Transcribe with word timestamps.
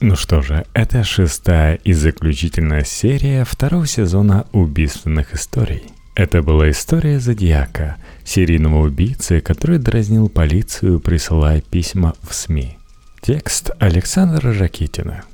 Ну 0.00 0.14
что 0.14 0.42
же, 0.42 0.66
это 0.74 1.04
шестая 1.04 1.76
и 1.76 1.94
заключительная 1.94 2.84
серия 2.84 3.44
второго 3.44 3.86
сезона 3.86 4.46
убийственных 4.52 5.34
историй. 5.34 5.84
Это 6.14 6.42
была 6.42 6.70
история 6.70 7.18
Зодиака, 7.18 7.96
серийного 8.22 8.82
убийцы, 8.82 9.40
который 9.40 9.78
дразнил 9.78 10.28
полицию, 10.28 11.00
присылая 11.00 11.62
письма 11.62 12.14
в 12.22 12.34
СМИ. 12.34 12.76
Текст 13.22 13.70
Александра 13.78 14.52
Ракитина. 14.52 15.24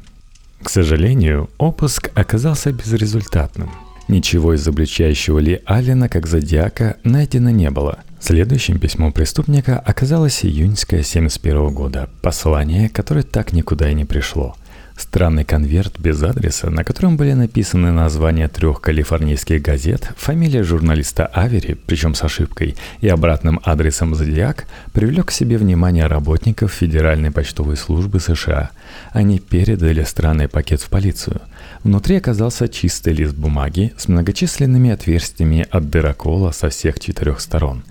К 0.63 0.71
сожалению, 0.71 1.51
обыск 1.59 2.11
оказался 2.15 2.73
безрезультатным. 2.73 3.71
Ничего 4.07 4.55
изобличающего 4.55 5.41
Ли 5.41 5.61
Аллена 5.67 6.09
как 6.09 6.29
Зодиака 6.29 6.99
найдено 7.03 7.51
не 7.51 7.71
было– 7.71 7.99
Следующим 8.25 8.79
письмом 8.79 9.11
преступника 9.11 9.80
оказалось 9.80 10.45
июньское 10.45 11.02
71 11.02 11.75
года, 11.75 12.09
послание, 12.23 12.88
которое 12.88 13.25
так 13.25 13.52
никуда 13.52 13.91
и 13.91 13.95
не 13.95 14.05
пришло. 14.05 14.55
Странный 14.97 15.45
конверт 15.45 15.98
без 15.98 16.23
адреса, 16.23 16.70
на 16.70 16.84
котором 16.84 17.16
были 17.16 17.33
написаны 17.33 17.91
названия 17.91 18.47
трех 18.47 18.80
калифорнийских 18.80 19.61
газет, 19.61 20.12
фамилия 20.16 20.62
журналиста 20.62 21.27
Авери, 21.27 21.77
причем 21.84 22.14
с 22.14 22.23
ошибкой, 22.23 22.77
и 23.00 23.09
обратным 23.09 23.59
адресом 23.64 24.14
«Зодиак», 24.14 24.66
привлек 24.92 25.27
к 25.27 25.33
себе 25.33 25.59
внимание 25.59 26.06
работников 26.06 26.70
Федеральной 26.70 27.33
почтовой 27.33 27.77
службы 27.77 28.20
США. 28.20 28.70
Они 29.11 29.41
передали 29.41 30.05
странный 30.05 30.47
пакет 30.47 30.80
в 30.80 30.89
полицию– 30.91 31.41
Внутри 31.84 32.16
оказался 32.16 32.68
чистый 32.68 33.12
лист 33.12 33.34
бумаги 33.34 33.92
с 33.96 34.06
многочисленными 34.06 34.91
отверстиями 34.91 35.66
от 35.68 35.91
дырокола 35.91 36.52
со 36.52 36.68
всех 36.68 37.00
четырех 37.00 37.41
сторон. 37.41 37.82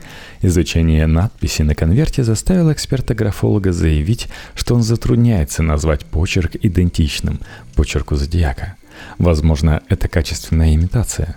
Изучение 0.41 1.07
надписи 1.07 1.63
на 1.63 1.75
конверте 1.75 2.23
заставило 2.23 2.71
эксперта-графолога 2.71 3.73
заявить, 3.73 4.29
что 4.55 4.75
он 4.75 4.83
затрудняется 4.83 5.61
назвать 5.61 6.05
почерк 6.05 6.55
идентичным 6.55 7.41
почерку 7.75 8.15
зодиака. 8.15 8.75
Возможно, 9.17 9.81
это 9.89 10.07
качественная 10.07 10.73
имитация. 10.73 11.35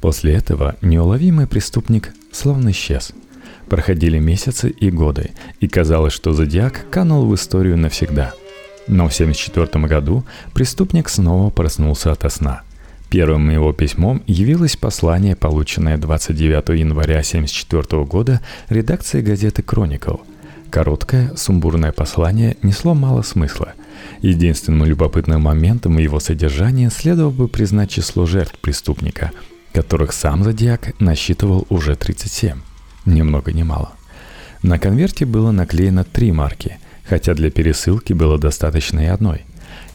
После 0.00 0.34
этого 0.34 0.76
неуловимый 0.82 1.48
преступник 1.48 2.12
словно 2.30 2.70
исчез. 2.70 3.12
Проходили 3.68 4.20
месяцы 4.20 4.70
и 4.70 4.92
годы, 4.92 5.32
и 5.58 5.66
казалось, 5.66 6.12
что 6.12 6.32
зодиак 6.32 6.88
канул 6.88 7.26
в 7.26 7.34
историю 7.34 7.76
навсегда– 7.76 8.32
но 8.88 9.08
в 9.08 9.12
1974 9.12 9.86
году 9.86 10.24
преступник 10.54 11.08
снова 11.08 11.50
проснулся 11.50 12.12
ото 12.12 12.28
сна. 12.28 12.62
Первым 13.08 13.50
его 13.50 13.72
письмом 13.72 14.22
явилось 14.26 14.76
послание, 14.76 15.36
полученное 15.36 15.96
29 15.96 16.78
января 16.78 17.20
1974 17.20 18.04
года 18.04 18.40
редакцией 18.68 19.24
газеты 19.24 19.62
«Кроникл». 19.62 20.16
Короткое, 20.70 21.32
сумбурное 21.36 21.92
послание 21.92 22.56
несло 22.62 22.94
мало 22.94 23.22
смысла. 23.22 23.74
Единственным 24.20 24.84
любопытным 24.84 25.42
моментом 25.42 25.98
его 25.98 26.18
содержания 26.18 26.90
следовало 26.90 27.30
бы 27.30 27.48
признать 27.48 27.90
число 27.90 28.26
жертв 28.26 28.58
преступника, 28.58 29.30
которых 29.72 30.12
сам 30.12 30.42
Зодиак 30.42 31.00
насчитывал 31.00 31.66
уже 31.68 31.94
37. 31.94 32.58
Ни 33.04 33.22
много 33.22 33.52
ни 33.52 33.62
мало. 33.62 33.92
На 34.62 34.80
конверте 34.80 35.24
было 35.24 35.52
наклеено 35.52 36.02
три 36.02 36.32
марки– 36.32 36.78
хотя 37.08 37.34
для 37.34 37.50
пересылки 37.50 38.12
было 38.12 38.38
достаточно 38.38 39.00
и 39.00 39.06
одной. 39.06 39.44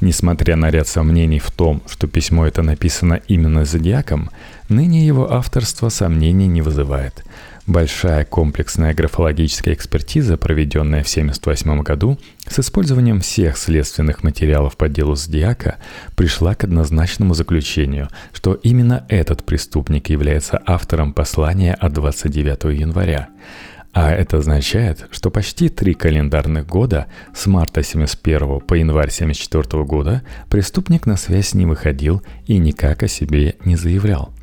Несмотря 0.02 0.56
на 0.56 0.72
ряд 0.72 0.88
сомнений 0.88 1.40
в 1.40 1.52
том, 1.52 1.84
что 1.88 2.08
письмо 2.08 2.48
это 2.48 2.64
написано 2.64 3.22
именно 3.28 3.66
зодиаком, 3.66 4.32
ныне 4.68 5.06
его 5.06 5.32
авторство 5.32 5.90
сомнений 5.90 6.48
не 6.48 6.62
вызывает. 6.62 7.24
Большая 7.68 8.26
комплексная 8.26 8.96
графологическая 8.96 9.76
экспертиза, 9.76 10.36
проведенная 10.36 11.04
в 11.04 11.12
1978 11.12 11.84
году 11.84 12.18
с 12.48 12.60
использованием 12.60 13.22
всех 13.22 13.56
следственных 13.56 14.24
материалов 14.24 14.76
по 14.76 14.90
делу 14.90 15.16
Зодиака, 15.16 15.76
пришла 16.16 16.56
к 16.56 16.64
однозначному 16.64 17.36
заключению, 17.36 18.10
что 18.34 18.56
именно 18.56 19.06
этот 19.10 19.46
преступник 19.46 20.10
является 20.10 20.60
автором 20.66 21.14
послания 21.14 21.76
от 21.76 21.94
29 21.94 22.80
января. 22.80 23.30
А 23.94 24.12
это 24.12 24.38
означает, 24.38 25.08
что 25.12 25.30
почти 25.30 25.68
три 25.68 25.94
календарных 25.94 26.66
года 26.66 27.08
с 27.36 27.46
марта 27.46 27.84
71 27.84 28.62
по 28.62 28.76
январь 28.76 29.12
74 29.12 29.84
года 29.84 30.24
преступник 30.50 31.06
на 31.06 31.18
связь 31.18 31.54
не 31.54 31.66
выходил 31.66 32.22
и 32.46 32.58
никак 32.58 33.04
о 33.04 33.10
себе 33.10 33.56
не 33.66 33.76
заявлял. 33.76 34.34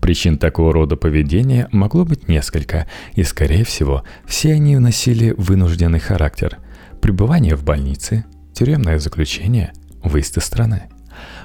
Причин 0.00 0.38
такого 0.38 0.72
рода 0.72 0.96
поведения 0.96 1.68
могло 1.70 2.04
быть 2.04 2.28
несколько, 2.28 2.86
и, 3.14 3.22
скорее 3.24 3.64
всего, 3.64 4.04
все 4.24 4.54
они 4.54 4.78
носили 4.78 5.34
вынужденный 5.36 5.98
характер. 5.98 6.58
Пребывание 7.02 7.56
в 7.56 7.64
больнице, 7.64 8.24
тюремное 8.54 8.98
заключение, 8.98 9.72
выезд 10.02 10.38
из 10.38 10.44
страны. 10.44 10.84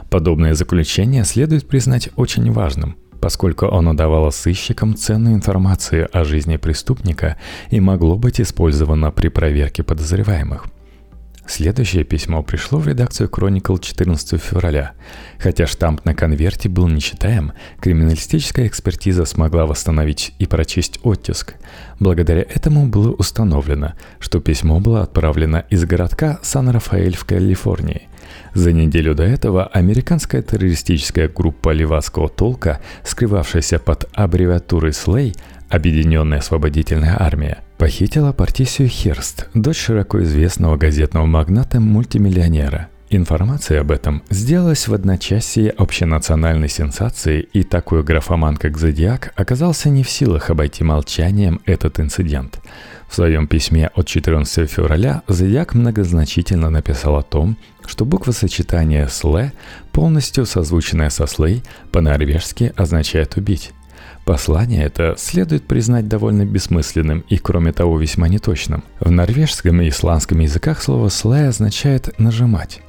Подобное 0.10 0.54
заключение 0.54 1.26
следует 1.26 1.68
признать 1.68 2.10
очень 2.16 2.52
важным– 2.52 2.96
поскольку 3.24 3.68
оно 3.68 3.94
давало 3.94 4.32
сыщикам 4.32 4.98
ценную 4.98 5.36
информацию 5.36 6.10
о 6.12 6.26
жизни 6.26 6.58
преступника 6.58 7.38
и 7.70 7.80
могло 7.80 8.18
быть 8.18 8.42
использовано 8.42 9.12
при 9.12 9.30
проверке 9.30 9.82
подозреваемых. 9.82 10.66
Следующее 11.48 12.04
письмо 12.04 12.44
пришло 12.44 12.80
в 12.80 12.88
редакцию 12.88 13.30
Chronicle 13.30 13.80
14 13.80 14.42
февраля. 14.42 14.92
Хотя 15.40 15.68
штамп 15.68 16.04
на 16.04 16.14
конверте 16.14 16.68
был 16.68 16.90
нечитаем, 16.90 17.54
криминалистическая 17.80 18.68
экспертиза 18.68 19.24
смогла 19.24 19.68
восстановить 19.68 20.34
и 20.40 20.46
прочесть 20.46 21.00
оттиск. 21.04 21.56
Благодаря 22.02 22.42
этому 22.42 22.88
было 22.88 23.14
установлено, 23.14 23.94
что 24.20 24.42
письмо 24.42 24.82
было 24.82 25.02
отправлено 25.02 25.64
из 25.70 25.86
городка 25.86 26.40
Сан-Рафаэль 26.42 27.16
в 27.16 27.24
Калифорнии. 27.24 28.10
За 28.54 28.72
неделю 28.72 29.16
до 29.16 29.24
этого 29.24 29.66
американская 29.66 30.42
террористическая 30.42 31.28
группа 31.28 31.72
левацкого 31.72 32.30
толка, 32.30 32.80
скрывавшаяся 33.04 33.80
под 33.80 34.10
аббревиатурой 34.14 34.92
SLAY, 34.92 35.36
Объединенная 35.74 36.38
освободительная 36.38 37.18
армия, 37.20 37.64
похитила 37.80 38.32
Партисию 38.32 38.88
Херст, 38.90 39.48
дочь 39.56 39.80
широко 39.80 40.22
известного 40.22 40.78
газетного 40.78 41.26
магната-мультимиллионера. 41.26 42.93
Информация 43.16 43.82
об 43.82 43.92
этом 43.92 44.24
сделалась 44.30 44.88
в 44.88 44.94
одночасье 44.94 45.70
общенациональной 45.70 46.70
сенсацией, 46.70 47.42
и 47.54 47.64
такой 47.64 48.04
графоман, 48.04 48.58
как 48.58 48.78
Зодиак, 48.78 49.34
оказался 49.36 49.90
не 49.90 50.04
в 50.04 50.10
силах 50.10 50.50
обойти 50.50 50.84
молчанием 50.84 51.62
этот 51.66 52.00
инцидент– 52.00 52.60
в 53.14 53.16
своем 53.16 53.46
письме 53.46 53.92
от 53.94 54.08
14 54.08 54.68
февраля 54.68 55.22
Зодиак 55.28 55.76
многозначительно 55.76 56.72
написал 56.72 57.16
о 57.16 57.22
том, 57.22 57.58
что 57.86 58.06
буква 58.06 58.32
сочетания 58.32 59.06
«слэ», 59.06 59.52
полностью 59.92 60.48
созвученная 60.48 61.12
со 61.12 61.28
«слэй», 61.28 61.62
по-норвежски 61.92 62.74
означает 62.76 63.38
«убить». 63.38 63.72
Послание 64.26 64.86
это 64.86 65.14
следует 65.16 65.68
признать 65.68 66.08
довольно 66.08 66.44
бессмысленным 66.44 67.24
и, 67.30 67.38
кроме 67.38 67.72
того, 67.72 68.00
весьма 68.00 68.28
неточным. 68.30 68.84
В 69.00 69.12
норвежском 69.12 69.80
и 69.84 69.90
исландском 69.90 70.40
языках 70.40 70.82
слово 70.82 71.10
«слэй» 71.10 71.50
означает 71.50 72.18
«нажимать». 72.18 72.82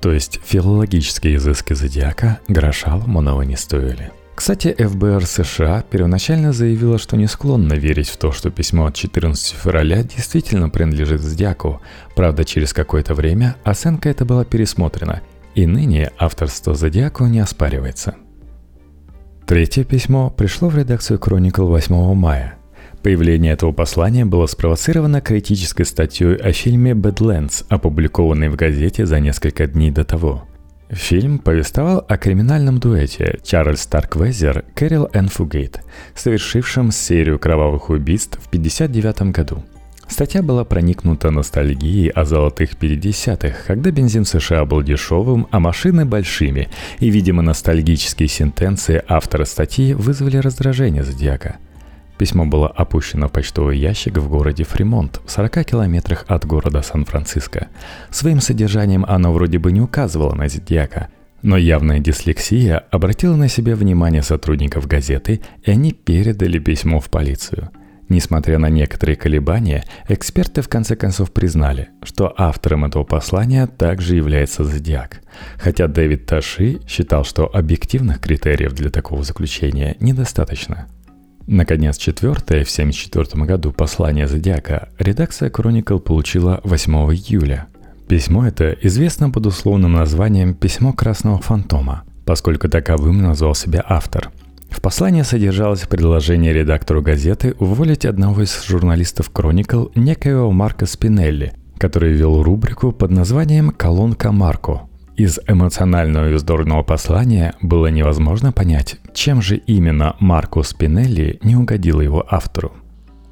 То 0.00 0.12
есть 0.12 0.40
филологические 0.44 1.36
изыски 1.36 1.74
зодиака 1.74 2.40
гроша 2.48 2.94
ломаного 2.94 3.42
не 3.42 3.56
стоили. 3.56 4.12
Кстати, 4.36 4.74
ФБР 4.78 5.24
США 5.24 5.82
первоначально 5.88 6.52
заявила, 6.52 6.98
что 6.98 7.16
не 7.16 7.26
склонна 7.26 7.72
верить 7.72 8.10
в 8.10 8.18
то, 8.18 8.32
что 8.32 8.50
письмо 8.50 8.84
от 8.84 8.94
14 8.94 9.56
февраля 9.56 10.02
действительно 10.02 10.68
принадлежит 10.68 11.22
Зодиаку. 11.22 11.80
Правда, 12.14 12.44
через 12.44 12.74
какое-то 12.74 13.14
время 13.14 13.56
оценка 13.64 14.10
эта 14.10 14.26
была 14.26 14.44
пересмотрена, 14.44 15.22
и 15.54 15.66
ныне 15.66 16.12
авторство 16.18 16.74
Зодиаку 16.74 17.24
не 17.24 17.40
оспаривается. 17.40 18.16
Третье 19.46 19.84
письмо 19.84 20.28
пришло 20.28 20.68
в 20.68 20.76
редакцию 20.76 21.18
Chronicle 21.18 21.64
8 21.64 22.14
мая. 22.14 22.58
Появление 23.06 23.52
этого 23.52 23.70
послания 23.70 24.24
было 24.24 24.46
спровоцировано 24.46 25.20
критической 25.20 25.86
статьей 25.86 26.34
о 26.34 26.50
фильме 26.50 26.90
«Badlands», 26.90 27.64
опубликованной 27.68 28.48
в 28.48 28.56
газете 28.56 29.06
за 29.06 29.20
несколько 29.20 29.68
дней 29.68 29.92
до 29.92 30.02
того– 30.02 30.42
Фильм 30.90 31.38
повествовал 31.38 32.04
о 32.08 32.16
криминальном 32.16 32.78
дуэте 32.78 33.38
Чарльз 33.44 33.82
Старквезер 33.82 34.64
Кэрил 34.74 35.08
Энн 35.12 35.28
Фугейт, 35.28 35.82
совершившем 36.16 36.90
серию 36.90 37.38
кровавых 37.38 37.90
убийств 37.90 38.40
в 38.42 38.48
1959 38.48 39.32
году. 39.32 39.64
Статья 40.08 40.42
была 40.42 40.64
проникнута 40.64 41.30
ностальгией 41.30 42.08
о 42.08 42.24
золотых 42.24 42.72
50-х, 42.74 43.56
когда 43.68 43.92
бензин 43.92 44.24
в 44.24 44.28
США 44.28 44.64
был 44.64 44.82
дешевым, 44.82 45.46
а 45.52 45.60
машины 45.60 46.06
большими, 46.06 46.68
и, 46.98 47.10
видимо, 47.10 47.42
ностальгические 47.42 48.28
сентенции 48.28 49.00
автора 49.06 49.44
статьи 49.44 49.94
вызвали 49.94 50.38
раздражение 50.38 51.04
Зодиака– 51.04 51.58
Письмо 52.18 52.46
было 52.46 52.68
опущено 52.68 53.28
в 53.28 53.32
почтовый 53.32 53.78
ящик 53.78 54.18
в 54.18 54.28
городе 54.28 54.64
Фримонт, 54.64 55.20
в 55.24 55.30
40 55.30 55.64
километрах 55.64 56.24
от 56.28 56.46
города 56.46 56.82
Сан-Франциско. 56.82 57.68
Своим 58.10 58.40
содержанием 58.40 59.04
оно 59.06 59.32
вроде 59.32 59.58
бы 59.58 59.70
не 59.70 59.82
указывало 59.82 60.34
на 60.34 60.48
Зодиака, 60.48 61.08
но 61.42 61.56
явная 61.56 62.00
дислексия 62.00 62.78
обратила 62.90 63.36
на 63.36 63.48
себя 63.48 63.76
внимание 63.76 64.22
сотрудников 64.22 64.86
газеты, 64.86 65.42
и 65.62 65.70
они 65.70 65.92
передали 65.92 66.58
письмо 66.58 67.00
в 67.00 67.10
полицию. 67.10 67.70
Несмотря 68.08 68.58
на 68.58 68.68
некоторые 68.68 69.16
колебания, 69.16 69.84
эксперты 70.08 70.62
в 70.62 70.68
конце 70.68 70.94
концов 70.94 71.32
признали, 71.32 71.88
что 72.04 72.32
автором 72.36 72.84
этого 72.84 73.02
послания 73.02 73.66
также 73.66 74.14
является 74.14 74.64
Зодиак. 74.64 75.22
Хотя 75.58 75.88
Дэвид 75.88 76.24
Таши 76.24 76.80
считал, 76.86 77.24
что 77.24 77.46
объективных 77.52 78.20
критериев 78.20 78.72
для 78.72 78.90
такого 78.90 79.24
заключения 79.24 79.96
недостаточно. 79.98 80.86
Наконец, 81.46 81.96
четвертое 81.96 82.64
в 82.64 82.72
1974 82.72 83.44
году 83.44 83.72
послание 83.72 84.26
Зодиака 84.26 84.88
редакция 84.98 85.50
Chronicle 85.50 86.00
получила 86.00 86.60
8 86.64 86.92
июля. 87.14 87.66
Письмо 88.08 88.46
это 88.46 88.72
известно 88.82 89.30
под 89.30 89.46
условным 89.46 89.92
названием 89.92 90.54
«Письмо 90.54 90.92
Красного 90.92 91.38
Фантома», 91.38 92.04
поскольку 92.24 92.68
таковым 92.68 93.22
назвал 93.22 93.54
себя 93.54 93.84
автор– 93.86 94.30
в 94.76 94.82
послании 94.82 95.22
содержалось 95.22 95.86
предложение 95.86 96.52
редактору 96.52 97.00
газеты 97.00 97.54
уволить 97.58 98.04
одного 98.04 98.42
из 98.42 98.62
журналистов 98.64 99.30
Chronicle, 99.32 99.90
некоего 99.94 100.50
Марка 100.50 100.84
Спинелли, 100.86 101.54
который 101.78 102.12
вел 102.12 102.42
рубрику 102.42 102.92
под 102.92 103.10
названием 103.10 103.70
«Колонка 103.70 104.32
Марко». 104.32 104.82
Из 105.16 105.38
эмоционального 105.46 106.30
и 106.30 106.34
вздорного 106.34 106.82
послания 106.82 107.54
было 107.62 107.86
невозможно 107.86 108.52
понять, 108.52 108.96
чем 109.14 109.40
же 109.40 109.56
именно 109.56 110.16
Марко 110.20 110.62
Спинелли 110.62 111.38
не 111.42 111.56
угодил 111.56 112.00
его 112.00 112.24
автору. 112.28 112.72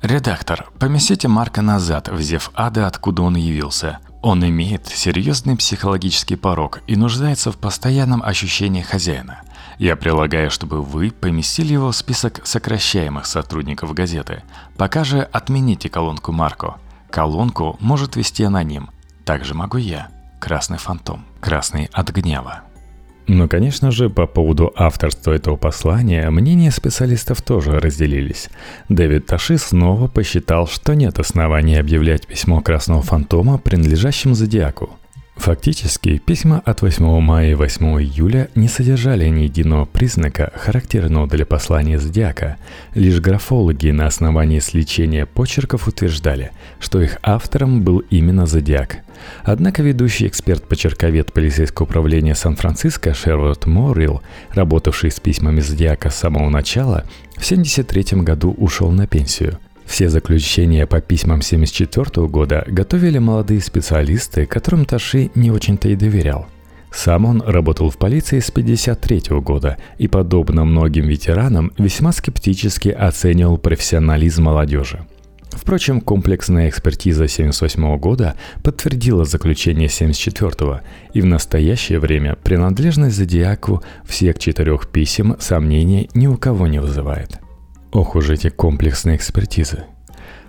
Редактор, 0.02 0.70
поместите 0.78 1.28
Марка 1.28 1.62
назад 1.62 2.08
в 2.08 2.20
Зев 2.20 2.50
Ада, 2.54 2.86
откуда 2.86 3.22
он 3.22 3.36
явился. 3.36 3.98
Он 4.22 4.44
имеет 4.46 4.86
серьезный 4.86 5.56
психологический 5.56 6.36
порог 6.36 6.80
и 6.86 6.96
нуждается 6.96 7.52
в 7.52 7.58
постоянном 7.58 8.22
ощущении 8.22 8.82
хозяина– 8.82 9.42
я 9.78 9.96
прилагаю, 9.96 10.50
чтобы 10.50 10.82
вы 10.82 11.10
поместили 11.10 11.72
его 11.72 11.90
в 11.90 11.96
список 11.96 12.46
сокращаемых 12.46 13.26
сотрудников 13.26 13.92
газеты. 13.92 14.42
Пока 14.76 15.04
же 15.04 15.22
отмените 15.22 15.88
колонку 15.88 16.32
Марко. 16.32 16.76
Колонку 17.10 17.76
может 17.80 18.16
вести 18.16 18.44
аноним. 18.44 18.90
Также 19.24 19.54
могу 19.54 19.78
я. 19.78 20.08
Красный 20.44 20.76
фантом. 20.76 21.24
Красный 21.40 21.88
от 21.90 22.10
гнева. 22.10 22.64
Но, 23.26 23.48
конечно 23.48 23.90
же, 23.90 24.10
по 24.10 24.26
поводу 24.26 24.70
авторства 24.76 25.32
этого 25.32 25.56
послания 25.56 26.28
мнения 26.28 26.70
специалистов 26.70 27.40
тоже 27.40 27.80
разделились. 27.80 28.50
Дэвид 28.90 29.24
Таши 29.24 29.56
снова 29.56 30.06
посчитал, 30.06 30.66
что 30.66 30.94
нет 30.94 31.18
оснований 31.18 31.76
объявлять 31.76 32.26
письмо 32.26 32.60
Красного 32.60 33.00
Фантома 33.00 33.56
принадлежащим 33.56 34.34
Зодиаку– 34.34 34.90
Фактически, 35.36 36.18
письма 36.18 36.62
от 36.64 36.80
8 36.82 37.20
мая 37.20 37.50
и 37.50 37.54
8 37.54 38.00
июля 38.00 38.48
не 38.54 38.68
содержали 38.68 39.28
ни 39.28 39.42
единого 39.42 39.84
признака, 39.84 40.52
характерного 40.54 41.26
для 41.26 41.44
послания 41.44 41.98
Зодиака. 41.98 42.56
Лишь 42.94 43.20
графологи 43.20 43.90
на 43.90 44.06
основании 44.06 44.60
сличения 44.60 45.26
почерков 45.26 45.88
утверждали, 45.88 46.52
что 46.78 47.00
их 47.02 47.18
автором 47.22 47.82
был 47.82 47.98
именно 48.10 48.46
Зодиак. 48.46 48.98
Однако 49.42 49.82
ведущий 49.82 50.28
эксперт-почерковед 50.28 51.32
полицейского 51.32 51.86
управления 51.86 52.34
Сан-Франциско 52.34 53.12
Шерлот 53.12 53.66
Моррилл, 53.66 54.22
работавший 54.52 55.10
с 55.10 55.18
письмами 55.20 55.60
Зодиака 55.60 56.10
с 56.10 56.16
самого 56.16 56.48
начала, 56.48 57.04
в 57.36 57.44
1973 57.44 58.22
году 58.22 58.52
ушел 58.56 58.90
на 58.92 59.06
пенсию– 59.06 59.58
все 59.86 60.08
заключения 60.08 60.86
по 60.86 61.00
письмам 61.00 61.40
1974 61.40 62.26
года 62.26 62.64
готовили 62.66 63.18
молодые 63.18 63.60
специалисты, 63.60 64.46
которым 64.46 64.84
Таши 64.84 65.30
не 65.34 65.50
очень-то 65.50 65.88
и 65.88 65.96
доверял. 65.96 66.46
Сам 66.92 67.24
он 67.24 67.42
работал 67.42 67.90
в 67.90 67.98
полиции 67.98 68.38
с 68.38 68.50
1953 68.50 69.40
года 69.40 69.76
и, 69.98 70.06
подобно 70.06 70.64
многим 70.64 71.06
ветеранам, 71.06 71.72
весьма 71.76 72.12
скептически 72.12 72.88
оценивал 72.88 73.58
профессионализм 73.58 74.44
молодежи. 74.44 75.04
Впрочем, 75.50 76.00
комплексная 76.00 76.68
экспертиза 76.68 77.24
1978 77.24 77.98
года 77.98 78.34
подтвердила 78.62 79.24
заключение 79.24 79.88
1974 79.88 80.82
и 81.12 81.20
в 81.20 81.26
настоящее 81.26 81.98
время 81.98 82.36
принадлежность 82.36 83.16
Зодиаку 83.16 83.82
всех 84.04 84.38
четырех 84.38 84.88
писем 84.88 85.36
сомнений 85.40 86.10
ни 86.14 86.26
у 86.26 86.36
кого 86.36 86.66
не 86.66 86.80
вызывает. 86.80 87.43
Ох 87.94 88.16
уж 88.16 88.30
эти 88.30 88.48
комплексные 88.50 89.16
экспертизы. 89.16 89.84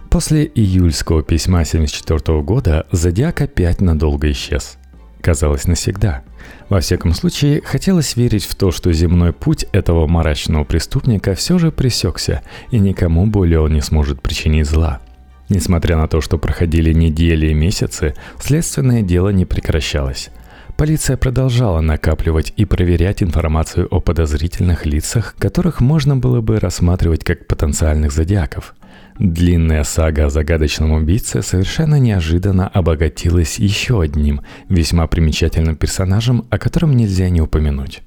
После 0.09 0.45
июльского 0.45 1.21
письма 1.21 1.59
1974 1.59 2.41
года 2.41 2.87
Зодиак 2.91 3.39
опять 3.41 3.81
надолго 3.81 4.31
исчез. 4.31 4.77
Казалось, 5.21 5.67
навсегда. 5.67 6.23
Во 6.69 6.79
всяком 6.79 7.13
случае, 7.13 7.61
хотелось 7.63 8.15
верить 8.15 8.45
в 8.45 8.55
то, 8.55 8.71
что 8.71 8.91
земной 8.91 9.31
путь 9.31 9.67
этого 9.73 10.07
мрачного 10.07 10.63
преступника 10.63 11.35
все 11.35 11.59
же 11.59 11.71
пресекся, 11.71 12.41
и 12.71 12.79
никому 12.79 13.27
более 13.27 13.59
он 13.59 13.73
не 13.73 13.81
сможет 13.81 14.23
причинить 14.23 14.65
зла. 14.67 14.99
Несмотря 15.47 15.97
на 15.97 16.07
то, 16.07 16.21
что 16.21 16.39
проходили 16.39 16.93
недели 16.93 17.47
и 17.47 17.53
месяцы, 17.53 18.15
следственное 18.39 19.03
дело 19.03 19.29
не 19.29 19.45
прекращалось. 19.45 20.31
Полиция 20.77 21.15
продолжала 21.15 21.79
накапливать 21.79 22.51
и 22.57 22.65
проверять 22.65 23.23
информацию 23.23 23.87
о 23.89 24.01
подозрительных 24.01 24.85
лицах, 24.85 25.33
которых 25.39 25.79
можно 25.79 26.17
было 26.17 26.41
бы 26.41 26.59
рассматривать 26.59 27.23
как 27.23 27.47
потенциальных 27.47 28.11
зодиаков. 28.11 28.75
Длинная 29.17 29.85
сага 29.85 30.25
о 30.25 30.29
загадочном 30.29 30.91
убийце 30.91 31.41
совершенно 31.41 31.97
неожиданно 31.97 32.67
обогатилась 32.67 33.57
еще 33.57 34.01
одним, 34.01 34.41
весьма 34.67 35.07
примечательным 35.07 35.77
персонажем, 35.77 36.45
о 36.49 36.57
котором 36.57 36.97
нельзя 36.97 37.29
не 37.29 37.39
упомянуть. 37.39 38.01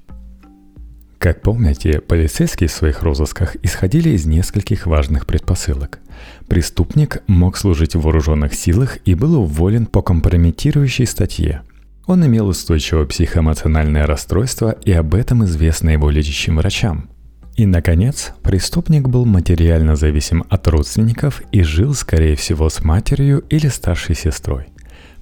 Как 1.17 1.41
помните, 1.41 1.99
полицейские 2.01 2.69
в 2.69 2.71
своих 2.71 3.01
розысках 3.01 3.57
исходили 3.63 4.11
из 4.11 4.27
нескольких 4.27 4.85
важных 4.85 5.25
предпосылок. 5.25 5.99
Преступник 6.47 7.23
мог 7.25 7.57
служить 7.57 7.95
в 7.95 8.01
вооруженных 8.01 8.53
силах 8.53 8.99
и 9.05 9.15
был 9.15 9.41
уволен 9.41 9.87
по 9.87 10.03
компрометирующей 10.03 11.07
статье– 11.07 11.63
он 12.09 12.25
имел 12.25 12.47
устойчивое 12.47 13.05
психоэмоциональное 13.05 14.07
расстройство, 14.07 14.71
и 14.83 14.91
об 14.91 15.13
этом 15.13 15.45
известно 15.45 15.91
его 15.91 16.09
лечащим 16.09 16.57
врачам. 16.57 17.09
И, 17.55 17.65
наконец, 17.65 18.31
преступник 18.41 19.07
был 19.07 19.25
материально 19.25 19.95
зависим 19.95 20.43
от 20.49 20.67
родственников 20.67 21.41
и 21.51 21.61
жил, 21.61 21.93
скорее 21.93 22.35
всего, 22.35 22.69
с 22.69 22.83
матерью 22.83 23.43
или 23.49 23.67
старшей 23.67 24.15
сестрой. 24.15 24.67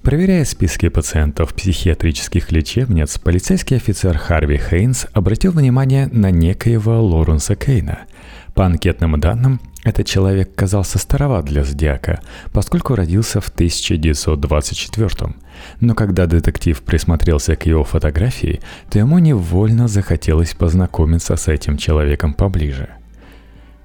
Проверяя 0.02 0.44
списки 0.44 0.88
пациентов 0.88 1.52
психиатрических 1.54 2.52
лечебниц, 2.52 3.18
полицейский 3.18 3.76
офицер 3.76 4.16
Харви 4.16 4.56
Хейнс 4.56 5.06
обратил 5.12 5.52
внимание 5.52 6.06
на 6.06 6.30
некоего 6.30 7.02
Лоренса 7.02 7.56
Кейна. 7.56 8.06
По 8.58 8.66
анкетным 8.66 9.20
данным, 9.20 9.60
этот 9.84 10.08
человек 10.08 10.52
казался 10.52 10.98
староват 10.98 11.44
для 11.44 11.62
зодиака, 11.62 12.20
поскольку 12.52 12.96
родился 12.96 13.40
в 13.40 13.50
1924 13.50 15.08
Но 15.78 15.94
когда 15.94 16.26
детектив 16.26 16.82
присмотрелся 16.82 17.54
к 17.54 17.66
его 17.66 17.84
фотографии, 17.84 18.60
то 18.90 18.98
ему 18.98 19.20
невольно 19.20 19.86
захотелось 19.86 20.54
познакомиться 20.54 21.36
с 21.36 21.46
этим 21.46 21.76
человеком 21.76 22.34
поближе. 22.34 22.88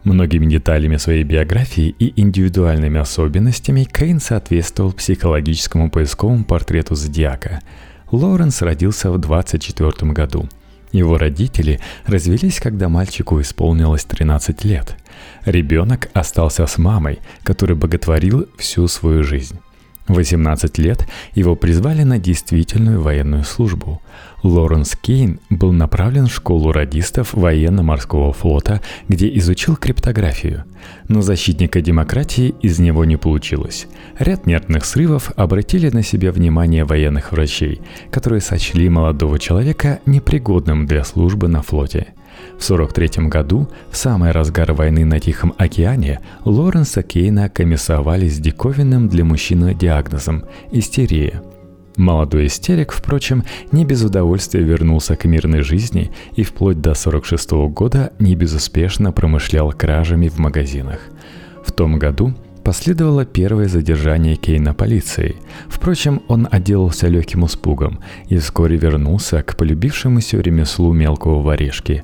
Многими 0.05 0.47
деталями 0.47 0.97
своей 0.97 1.23
биографии 1.23 1.93
и 1.99 2.19
индивидуальными 2.19 2.99
особенностями 2.99 3.83
Кейн 3.83 4.19
соответствовал 4.19 4.91
психологическому 4.91 5.91
поисковому 5.91 6.45
портрету 6.45 6.95
зодиака. 6.95 7.61
Лоренс 8.09 8.63
родился 8.63 9.11
в 9.11 9.19
24 9.19 10.13
году– 10.13 10.49
его 10.93 11.17
родители 11.17 11.81
развелись, 12.05 12.59
когда 12.59 12.87
мальчику 12.87 13.41
исполнилось 13.41 14.05
13 14.05 14.63
лет. 14.63 14.95
Ребенок 15.43 16.09
остался 16.13 16.65
с 16.65 16.77
мамой, 16.77 17.19
который 17.43 17.75
боготворил 17.75 18.47
всю 18.57 18.87
свою 18.87 19.23
жизнь. 19.23 19.59
18 20.07 20.77
лет 20.79 21.07
его 21.33 21.55
призвали 21.55 22.03
на 22.03 22.19
действительную 22.19 23.01
военную 23.01 23.43
службу. 23.43 24.01
Лоренс 24.43 24.97
Кейн 25.01 25.39
был 25.49 25.71
направлен 25.71 26.27
в 26.27 26.33
школу 26.33 26.73
радистов 26.73 27.33
военно-морского 27.33 28.33
флота, 28.33 28.81
где 29.07 29.33
изучил 29.37 29.77
криптографию. 29.77 30.65
Но 31.07 31.21
защитника 31.21 31.79
демократии 31.81 32.53
из 32.61 32.79
него 32.79 33.05
не 33.05 33.15
получилось. 33.15 33.87
Ряд 34.19 34.45
нервных 34.45 34.83
срывов 34.83 35.31
обратили 35.37 35.89
на 35.89 36.03
себя 36.03 36.33
внимание 36.33 36.83
военных 36.83 37.31
врачей, 37.31 37.79
которые 38.11 38.41
сочли 38.41 38.89
молодого 38.89 39.39
человека 39.39 39.99
непригодным 40.05 40.85
для 40.85 41.05
службы 41.05 41.47
на 41.47 41.61
флоте– 41.61 42.07
в 42.57 42.63
1943 42.63 43.27
году, 43.27 43.69
в 43.89 43.97
самый 43.97 44.31
разгар 44.31 44.73
войны 44.73 45.05
на 45.05 45.19
Тихом 45.19 45.53
океане, 45.57 46.19
Лоренса 46.45 47.03
Кейна 47.03 47.49
комиссовали 47.49 48.27
с 48.27 48.39
диковинным 48.39 49.09
для 49.09 49.23
мужчины 49.25 49.73
диагнозом– 49.73 50.45
истерия. 50.71 51.41
Молодой 51.95 52.47
истерик, 52.47 52.91
впрочем, 52.91 53.43
не 53.71 53.85
без 53.85 54.03
удовольствия 54.03 54.63
вернулся 54.63 55.15
к 55.15 55.25
мирной 55.25 55.61
жизни 55.61 56.11
и 56.35 56.43
вплоть 56.43 56.81
до 56.81 56.91
1946 56.91 57.51
года 57.73 58.13
не 58.19 58.35
безуспешно 58.35 59.11
промышлял 59.11 59.71
кражами 59.71 60.27
в 60.27 60.39
магазинах. 60.39 60.99
В 61.63 61.71
том 61.71 61.99
году 61.99 62.33
Последовало 62.63 63.25
первое 63.25 63.67
задержание 63.67 64.37
Кейна 64.37 64.73
полицией. 64.73 65.35
Впрочем, 65.67 66.21
он 66.29 66.47
отделался 66.49 67.09
легким 67.09 67.45
испугом 67.45 67.99
и 68.29 68.37
вскоре 68.37 68.77
вернулся 68.77 69.43
к 69.43 69.57
полюбившемуся 69.57 70.39
ремеслу 70.39 70.93
мелкого 70.93 71.41
воришки 71.41 72.03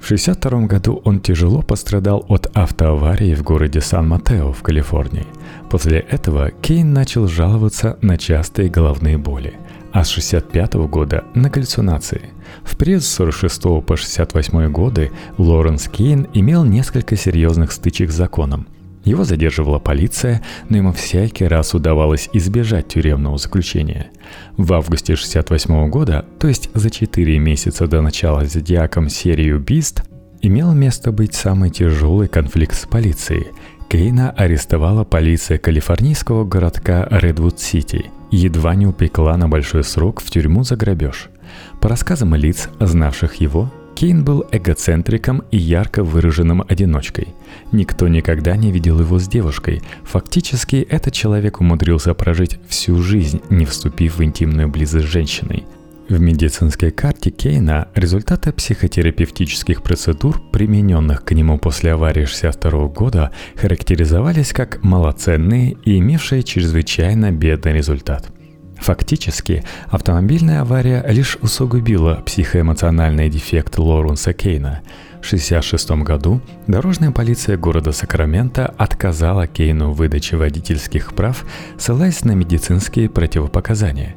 В 0.00 0.12
1962 0.12 0.66
году 0.66 1.02
он 1.04 1.20
тяжело 1.20 1.60
пострадал 1.60 2.24
от 2.28 2.50
автоаварии 2.56 3.34
в 3.34 3.42
городе 3.42 3.80
Сан-Матео 3.80 4.52
в 4.52 4.62
Калифорнии. 4.62 5.26
После 5.70 5.98
этого 5.98 6.50
Кейн 6.50 6.92
начал 6.92 7.28
жаловаться 7.28 7.98
на 8.00 8.16
частые 8.16 8.70
головные 8.70 9.18
боли, 9.18 9.54
а 9.92 10.02
с 10.04 10.10
1965 10.10 10.74
года 10.90 11.24
на 11.34 11.50
галлюцинации. 11.50 12.30
В 12.64 12.76
период 12.76 13.04
с 13.04 13.08
46 13.08 13.62
по 13.86 13.96
68 13.96 14.72
годы 14.72 15.12
Лоренс 15.36 15.88
Кейн 15.88 16.26
имел 16.32 16.64
несколько 16.64 17.14
серьезных 17.16 17.70
стычек 17.70 18.10
с 18.10 18.14
законом– 18.14 18.66
его 19.04 19.24
задерживала 19.24 19.78
полиция, 19.78 20.42
но 20.68 20.76
ему 20.76 20.92
всякий 20.92 21.46
раз 21.46 21.74
удавалось 21.74 22.28
избежать 22.32 22.88
тюремного 22.88 23.38
заключения. 23.38 24.10
В 24.56 24.72
августе 24.72 25.14
1968 25.14 25.90
года, 25.90 26.24
то 26.38 26.48
есть 26.48 26.70
за 26.74 26.90
4 26.90 27.38
месяца 27.38 27.86
до 27.86 28.02
начала 28.02 28.44
«Зодиаком» 28.44 29.08
серии 29.08 29.52
убийств, 29.52 30.04
имел 30.42 30.72
место 30.72 31.12
быть 31.12 31.34
самый 31.34 31.70
тяжелый 31.70 32.28
конфликт 32.28 32.76
с 32.76 32.86
полицией. 32.86 33.48
Кейна 33.88 34.30
арестовала 34.30 35.04
полиция 35.04 35.58
калифорнийского 35.58 36.44
городка 36.44 37.08
Редвуд-Сити 37.10 38.10
едва 38.30 38.74
не 38.74 38.86
упекла 38.86 39.36
на 39.36 39.48
большой 39.48 39.84
срок 39.84 40.20
в 40.20 40.30
тюрьму 40.30 40.62
за 40.62 40.76
грабеж. 40.76 41.28
По 41.80 41.88
рассказам 41.88 42.34
лиц, 42.34 42.68
знавших 42.78 43.36
его, 43.36 43.72
Кейн 44.00 44.24
был 44.24 44.46
эгоцентриком 44.50 45.42
и 45.50 45.58
ярко 45.58 46.02
выраженным 46.02 46.64
одиночкой. 46.66 47.34
Никто 47.70 48.08
никогда 48.08 48.56
не 48.56 48.72
видел 48.72 48.98
его 48.98 49.18
с 49.18 49.28
девушкой. 49.28 49.82
Фактически, 50.04 50.76
этот 50.76 51.12
человек 51.12 51.60
умудрился 51.60 52.14
прожить 52.14 52.58
всю 52.66 53.02
жизнь, 53.02 53.42
не 53.50 53.66
вступив 53.66 54.16
в 54.16 54.24
интимную 54.24 54.68
близость 54.68 55.06
с 55.06 55.10
женщиной. 55.10 55.66
В 56.08 56.18
медицинской 56.18 56.92
карте 56.92 57.30
Кейна 57.30 57.88
результаты 57.94 58.54
психотерапевтических 58.54 59.82
процедур, 59.82 60.40
примененных 60.50 61.22
к 61.22 61.32
нему 61.32 61.58
после 61.58 61.92
аварии 61.92 62.24
1962 62.24 62.86
года, 62.86 63.32
характеризовались 63.54 64.54
как 64.54 64.82
малоценные 64.82 65.76
и 65.84 65.98
имевшие 65.98 66.42
чрезвычайно 66.42 67.32
бедный 67.32 67.74
результат– 67.74 68.32
Фактически, 68.80 69.62
автомобильная 69.88 70.62
авария 70.62 71.04
лишь 71.06 71.36
усугубила 71.42 72.14
психоэмоциональный 72.24 73.28
дефект 73.28 73.78
Лоренса 73.78 74.32
Кейна. 74.32 74.80
В 75.20 75.26
1966 75.26 75.90
году 76.02 76.40
дорожная 76.66 77.10
полиция 77.10 77.58
города 77.58 77.92
Сакраменто 77.92 78.66
отказала 78.78 79.46
Кейну 79.46 79.90
в 79.90 79.96
выдаче 79.96 80.38
водительских 80.38 81.12
прав, 81.14 81.44
ссылаясь 81.76 82.24
на 82.24 82.32
медицинские 82.32 83.10
противопоказания. 83.10 84.16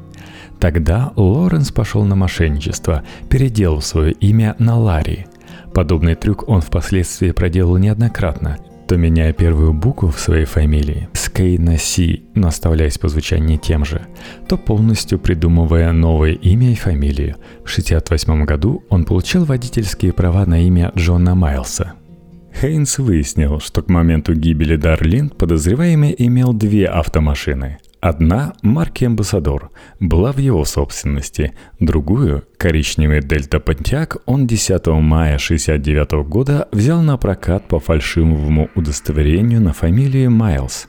Тогда 0.58 1.12
Лоренс 1.16 1.70
пошел 1.70 2.04
на 2.04 2.16
мошенничество, 2.16 3.04
переделав 3.28 3.84
свое 3.84 4.12
имя 4.12 4.56
на 4.58 4.78
Ларри. 4.78 5.26
Подобный 5.74 6.14
трюк 6.14 6.48
он 6.48 6.62
впоследствии 6.62 7.32
проделал 7.32 7.76
неоднократно– 7.76 8.56
то 8.86 8.96
меняя 8.96 9.32
первую 9.32 9.72
букву 9.72 10.10
в 10.10 10.18
своей 10.18 10.44
фамилии 10.44 11.08
с 11.12 11.28
Кей 11.28 11.58
на 11.58 11.78
Си, 11.78 12.24
но 12.34 12.48
оставляясь 12.48 12.98
по 12.98 13.08
звучанию 13.08 13.58
тем 13.58 13.84
же, 13.84 14.06
то 14.48 14.56
полностью 14.56 15.18
придумывая 15.18 15.92
новое 15.92 16.32
имя 16.32 16.72
и 16.72 16.74
фамилию. 16.74 17.36
В 17.64 17.70
1968 17.70 18.44
году 18.44 18.84
он 18.88 19.04
получил 19.04 19.44
водительские 19.44 20.12
права 20.12 20.46
на 20.46 20.66
имя 20.66 20.92
Джона 20.96 21.34
Майлса. 21.34 21.94
Хейнс 22.60 22.98
выяснил, 22.98 23.58
что 23.60 23.82
к 23.82 23.88
моменту 23.88 24.34
гибели 24.34 24.76
Дарлин 24.76 25.30
подозреваемый 25.30 26.14
имел 26.16 26.52
две 26.52 26.86
автомашины– 26.86 27.78
Одна, 28.04 28.52
марки 28.60 29.06
«Амбассадор», 29.06 29.70
была 29.98 30.32
в 30.32 30.36
его 30.36 30.66
собственности, 30.66 31.54
другую, 31.80 32.44
коричневый 32.58 33.22
«Дельта 33.22 33.60
Понтиак», 33.60 34.18
он 34.26 34.46
10 34.46 34.86
мая 34.88 35.36
1969 35.36 36.28
года 36.28 36.68
взял 36.70 37.00
на 37.00 37.16
прокат 37.16 37.66
по 37.66 37.80
фальшивому 37.80 38.68
удостоверению 38.74 39.62
на 39.62 39.72
фамилию 39.72 40.30
Майлз. 40.30 40.88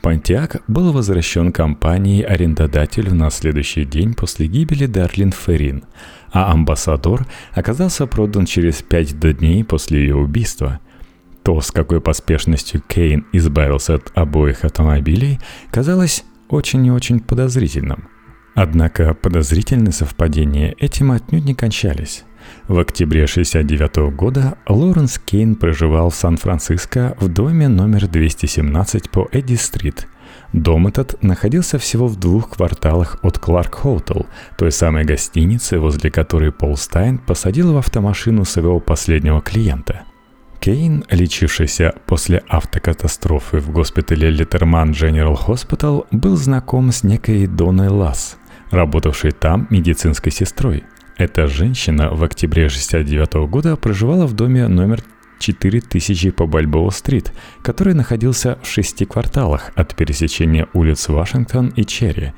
Понтиак 0.00 0.62
был 0.66 0.90
возвращен 0.94 1.52
компанией-арендодателю 1.52 3.14
на 3.14 3.28
следующий 3.28 3.84
день 3.84 4.14
после 4.14 4.46
гибели 4.46 4.86
Дарлин 4.86 5.32
Феррин, 5.32 5.84
а 6.32 6.50
«Амбассадор» 6.50 7.26
оказался 7.52 8.06
продан 8.06 8.46
через 8.46 8.80
пять 8.80 9.20
дней 9.20 9.64
после 9.64 10.00
ее 10.00 10.16
убийства– 10.16 10.80
то, 11.42 11.60
с 11.60 11.70
какой 11.70 12.00
поспешностью 12.00 12.80
Кейн 12.80 13.26
избавился 13.34 13.96
от 13.96 14.10
обоих 14.14 14.64
автомобилей, 14.64 15.38
казалось 15.70 16.24
очень 16.48 16.86
и 16.86 16.90
очень 16.90 17.20
подозрительным. 17.20 18.08
Однако 18.54 19.14
подозрительные 19.14 19.92
совпадения 19.92 20.74
этим 20.78 21.10
отнюдь 21.10 21.44
не 21.44 21.54
кончались. 21.54 22.24
В 22.68 22.78
октябре 22.78 23.24
1969 23.24 24.14
года 24.14 24.58
Лоренс 24.68 25.18
Кейн 25.18 25.56
проживал 25.56 26.10
в 26.10 26.14
Сан-Франциско 26.14 27.16
в 27.18 27.28
доме 27.28 27.68
номер 27.68 28.06
217 28.06 29.10
по 29.10 29.28
Эдди-стрит. 29.32 30.06
Дом 30.52 30.86
этот 30.86 31.20
находился 31.22 31.78
всего 31.78 32.06
в 32.06 32.16
двух 32.16 32.50
кварталах 32.50 33.18
от 33.22 33.38
Кларк 33.38 33.74
Хоутел, 33.74 34.26
той 34.56 34.70
самой 34.70 35.04
гостиницы, 35.04 35.80
возле 35.80 36.10
которой 36.10 36.52
Пол 36.52 36.76
Стайн 36.76 37.18
посадил 37.18 37.72
в 37.72 37.76
автомашину 37.76 38.44
своего 38.44 38.78
последнего 38.78 39.40
клиента– 39.40 40.02
Кейн, 40.64 41.04
лечившийся 41.10 41.92
после 42.06 42.42
автокатастрофы 42.48 43.58
в 43.58 43.70
госпитале 43.70 44.30
Литерман 44.30 44.92
General 44.92 45.36
Hospital, 45.36 46.06
был 46.10 46.36
знаком 46.38 46.90
с 46.90 47.02
некой 47.02 47.46
Доной 47.46 47.88
Ласс, 47.88 48.38
работавшей 48.70 49.32
там 49.32 49.66
медицинской 49.68 50.32
сестрой. 50.32 50.84
Эта 51.18 51.48
женщина 51.48 52.08
в 52.14 52.24
октябре 52.24 52.64
1969 52.64 53.50
года 53.50 53.76
проживала 53.76 54.24
в 54.24 54.32
доме 54.32 54.66
номер 54.66 55.04
4000 55.38 56.30
по 56.30 56.46
Бальбоу-стрит, 56.46 57.34
который 57.60 57.92
находился 57.92 58.58
в 58.62 58.66
шести 58.66 59.04
кварталах 59.04 59.70
от 59.74 59.94
пересечения 59.94 60.66
улиц 60.72 61.10
Вашингтон 61.10 61.74
и 61.76 61.84
Черри, 61.84 62.32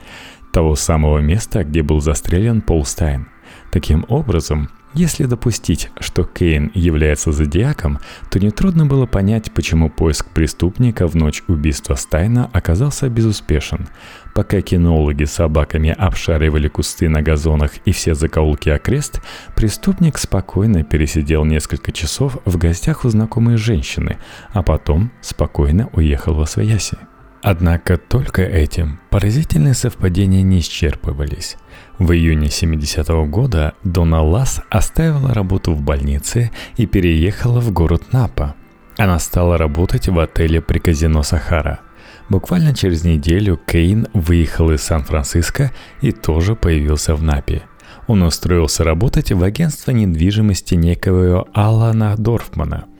того 0.52 0.74
самого 0.74 1.18
места, 1.18 1.62
где 1.62 1.84
был 1.84 2.00
застрелен 2.00 2.60
Пол 2.60 2.84
Стайн. 2.84 3.28
Таким 3.70 4.04
образом, 4.08 4.68
если 4.96 5.24
допустить, 5.24 5.90
что 6.00 6.24
Кейн 6.24 6.70
является 6.74 7.30
зодиаком, 7.30 7.98
то 8.30 8.40
нетрудно 8.40 8.86
было 8.86 9.04
понять, 9.04 9.52
почему 9.52 9.90
поиск 9.90 10.30
преступника 10.30 11.06
в 11.06 11.14
ночь 11.14 11.42
убийства 11.48 11.96
Стайна 11.96 12.48
оказался 12.52 13.10
безуспешен. 13.10 13.88
Пока 14.34 14.62
кинологи 14.62 15.24
с 15.24 15.32
собаками 15.32 15.90
обшаривали 15.90 16.68
кусты 16.68 17.10
на 17.10 17.20
газонах 17.20 17.72
и 17.84 17.92
все 17.92 18.14
закоулки 18.14 18.70
окрест, 18.70 19.20
преступник 19.54 20.16
спокойно 20.16 20.82
пересидел 20.82 21.44
несколько 21.44 21.92
часов 21.92 22.38
в 22.46 22.56
гостях 22.56 23.04
у 23.04 23.10
знакомой 23.10 23.58
женщины, 23.58 24.16
а 24.52 24.62
потом 24.62 25.12
спокойно 25.20 25.90
уехал 25.92 26.34
во 26.34 26.46
свояси. 26.46 26.96
Однако 27.42 27.96
только 27.98 28.42
этим 28.42 28.98
поразительные 29.10 29.74
совпадения 29.74 30.42
не 30.42 30.60
исчерпывались. 30.60 31.56
В 31.98 32.12
июне 32.12 32.48
70-го 32.48 33.24
года 33.26 33.74
Дона 33.84 34.22
Лас 34.22 34.60
оставила 34.70 35.32
работу 35.32 35.72
в 35.72 35.82
больнице 35.82 36.50
и 36.76 36.86
переехала 36.86 37.60
в 37.60 37.72
город 37.72 38.12
Напа. 38.12 38.54
Она 38.98 39.18
стала 39.18 39.56
работать 39.56 40.08
в 40.08 40.18
отеле 40.18 40.60
при 40.60 40.78
казино 40.78 41.22
Сахара. 41.22 41.80
Буквально 42.28 42.74
через 42.74 43.04
неделю 43.04 43.58
Кейн 43.66 44.08
выехал 44.12 44.70
из 44.72 44.82
Сан-Франциско 44.82 45.72
и 46.02 46.12
тоже 46.12 46.54
появился 46.54 47.14
в 47.14 47.22
Напе. 47.22 47.62
Он 48.06 48.22
устроился 48.22 48.84
работать 48.84 49.32
в 49.32 49.42
агентство 49.42 49.90
недвижимости 49.90 50.74
некого 50.74 51.46
Алана 51.54 52.16
Дорфмана– 52.16 52.86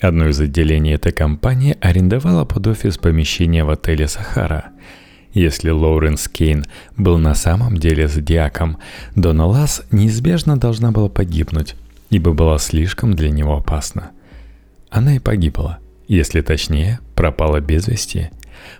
Одно 0.00 0.28
из 0.28 0.40
отделений 0.40 0.94
этой 0.94 1.10
компании 1.10 1.76
арендовало 1.80 2.44
под 2.44 2.68
офис 2.68 2.98
помещение 2.98 3.64
в 3.64 3.70
отеле 3.70 4.06
«Сахара». 4.06 4.70
Если 5.32 5.70
Лоуренс 5.70 6.28
Кейн 6.28 6.64
был 6.96 7.18
на 7.18 7.34
самом 7.34 7.76
деле 7.76 8.08
зодиаком, 8.08 8.78
Дона 9.14 9.46
Лас 9.46 9.82
неизбежно 9.90 10.58
должна 10.58 10.90
была 10.90 11.08
погибнуть, 11.08 11.76
ибо 12.10 12.32
была 12.32 12.58
слишком 12.58 13.14
для 13.14 13.30
него 13.30 13.56
опасна. 13.56 14.10
Она 14.90 15.16
и 15.16 15.18
погибла, 15.18 15.78
если 16.06 16.40
точнее, 16.40 17.00
пропала 17.14 17.60
без 17.60 17.88
вести. 17.88 18.30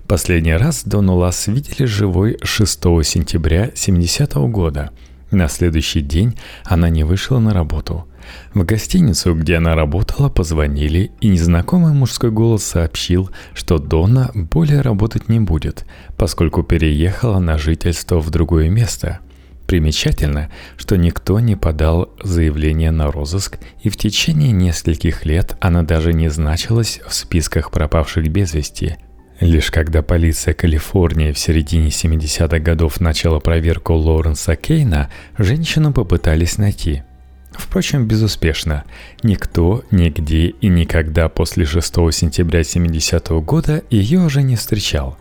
Последний 0.06 0.54
раз 0.54 0.84
Дону 0.84 1.16
Лас 1.16 1.46
видели 1.46 1.84
живой 1.86 2.38
6 2.42 2.80
сентября 3.04 3.70
70 3.74 4.34
-го 4.34 4.48
года. 4.48 4.90
На 5.30 5.48
следующий 5.48 6.00
день 6.00 6.36
она 6.64 6.88
не 6.88 7.04
вышла 7.04 7.38
на 7.38 7.52
работу– 7.52 8.06
в 8.54 8.64
гостиницу, 8.64 9.34
где 9.34 9.56
она 9.56 9.74
работала, 9.74 10.28
позвонили, 10.28 11.10
и 11.20 11.28
незнакомый 11.28 11.92
мужской 11.92 12.30
голос 12.30 12.64
сообщил, 12.64 13.30
что 13.54 13.78
Дона 13.78 14.30
более 14.34 14.80
работать 14.80 15.28
не 15.28 15.40
будет, 15.40 15.84
поскольку 16.16 16.62
переехала 16.62 17.38
на 17.38 17.58
жительство 17.58 18.20
в 18.20 18.30
другое 18.30 18.68
место. 18.68 19.20
Примечательно, 19.66 20.50
что 20.76 20.96
никто 20.96 21.40
не 21.40 21.54
подал 21.54 22.10
заявление 22.22 22.90
на 22.90 23.10
розыск, 23.10 23.58
и 23.82 23.90
в 23.90 23.96
течение 23.96 24.50
нескольких 24.50 25.26
лет 25.26 25.56
она 25.60 25.82
даже 25.82 26.14
не 26.14 26.28
значилась 26.30 27.00
в 27.06 27.12
списках 27.12 27.70
пропавших 27.70 28.28
без 28.30 28.54
вести– 28.54 28.96
Лишь 29.40 29.70
когда 29.70 30.02
полиция 30.02 30.52
Калифорнии 30.52 31.32
в 31.32 31.38
середине 31.38 31.88
70-х 31.88 32.58
годов 32.58 33.00
начала 33.00 33.38
проверку 33.38 33.94
Лоуренса 33.94 34.56
Кейна, 34.56 35.10
женщину 35.36 35.92
попытались 35.92 36.58
найти– 36.58 37.02
Впрочем, 37.52 38.06
безуспешно. 38.06 38.84
Никто, 39.22 39.84
нигде 39.90 40.48
и 40.48 40.68
никогда 40.68 41.28
после 41.28 41.64
6 41.64 42.12
сентября 42.12 42.62
70 42.62 43.28
-го 43.28 43.42
года 43.42 43.82
ее 43.90 44.20
уже 44.20 44.42
не 44.42 44.56
встречал. 44.56 45.16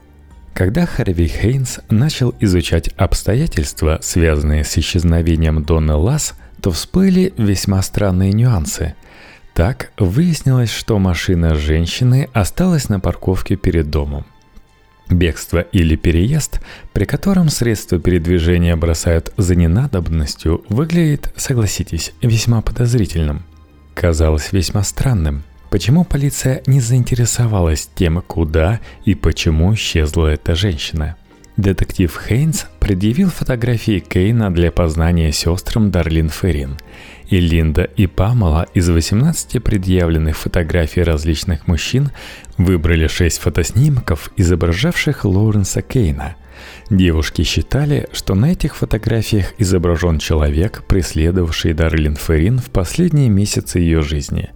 Когда 0.53 0.85
Харви 0.85 1.27
Хейнс 1.27 1.79
начал 1.89 2.33
изучать 2.39 2.89
обстоятельства, 2.97 3.99
связанные 4.01 4.63
с 4.63 4.77
исчезновением 4.77 5.63
Донны 5.63 5.93
Ласс, 5.93 6.33
то 6.61 6.71
всплыли 6.71 7.33
весьма 7.37 7.81
странные 7.81 8.33
нюансы. 8.33 8.95
Так 9.53 9.91
выяснилось, 9.97 10.71
что 10.71 10.99
машина 10.99 11.55
женщины 11.55 12.27
осталась 12.33 12.89
на 12.89 12.99
парковке 12.99 13.55
перед 13.55 13.89
домом– 13.89 14.25
Бегство 15.09 15.59
или 15.59 15.95
переезд, 15.95 16.59
при 16.93 17.05
котором 17.05 17.49
средства 17.49 17.97
передвижения 17.99 18.75
бросают 18.75 19.33
за 19.37 19.55
ненадобностью, 19.55 20.63
выглядит, 20.67 21.33
согласитесь, 21.37 22.11
весьма 22.21 22.61
подозрительным. 22.61 23.43
Казалось 23.93 24.51
весьма 24.51 24.83
странным, 24.83 25.43
почему 25.69 26.03
полиция 26.03 26.61
не 26.67 26.81
заинтересовалась 26.81 27.89
тем, 27.95 28.21
куда 28.21 28.81
и 29.05 29.15
почему 29.15 29.73
исчезла 29.73 30.27
эта 30.27 30.55
женщина. 30.55 31.15
Детектив 31.55 32.15
Хейнс 32.27 32.67
предъявил 32.79 33.31
фотографии 33.31 33.99
Кейна 33.99 34.53
для 34.53 34.71
познания 34.71 35.31
сестрам 35.31 35.89
Дарлин 35.89 36.29
Феррин– 36.29 36.77
и 37.29 37.39
Линда 37.39 37.83
и 37.83 38.07
Памела 38.07 38.67
из 38.73 38.89
18 38.89 39.61
предъявленных 39.63 40.37
фотографий 40.37 41.03
различных 41.03 41.67
мужчин 41.67 42.11
выбрали 42.57 43.07
6 43.07 43.39
фотоснимков, 43.39 44.31
изображавших 44.37 45.25
Лоуренса 45.25 45.81
Кейна. 45.81 46.35
Девушки 46.89 47.43
считали, 47.43 48.07
что 48.13 48.33
на 48.33 48.51
этих 48.51 48.75
фотографиях 48.75 49.53
изображен 49.57 50.19
человек, 50.19 50.83
преследовавший 50.87 51.73
Дарлин 51.73 52.15
Феррин 52.15 52.59
в 52.59 52.69
последние 52.71 53.29
месяцы 53.29 53.79
ее 53.79 54.01
жизни. 54.01 54.49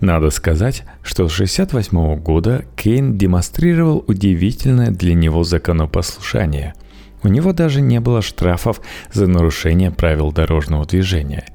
Надо 0.00 0.30
сказать, 0.30 0.84
что 1.02 1.28
с 1.28 1.34
1968 1.34 2.16
года 2.22 2.64
Кейн 2.76 3.18
демонстрировал 3.18 4.04
удивительное 4.06 4.90
для 4.90 5.14
него 5.14 5.42
законопослушание– 5.44 6.74
у 7.22 7.28
него 7.28 7.52
даже 7.52 7.80
не 7.80 8.00
было 8.00 8.22
штрафов 8.22 8.80
за 9.12 9.26
нарушение 9.26 9.90
правил 9.90 10.32
дорожного 10.32 10.86
движения. 10.86 11.46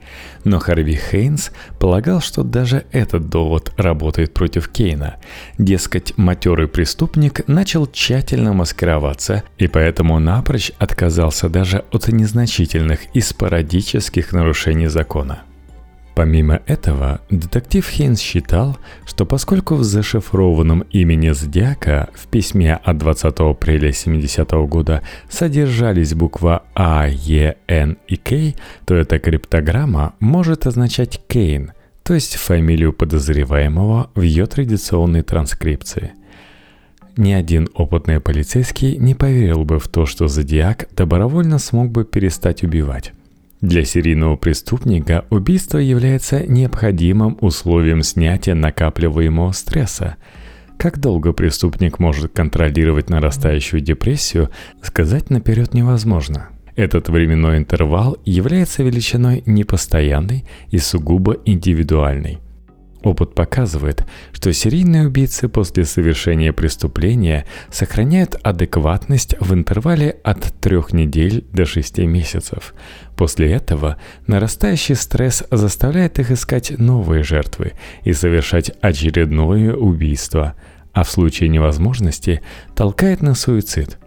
Но 0.44 0.60
Харви 0.60 0.96
Хейнс 0.96 1.52
полагал, 1.80 2.22
что 2.22 2.44
даже 2.44 2.86
этот 2.92 3.30
довод 3.30 3.74
работает 3.78 4.34
против 4.34 4.70
Кейна. 4.70 5.16
Дескать, 5.58 6.14
матерый 6.18 6.68
преступник 6.68 7.48
начал 7.48 7.88
тщательно 7.88 8.54
маскироваться 8.54 9.44
и 9.58 9.68
поэтому 9.68 10.20
напрочь 10.20 10.72
отказался 10.78 11.50
даже 11.50 11.84
от 11.92 12.08
незначительных 12.08 13.00
и 13.14 13.22
спорадических 13.22 14.34
нарушений 14.34 14.88
закона. 14.88 15.44
Помимо 16.16 16.62
этого, 16.66 17.20
детектив 17.30 17.86
Хейнс 17.86 18.22
считал, 18.22 18.78
что 19.06 19.26
поскольку 19.26 19.76
в 19.76 19.84
зашифрованном 19.84 20.86
имени 20.92 21.32
Зодиака 21.32 22.08
в 22.14 22.28
письме 22.28 22.76
от 22.76 22.98
20 23.00 23.38
апреля 23.40 23.92
70 23.92 24.50
года 24.70 25.02
содержались 25.30 26.14
буква 26.14 26.64
А, 26.74 27.06
Е, 27.10 27.58
Н 27.68 27.98
и 28.08 28.16
К, 28.16 28.56
то 28.86 28.96
эта 28.96 29.20
криптограмма 29.20 30.14
может 30.22 30.66
означать 30.66 31.20
Кейн, 31.28 31.74
то 32.04 32.14
есть 32.14 32.38
фамилию 32.38 32.94
подозреваемого 32.94 34.10
в 34.16 34.22
ее 34.22 34.46
традиционной 34.46 35.22
транскрипции. 35.22 36.14
Ни 37.18 37.34
один 37.34 37.68
опытный 37.74 38.22
полицейский 38.22 38.96
не 38.96 39.16
поверил 39.16 39.66
бы 39.66 39.80
в 39.80 39.90
то, 39.90 40.06
что 40.06 40.30
Зодиак 40.30 40.88
добровольно 40.96 41.60
смог 41.60 41.92
бы 41.92 42.06
перестать 42.06 42.64
убивать. 42.64 43.12
Для 43.62 43.86
серийного 43.86 44.36
преступника 44.36 45.26
убийство 45.30 45.78
является 45.78 46.46
необходимым 46.46 47.38
условием 47.42 48.04
снятия 48.04 48.54
накапливаемого 48.54 49.52
стресса. 49.54 50.18
Как 50.78 51.00
долго 51.00 51.32
преступник 51.32 52.00
может 52.00 52.34
контролировать 52.34 53.10
нарастающую 53.10 53.82
депрессию, 53.82 54.50
сказать 54.82 55.30
наперед 55.30 55.74
невозможно. 55.74 56.50
Этот 56.76 57.08
временной 57.08 57.58
интервал 57.58 58.18
является 58.26 58.84
величиной 58.84 59.42
непостоянной 59.46 60.46
и 60.72 60.78
сугубо 60.78 61.38
индивидуальной. 61.46 62.40
Опыт 63.05 63.35
показывает, 63.35 64.03
что 64.33 64.51
серийные 64.51 65.05
убийцы 65.05 65.48
после 65.48 65.85
совершения 65.85 66.51
преступления 66.51 67.46
сохраняют 67.70 68.35
адекватность 68.41 69.35
в 69.39 69.53
интервале 69.53 70.18
от 70.24 70.41
трех 70.59 70.91
недель 70.91 71.46
до 71.53 71.65
шести 71.65 72.07
месяцев. 72.07 72.74
После 73.15 73.51
этого 73.51 73.98
нарастающий 74.25 74.96
стресс 74.96 75.44
заставляет 75.51 76.18
их 76.18 76.31
искать 76.31 76.79
новые 76.79 77.22
жертвы 77.22 77.74
и 78.03 78.11
совершать 78.11 78.72
очередное 78.81 79.75
убийство, 79.75 80.55
а 80.91 81.03
в 81.03 81.11
случае 81.11 81.50
невозможности 81.50 82.41
толкает 82.74 83.22
на 83.22 83.35
суицид– 83.35 84.00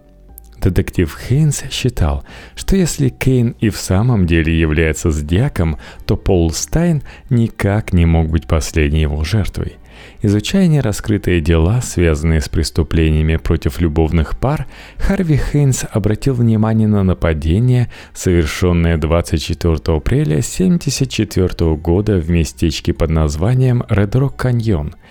Детектив 0.61 1.17
Хейнс 1.27 1.63
считал, 1.71 2.23
что 2.55 2.75
если 2.75 3.09
Кейн 3.09 3.55
и 3.59 3.69
в 3.69 3.77
самом 3.77 4.25
деле 4.25 4.57
является 4.57 5.09
зодиаком, 5.11 5.77
то 6.05 6.17
Пол 6.17 6.51
Стайн 6.51 7.01
никак 7.29 7.93
не 7.93 8.05
мог 8.05 8.29
быть 8.29 8.47
последней 8.47 9.01
его 9.01 9.23
жертвой. 9.23 9.77
Изучая 10.21 10.67
нераскрытые 10.67 11.41
дела, 11.41 11.81
связанные 11.81 12.41
с 12.41 12.49
преступлениями 12.49 13.37
против 13.37 13.79
любовных 13.79 14.37
пар, 14.37 14.67
Харви 14.97 15.37
Хейнс 15.37 15.85
обратил 15.91 16.33
внимание 16.33 16.87
на 16.87 17.03
нападение, 17.03 17.89
совершенное 18.13 18.97
24 18.97 19.75
апреля 19.95 20.39
1974 20.39 21.75
года 21.75 22.17
в 22.17 22.29
местечке 22.29 22.93
под 22.93 23.09
названием 23.11 23.83
Ред 23.89 24.15
Рок 24.15 24.35
Каньон– 24.35 24.95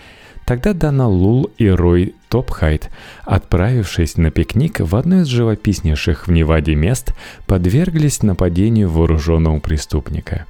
Тогда 0.49 0.73
Дана 0.73 1.07
Лул 1.07 1.51
и 1.59 1.69
Рой 1.69 2.15
Топхайт, 2.31 2.89
отправившись 3.27 4.17
на 4.17 4.31
пикник 4.31 4.81
в 4.81 4.97
одно 4.97 5.21
из 5.21 5.27
живописнейших 5.27 6.27
в 6.27 6.31
Неваде 6.33 6.75
мест, 6.75 7.13
подверглись 7.47 8.23
нападению 8.23 8.89
вооруженного 8.89 9.61
преступника. 9.61 10.47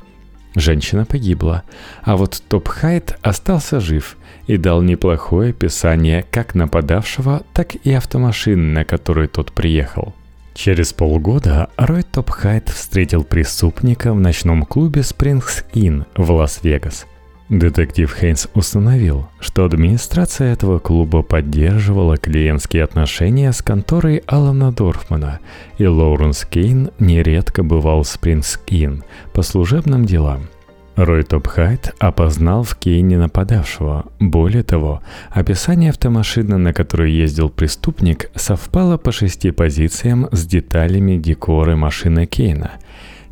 Женщина 0.55 1.05
погибла, 1.05 1.65
а 2.05 2.17
вот 2.17 2.41
Топхайт 2.49 3.19
остался 3.23 3.81
жив 3.81 4.17
и 4.47 4.57
дал 4.57 4.83
неплохое 4.83 5.51
описание 5.51 6.25
как 6.31 6.55
нападавшего, 6.55 7.43
так 7.53 7.75
и 7.75 7.93
автомашины, 7.93 8.73
на 8.73 8.85
которой 8.85 9.27
тот 9.27 9.51
приехал. 9.51 10.15
Через 10.55 10.93
полгода 10.93 11.71
Рой 11.77 12.05
Топхайт 12.05 12.69
встретил 12.69 13.25
преступника 13.25 14.13
в 14.13 14.21
ночном 14.21 14.65
клубе 14.65 15.01
Springs 15.01 15.65
Inn 15.73 16.07
в 16.15 16.31
Лас-Вегас– 16.31 17.05
Детектив 17.49 18.15
Хейнс 18.15 18.47
установил, 18.53 19.27
что 19.41 19.65
администрация 19.65 20.53
этого 20.53 20.79
клуба 20.81 21.23
поддерживала 21.23 22.19
клиентские 22.19 22.85
отношения 22.85 23.53
с 23.53 23.63
конторой 23.63 24.23
Алана 24.27 24.71
Дорфмана, 24.71 25.41
и 25.79 25.87
Лоуренс 25.87 26.45
Кейн 26.45 26.91
нередко 26.99 27.63
бывал 27.63 28.03
в 28.03 28.07
Спрингс-Инн 28.07 29.03
по 29.33 29.41
служебным 29.41 30.05
делам. 30.05 30.49
Рой 30.95 31.23
Топхайт 31.23 31.95
опознал 32.01 32.65
в 32.65 32.75
Кейне 32.75 33.17
нападавшего. 33.17 34.07
Более 34.21 34.63
того, 34.63 35.01
описание 35.31 35.91
автомашины, 35.91 36.59
на 36.59 36.75
которой 36.75 37.13
ездил 37.13 37.49
преступник, 37.49 38.31
совпало 38.35 38.99
по 38.99 39.11
шести 39.11 39.53
позициям 39.53 40.29
с 40.33 40.45
деталями 40.45 41.17
декора 41.17 41.77
машины 41.77 42.27
Кейна– 42.27 42.73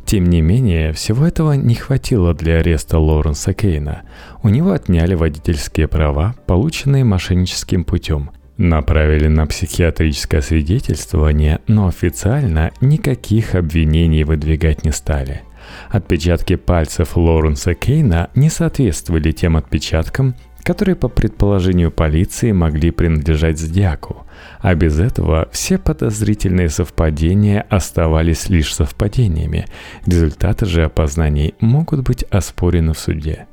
тем 0.07 0.23
не 0.29 0.39
менее, 0.39 0.93
всего 0.93 1.27
этого 1.27 1.51
не 1.51 1.75
хватило 1.75 2.33
для 2.33 2.59
ареста 2.59 2.97
Лоренса 2.97 3.53
Кейна. 3.53 4.03
У 4.41 4.47
него 4.47 4.71
отняли 4.71 5.15
водительские 5.15 5.89
права, 5.89 6.33
полученные 6.45 7.03
мошенническим 7.03 7.83
путем. 7.83 8.31
Направили 8.55 9.27
на 9.27 9.45
психиатрическое 9.45 10.39
свидетельствование, 10.39 11.59
но 11.67 11.89
официально 11.89 12.71
никаких 12.79 13.53
обвинений 13.53 14.23
выдвигать 14.23 14.85
не 14.85 14.93
стали. 14.93 15.41
Отпечатки 15.89 16.55
пальцев 16.55 17.17
Лоренса 17.17 17.73
Кейна 17.73 18.29
не 18.33 18.49
соответствовали 18.49 19.33
тем 19.33 19.57
отпечаткам, 19.57 20.35
которые 20.67 20.97
по 20.97 21.07
предположению 21.07 21.91
полиции 21.91 22.51
могли 22.51 22.91
принадлежать 22.91 23.57
Зодиаку. 23.57 24.25
А 24.59 24.75
без 24.75 24.99
этого 24.99 25.47
все 25.53 25.77
подозрительные 25.77 26.67
совпадения 26.67 27.65
оставались 27.69 28.49
лишь 28.49 28.75
совпадениями. 28.75 29.65
Результаты 30.05 30.65
же 30.65 30.83
опознаний 30.83 31.55
могут 31.61 32.01
быть 32.01 32.25
оспорены 32.29 32.91
в 32.91 32.99
суде. 32.99 33.47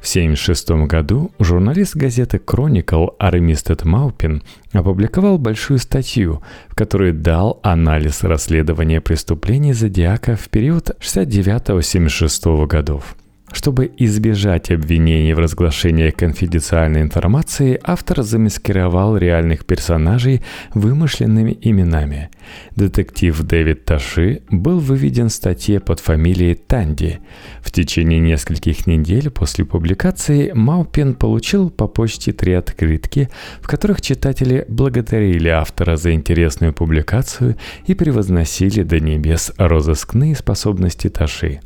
В 0.00 0.10
1976 0.10 0.70
году 0.88 1.30
журналист 1.38 1.94
газеты 1.94 2.38
Chronicle 2.38 3.14
Армистед 3.20 3.84
Маупин 3.84 4.42
опубликовал 4.72 5.38
большую 5.38 5.78
статью, 5.78 6.42
в 6.66 6.74
которой 6.74 7.12
дал 7.12 7.60
анализ 7.62 8.24
расследования 8.24 9.00
преступлений 9.00 9.74
Зодиака 9.74 10.34
в 10.34 10.48
период 10.48 10.90
69-76 11.00 12.66
годов– 12.66 13.14
Чтобы 13.52 13.90
избежать 13.96 14.70
обвинений 14.70 15.32
в 15.32 15.38
разглашении 15.38 16.10
конфиденциальной 16.10 17.00
информации, 17.00 17.80
автор 17.82 18.22
замаскировал 18.22 19.16
реальных 19.16 19.64
персонажей 19.64 20.42
вымышленными 20.74 21.58
именами. 21.62 22.30
Детектив 22.76 23.40
Дэвид 23.40 23.84
Таши 23.84 24.42
был 24.50 24.78
выведен 24.78 25.28
в 25.28 25.32
статье 25.32 25.80
под 25.80 26.00
фамилией 26.00 26.54
Танди. 26.54 27.20
В 27.62 27.70
течение 27.70 28.20
нескольких 28.20 28.86
недель 28.86 29.30
после 29.30 29.64
публикации 29.64 30.52
Маупин 30.52 31.14
получил 31.14 31.70
по 31.70 31.86
почте 31.86 32.32
три 32.32 32.52
открытки, 32.52 33.30
в 33.60 33.66
которых 33.66 34.02
читатели 34.02 34.66
благодарили 34.68 35.48
автора 35.48 35.96
за 35.96 36.12
интересную 36.12 36.74
публикацию 36.74 37.56
и 37.86 37.94
превозносили 37.94 38.82
до 38.82 39.00
небес 39.00 39.52
розыскные 39.56 40.36
способности 40.36 41.08
Таши. 41.08 41.60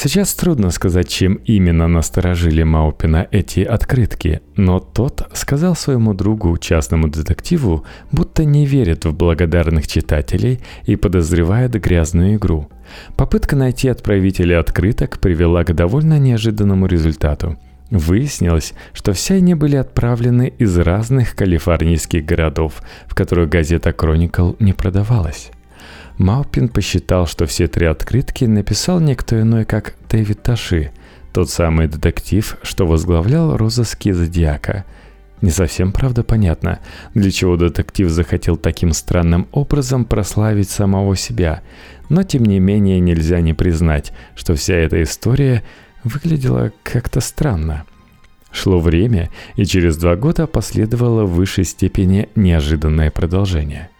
Сейчас 0.00 0.32
трудно 0.32 0.70
сказать, 0.70 1.08
чем 1.08 1.40
именно 1.44 1.88
насторожили 1.88 2.62
Маупина 2.62 3.26
эти 3.32 3.64
открытки, 3.64 4.42
но 4.54 4.78
тот 4.78 5.26
сказал 5.32 5.74
своему 5.74 6.14
другу, 6.14 6.56
частному 6.56 7.08
детективу, 7.08 7.84
будто 8.12 8.44
не 8.44 8.64
верит 8.64 9.06
в 9.06 9.12
благодарных 9.12 9.88
читателей 9.88 10.60
и 10.84 10.94
подозревает 10.94 11.72
грязную 11.72 12.36
игру. 12.36 12.68
Попытка 13.16 13.56
найти 13.56 13.88
отправителя 13.88 14.60
открыток 14.60 15.18
привела 15.18 15.64
к 15.64 15.74
довольно 15.74 16.20
неожиданному 16.20 16.86
результату. 16.86 17.58
Выяснилось, 17.90 18.74
что 18.92 19.12
все 19.12 19.34
они 19.34 19.54
были 19.54 19.74
отправлены 19.74 20.52
из 20.58 20.78
разных 20.78 21.34
калифорнийских 21.34 22.24
городов, 22.24 22.82
в 23.08 23.16
которых 23.16 23.48
газета 23.48 23.92
«Кроникл» 23.92 24.52
не 24.60 24.74
продавалась. 24.74 25.50
Маупин 26.18 26.68
посчитал, 26.68 27.28
что 27.28 27.46
все 27.46 27.68
три 27.68 27.86
открытки 27.86 28.44
написал 28.44 28.98
никто 28.98 29.40
иной, 29.40 29.64
как 29.64 29.94
Дэвид 30.10 30.42
Таши, 30.42 30.90
тот 31.32 31.48
самый 31.48 31.86
детектив, 31.86 32.56
что 32.62 32.86
возглавлял 32.88 33.56
розыски 33.56 34.10
Зодиака. 34.10 34.84
Не 35.42 35.50
совсем, 35.50 35.92
правда, 35.92 36.24
понятно, 36.24 36.80
для 37.14 37.30
чего 37.30 37.56
детектив 37.56 38.10
захотел 38.10 38.56
таким 38.56 38.92
странным 38.92 39.46
образом 39.52 40.04
прославить 40.04 40.68
самого 40.68 41.14
себя, 41.14 41.62
но 42.08 42.24
тем 42.24 42.44
не 42.44 42.58
менее 42.58 42.98
нельзя 42.98 43.40
не 43.40 43.54
признать, 43.54 44.12
что 44.34 44.56
вся 44.56 44.74
эта 44.74 45.00
история 45.00 45.62
выглядела 46.02 46.72
как-то 46.82 47.20
странно. 47.20 47.84
Шло 48.50 48.80
время, 48.80 49.30
и 49.54 49.64
через 49.64 49.96
два 49.96 50.16
года 50.16 50.48
последовало 50.48 51.24
в 51.24 51.34
высшей 51.34 51.62
степени 51.62 52.28
неожиданное 52.34 53.12
продолжение– 53.12 53.90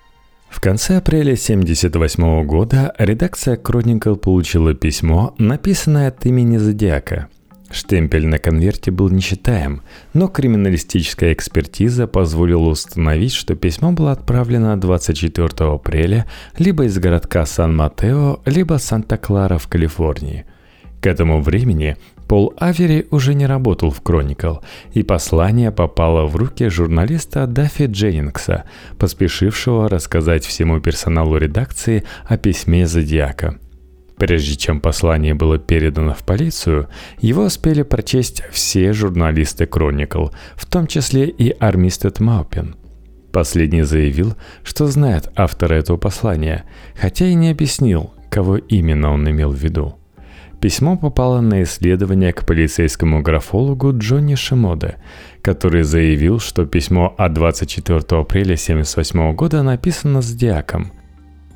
в 0.51 0.61
конце 0.61 0.97
апреля 0.97 1.35
1978 1.35 2.45
года 2.45 2.95
редакция 2.99 3.57
Chronicle 3.57 4.17
получила 4.17 4.75
письмо, 4.75 5.35
написанное 5.39 6.09
от 6.09 6.25
имени 6.27 6.57
Зодиака. 6.57 7.29
Штемпель 7.71 8.27
на 8.27 8.39
конверте 8.39 8.91
был 8.91 9.11
нечитаем, 9.11 9.83
но 10.15 10.29
криминалистическая 10.29 11.35
экспертиза 11.35 12.07
позволила 12.07 12.71
установить, 12.71 13.35
что 13.35 13.55
письмо 13.57 13.93
было 13.93 14.13
отправлено 14.13 14.81
24 14.81 15.49
апреля 15.71 16.27
либо 16.57 16.85
из 16.85 16.99
городка 16.99 17.45
Сан-Матео, 17.45 18.41
либо 18.47 18.79
Санта-Клара 18.79 19.59
в 19.59 19.69
Калифорнии. 19.69 20.47
К 21.03 21.07
этому 21.07 21.43
времени 21.43 21.97
Пол 22.29 22.53
Авери 22.59 23.07
уже 23.11 23.33
не 23.33 23.47
работал 23.47 23.91
в 23.91 24.03
Chronicle, 24.03 24.59
и 24.93 25.03
послание 25.03 25.73
попало 25.73 26.27
в 26.27 26.37
руки 26.37 26.69
журналиста 26.69 27.47
Даффи 27.47 27.87
Дженнингса, 27.87 28.65
поспешившего 28.99 29.89
рассказать 29.89 30.45
всему 30.45 30.79
персоналу 30.81 31.39
редакции 31.39 32.05
о 32.27 32.37
письме 32.37 32.87
Зодиака. 32.87 33.59
Прежде 34.19 34.57
чем 34.57 34.81
послание 34.81 35.33
было 35.33 35.59
передано 35.59 36.13
в 36.13 36.19
полицию, 36.25 36.89
его 37.19 37.45
успели 37.45 37.83
прочесть 37.83 38.43
все 38.51 38.93
журналисты 38.93 39.65
Chronicle, 39.65 40.31
в 40.55 40.67
том 40.67 40.87
числе 40.87 41.29
и 41.29 41.51
Армистед 41.51 42.21
Маупин. 42.21 42.77
Последний 43.33 43.83
заявил, 43.83 44.35
что 44.65 44.87
знает 44.89 45.31
автора 45.35 45.75
этого 45.75 45.97
послания, 45.97 46.65
хотя 46.95 47.27
и 47.27 47.35
не 47.35 47.51
объяснил, 47.51 48.13
кого 48.29 48.59
именно 48.59 49.13
он 49.13 49.31
имел 49.31 49.51
в 49.51 49.57
виду. 49.57 49.95
Письмо 50.61 50.97
попало 50.97 51.41
на 51.41 51.63
исследование 51.63 52.33
к 52.33 52.45
полицейскому 52.45 53.23
графологу 53.23 53.97
Джонни 53.97 54.35
Шимоде, 54.35 54.97
который 55.41 55.85
заявил, 55.85 56.41
что 56.41 56.67
письмо 56.67 57.15
от 57.17 57.33
24 57.33 57.99
апреля 57.99 58.55
1978 58.55 59.35
года 59.37 59.63
написано 59.63 60.21
Зодиаком. 60.21 60.91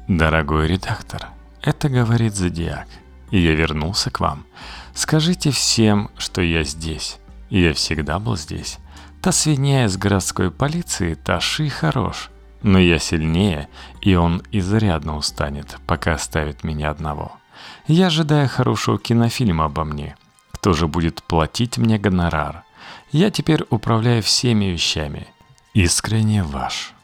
«Дорогой 0.07 0.69
редактор, 0.69 1.27
это 1.63 1.89
говорит 1.89 2.37
Зодиак, 2.37 2.87
и 3.33 3.41
я 3.41 3.57
вернулся 3.57 4.11
к 4.11 4.21
вам. 4.21 4.47
Скажите 4.95 5.51
всем, 5.51 6.11
что 6.17 6.41
я 6.41 6.63
здесь. 6.63 7.19
Я 7.51 7.75
всегда 7.75 8.21
был 8.21 8.37
здесь. 8.37 8.79
Та 9.21 9.33
свинья 9.33 9.87
из 9.87 9.97
городской 9.97 10.53
полиции, 10.53 11.15
Таши 11.15 11.69
хорош. 11.69 12.31
Но 12.63 12.79
я 12.79 13.01
сильнее, 13.01 13.69
и 14.01 14.15
он 14.15 14.43
изрядно 14.53 15.17
устанет, 15.17 15.79
пока 15.89 16.15
оставит 16.15 16.63
меня 16.63 16.91
одного». 16.91 17.42
Я 17.87 18.07
ожидаю 18.07 18.49
хорошего 18.49 18.99
кинофильма 18.99 19.67
обо 19.67 19.85
мне. 19.85 20.17
Кто 20.53 20.73
же 20.73 20.87
будет 20.87 21.23
платить 21.23 21.79
мне 21.79 21.99
гонорар? 21.99 22.63
Я 23.11 23.31
теперь 23.31 23.65
управляю 23.71 24.23
всеми 24.23 24.67
вещами. 24.67 25.27
Искренне 25.75 26.43
ваш. 26.43 26.95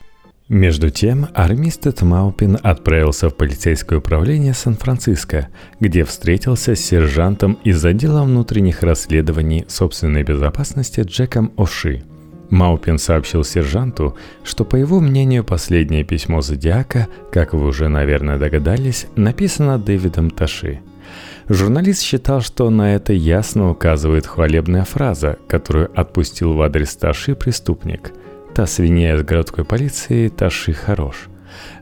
Между 0.49 0.89
тем, 0.89 1.29
Армистед 1.35 2.01
Маупин 2.01 2.59
отправился 2.63 3.29
в 3.29 3.37
полицейское 3.37 3.99
управление 3.99 4.55
Сан-Франциско, 4.55 5.49
где 5.79 6.05
встретился 6.05 6.75
с 6.75 6.81
сержантом 6.81 7.59
из 7.65 7.85
отдела 7.85 8.23
внутренних 8.23 8.83
расследований 8.83 9.67
собственной 9.69 10.23
безопасности 10.23 11.01
Джеком 11.01 11.53
Оши– 11.57 12.05
Маупин 12.51 12.99
сообщил 12.99 13.45
сержанту, 13.45 14.17
что, 14.43 14.65
по 14.65 14.77
его 14.77 15.01
мнению, 15.01 15.45
последнее 15.45 16.05
письмо 16.05 16.41
Зодиака, 16.41 17.09
как 17.31 17.53
вы 17.53 17.67
уже, 17.67 17.89
наверное, 17.89 18.39
догадались, 18.39 19.07
написано 19.17 19.79
Дэвидом 19.79 20.31
Таши. 20.31 20.81
Журналист 21.49 22.03
считал, 22.03 22.41
что 22.41 22.69
на 22.71 22.95
это 22.95 23.13
ясно 23.13 23.71
указывает 23.71 24.27
хвалебная 24.27 24.85
фраза, 24.85 25.39
которую 25.47 25.91
отпустил 25.99 26.55
в 26.55 26.63
адрес 26.63 26.97
Таши 26.97 27.35
преступник. 27.35 28.13
«Та 28.55 28.67
свинья 28.67 29.15
из 29.15 29.23
городской 29.23 29.65
полиции, 29.65 30.29
Таши 30.29 30.73
хорош». 30.73 31.29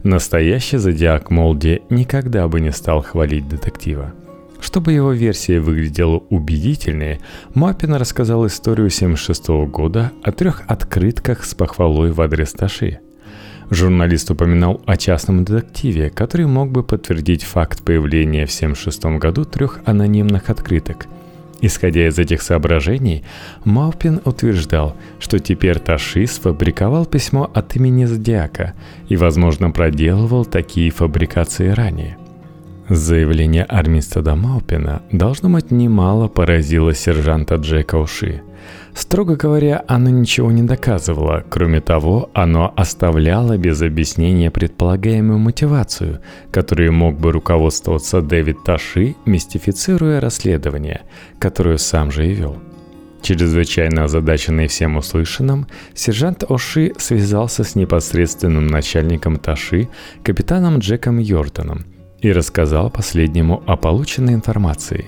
Настоящий 0.02 0.78
зодиак 0.78 1.30
Молди 1.30 1.82
никогда 1.90 2.46
бы 2.48 2.60
не 2.60 2.70
стал 2.70 3.02
хвалить 3.02 3.48
детектива– 3.48 4.12
чтобы 4.60 4.92
его 4.92 5.12
версия 5.12 5.60
выглядела 5.60 6.22
убедительнее, 6.30 7.20
Маппин 7.54 7.94
рассказал 7.94 8.46
историю 8.46 8.86
1976 8.86 9.70
года 9.70 10.12
о 10.22 10.32
трех 10.32 10.62
открытках 10.66 11.44
с 11.44 11.54
похвалой 11.54 12.12
в 12.12 12.20
адрес 12.20 12.52
Таши. 12.52 13.00
Журналист 13.70 14.30
упоминал 14.30 14.80
о 14.86 14.96
частном 14.96 15.44
детективе, 15.44 16.10
который 16.10 16.46
мог 16.46 16.70
бы 16.70 16.84
подтвердить 16.84 17.42
факт 17.42 17.82
появления 17.82 18.46
в 18.46 18.54
1976 18.54 19.20
году 19.20 19.44
трех 19.44 19.80
анонимных 19.84 20.50
открыток. 20.50 21.06
Исходя 21.62 22.06
из 22.06 22.18
этих 22.18 22.42
соображений, 22.42 23.24
Малпин 23.64 24.20
утверждал, 24.24 24.94
что 25.18 25.38
теперь 25.38 25.78
Таши 25.80 26.26
сфабриковал 26.26 27.06
письмо 27.06 27.50
от 27.52 27.74
имени 27.76 28.04
Зодиака 28.04 28.74
и, 29.08 29.16
возможно, 29.16 29.70
проделывал 29.70 30.44
такие 30.44 30.90
фабрикации 30.90 31.68
ранее– 31.68 32.18
Заявление 32.88 33.64
Армистеда 33.64 34.36
Маупина, 34.36 35.02
должно 35.10 35.48
быть, 35.48 35.72
немало 35.72 36.28
поразило 36.28 36.94
сержанта 36.94 37.56
Джека 37.56 37.96
Уши. 37.96 38.42
Строго 38.94 39.34
говоря, 39.34 39.84
оно 39.88 40.08
ничего 40.10 40.52
не 40.52 40.62
доказывало, 40.62 41.44
кроме 41.50 41.80
того, 41.80 42.30
оно 42.32 42.72
оставляло 42.76 43.58
без 43.58 43.82
объяснения 43.82 44.52
предполагаемую 44.52 45.38
мотивацию, 45.40 46.20
которой 46.52 46.90
мог 46.90 47.18
бы 47.18 47.32
руководствоваться 47.32 48.22
Дэвид 48.22 48.62
Таши, 48.62 49.16
мистифицируя 49.26 50.20
расследование, 50.20 51.02
которое 51.40 51.78
сам 51.78 52.12
же 52.12 52.28
и 52.28 52.34
вел. 52.34 52.56
Чрезвычайно 53.20 54.04
озадаченный 54.04 54.68
всем 54.68 54.96
услышанным, 54.96 55.66
сержант 55.92 56.44
Оши 56.48 56.92
связался 56.98 57.64
с 57.64 57.74
непосредственным 57.74 58.68
начальником 58.68 59.38
Таши, 59.38 59.88
капитаном 60.22 60.78
Джеком 60.78 61.18
Йортоном– 61.18 61.84
и 62.20 62.32
рассказал 62.32 62.90
последнему 62.90 63.62
о 63.66 63.76
полученной 63.76 64.34
информации. 64.34 65.06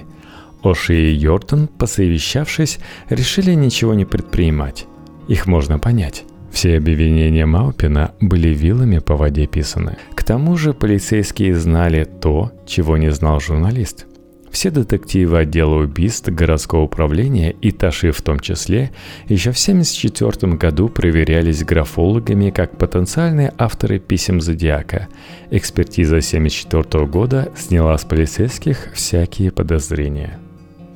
Оши 0.63 0.95
и 0.95 1.15
Йортон, 1.15 1.69
посовещавшись, 1.69 2.79
решили 3.09 3.55
ничего 3.55 3.95
не 3.95 4.05
предпринимать. 4.05 4.87
Их 5.29 5.47
можно 5.47 5.79
понять. 5.79 6.25
Все 6.51 6.79
обвинения 6.79 7.47
Маупина 7.47 8.13
были 8.21 8.49
вилами 8.49 8.99
по 8.99 9.17
воде 9.17 9.47
писаны. 9.47 9.99
К 10.15 10.25
тому 10.25 10.57
же 10.57 10.73
полицейские 10.73 11.55
знали 11.55 12.05
то, 12.05 12.51
чего 12.67 12.97
не 12.97 13.13
знал 13.13 13.39
журналист. 13.39 14.07
Все 14.51 14.71
детективы 14.71 15.39
отдела 15.39 15.77
убийств 15.77 16.29
городского 16.29 16.83
управления 16.83 17.51
и 17.51 17.71
Таши 17.71 18.13
в 18.13 18.23
том 18.23 18.41
числе 18.41 18.91
еще 19.29 19.53
в 19.53 19.61
1974 19.61 20.55
году 20.55 20.89
проверялись 20.89 21.65
графологами 21.65 22.51
как 22.51 22.77
потенциальные 22.79 23.53
авторы 23.59 23.99
писем 23.99 24.41
Зодиака. 24.41 25.09
Экспертиза 25.51 26.17
1974 26.17 27.07
года 27.07 27.53
сняла 27.57 27.97
с 27.97 28.05
полицейских 28.05 28.91
всякие 28.95 29.51
подозрения. 29.51 30.39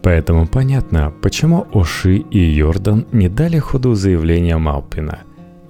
Поэтому 0.02 0.46
понятно, 0.48 1.12
почему 1.22 1.66
Оши 1.72 2.16
и 2.16 2.38
Йордан 2.38 3.06
не 3.12 3.28
дали 3.28 3.58
ходу 3.58 3.94
заявления 3.94 4.56
Малпина. 4.56 5.20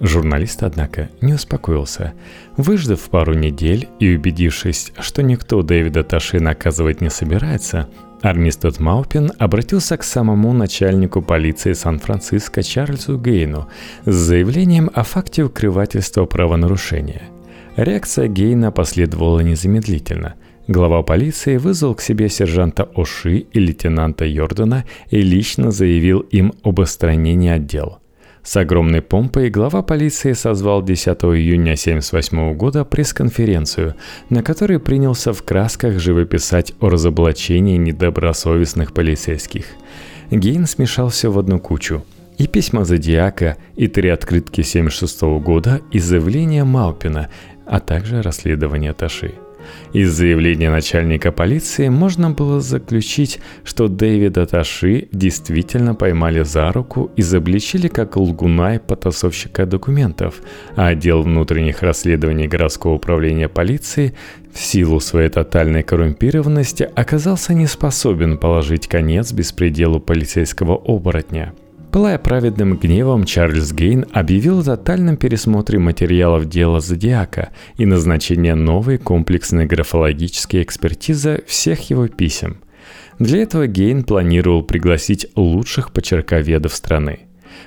Журналист, 0.03 0.63
однако, 0.63 1.09
не 1.21 1.33
успокоился. 1.33 2.13
Выждав 2.57 2.99
пару 3.09 3.33
недель 3.33 3.87
и 3.99 4.13
убедившись, 4.13 4.91
что 4.99 5.23
никто 5.23 5.61
Дэвида 5.63 6.03
Таши 6.03 6.41
наказывать 6.41 6.99
не 6.99 7.09
собирается, 7.09 7.87
Армистед 8.21 8.81
Маупин 8.81 9.31
обратился 9.39 9.95
к 9.95 10.03
самому 10.03 10.51
начальнику 10.51 11.21
полиции 11.21 11.71
Сан-Франциско 11.71 12.63
Чарльзу 12.63 13.17
Гейну 13.17 13.69
с 14.03 14.13
заявлением 14.13 14.91
о 14.93 15.03
факте 15.03 15.43
укрывательства 15.43 16.25
правонарушения. 16.25 17.21
Реакция 17.77 18.27
Гейна 18.27 18.73
последовала 18.73 19.39
незамедлительно– 19.39 20.35
Глава 20.67 21.03
полиции 21.03 21.57
вызвал 21.57 21.93
к 21.93 21.99
себе 21.99 22.29
сержанта 22.29 22.89
Оши 22.95 23.39
и 23.39 23.59
лейтенанта 23.59 24.23
Йордана 24.23 24.85
и 25.09 25.21
лично 25.21 25.71
заявил 25.71 26.21
им 26.21 26.53
об 26.63 26.79
отстранении 26.79 27.49
отдела. 27.49 27.99
С 28.43 28.57
огромной 28.57 29.01
помпой 29.01 29.49
глава 29.49 29.81
полиции 29.83 30.33
созвал 30.33 30.83
10 30.83 31.07
июня 31.07 31.73
1978 31.73 32.53
года 32.55 32.83
пресс-конференцию, 32.83 33.95
на 34.29 34.43
которой 34.43 34.79
принялся 34.79 35.31
в 35.31 35.41
красках 35.43 35.97
живописать 35.97 36.73
о 36.81 36.89
разоблачении 36.89 37.77
недобросовестных 37.77 38.93
полицейских. 38.93 39.67
Гейн 40.29 40.67
смешал 40.67 41.07
все 41.07 41.31
в 41.31 41.39
одну 41.39 41.57
кучу. 41.57 42.03
И 42.37 42.47
письма 42.47 42.83
Зодиака, 42.83 43.55
и 43.77 43.87
три 43.87 44.09
открытки 44.09 44.59
1976 44.59 45.21
года, 45.41 45.81
и 45.91 45.99
заявление 45.99 46.65
Малпина, 46.65 47.29
а 47.65 47.79
также 47.79 48.21
расследование 48.21 48.91
Таши– 48.91 49.35
из 49.93 50.11
заявления 50.11 50.69
начальника 50.69 51.31
полиции 51.31 51.89
можно 51.89 52.31
было 52.31 52.61
заключить, 52.61 53.39
что 53.63 53.87
Дэвида 53.87 54.45
Таши 54.45 55.07
действительно 55.11 55.95
поймали 55.95 56.43
за 56.43 56.71
руку 56.71 57.11
и 57.15 57.21
забличили 57.21 57.87
как 57.87 58.17
лгуна 58.17 58.75
и 58.75 58.79
потасовщика 58.79 59.65
документов, 59.65 60.41
а 60.75 60.87
отдел 60.87 61.21
внутренних 61.23 61.81
расследований 61.81 62.47
городского 62.47 62.93
управления 62.93 63.49
полиции 63.49 64.13
в 64.53 64.59
силу 64.59 64.99
своей 64.99 65.29
тотальной 65.29 65.83
коррумпированности 65.83 66.89
оказался 66.95 67.53
не 67.53 67.67
способен 67.67 68.37
положить 68.37 68.87
конец 68.87 69.31
беспределу 69.31 69.99
полицейского 69.99 70.75
оборотня– 70.75 71.53
Пылая 71.93 72.17
праведным 72.17 72.75
гневом, 72.77 73.23
Чарльз 73.23 73.71
Гейн 73.71 74.07
объявил 74.11 74.61
о 74.61 74.63
тотальном 74.63 75.15
пересмотре 75.15 75.77
материалов 75.77 76.49
дела 76.49 76.79
Зодиака 76.79 77.51
и 77.77 77.85
назначение 77.85 78.55
новой 78.55 78.97
комплексной 78.97 79.67
графологической 79.67 80.63
экспертизы 80.63 81.43
всех 81.45 81.91
его 81.91 82.07
писем. 82.07 82.57
Для 83.19 83.43
этого 83.43 83.67
Гейн 83.67 84.03
планировал 84.03 84.63
пригласить 84.63 85.27
лучших 85.35 85.93
почерковедов 85.93 86.73
страны. 86.73 87.19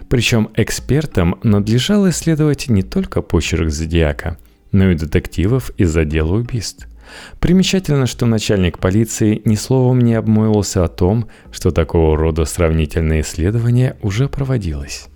Причем 0.09 0.49
экспертам 0.57 1.39
надлежало 1.45 2.11
исследовать 2.11 2.69
не 2.69 2.83
только 2.83 3.23
почерк 3.23 3.71
Зодиака, 3.71 4.39
но 4.73 4.91
и 4.91 4.97
детективов 4.97 5.71
из 5.79 5.97
отдела 5.97 6.35
убийств– 6.35 6.89
Примечательно, 7.41 8.07
что 8.07 8.27
начальник 8.27 8.79
полиции 8.79 9.43
ни 9.45 9.55
словом 9.55 10.01
не 10.01 10.15
обмолвился 10.15 10.85
о 10.85 10.89
том, 10.89 11.27
что 11.53 11.71
такого 11.71 12.17
рода 12.17 12.45
сравнительное 12.45 13.21
исследование 13.21 13.97
уже 14.03 14.29
проводилось. 14.29 15.09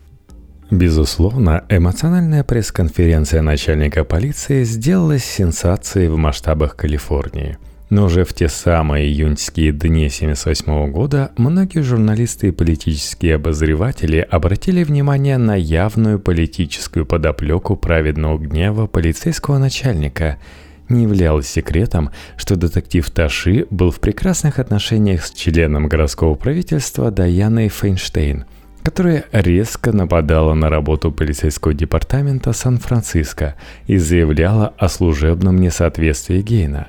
Безусловно, 0.70 1.64
эмоциональная 1.68 2.44
пресс-конференция 2.44 3.42
начальника 3.42 4.05
полиции 4.05 4.62
сделалась 4.62 5.24
сенсацией 5.24 6.09
в 6.09 6.16
масштабах 6.16 6.76
Калифорнии. 6.76 7.59
Но 7.90 8.05
уже 8.05 8.24
в 8.24 8.33
те 8.35 8.48
самые 8.48 9.09
июньские 9.09 9.72
дни 9.72 10.07
1978 10.07 10.92
года 10.92 11.33
многие 11.37 11.83
журналисты 11.83 12.48
и 12.48 12.53
политические 12.53 13.35
обозреватели 13.35 14.18
обратили 14.18 14.85
внимание 14.85 15.38
на 15.38 15.57
явную 15.57 16.20
политическую 16.20 17.05
подоплеку 17.05 17.74
праведного 17.74 18.38
гнева 18.38 18.87
полицейского 18.87 19.59
начальника– 19.59 20.38
не 20.90 21.05
являлось 21.05 21.48
секретом, 21.48 22.11
что 22.37 22.57
детектив 22.57 23.09
Таши 23.11 23.66
был 23.70 23.90
в 23.90 24.00
прекрасных 24.00 24.59
отношениях 24.59 25.24
с 25.24 25.31
членом 25.31 25.88
городского 25.88 26.35
правительства 26.35 27.11
Даяной 27.11 27.68
Фейнштейн, 27.68 28.44
которая 28.83 29.24
резко 29.33 29.92
нападала 29.92 30.55
на 30.55 30.68
работу 30.68 31.12
полицейского 31.12 31.74
департамента 31.74 32.53
Сан-Франциско 32.53 33.57
и 33.87 33.96
заявляла 33.96 34.74
о 34.79 34.88
служебном 34.88 35.57
несоответствии 35.57 36.42
Гейна. 36.42 36.88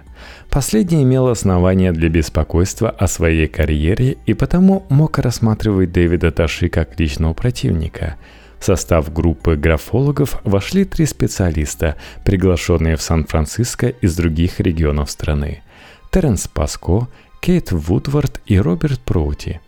Последний 0.49 1.03
имел 1.03 1.29
основания 1.29 1.91
для 1.91 2.09
беспокойства 2.09 2.89
о 2.89 3.07
своей 3.07 3.47
карьере 3.47 4.17
и 4.25 4.33
потому 4.33 4.85
мог 4.89 5.17
рассматривать 5.17 5.91
Дэвида 5.91 6.31
Таши 6.31 6.69
как 6.69 6.99
личного 6.99 7.33
противника– 7.33 8.15
в 8.61 8.65
состав 8.65 9.11
группы 9.11 9.55
графологов 9.55 10.39
вошли 10.43 10.85
три 10.85 11.07
специалиста, 11.07 11.95
приглашенные 12.23 12.95
в 12.95 13.01
Сан-Франциско 13.01 13.87
из 13.87 14.15
других 14.15 14.59
регионов 14.59 15.09
страны. 15.09 15.63
Теренс 16.11 16.47
Паско, 16.47 17.07
Кейт 17.41 17.71
Вудвард 17.71 18.39
и 18.45 18.59
Роберт 18.59 18.99
Проути, 18.99 19.59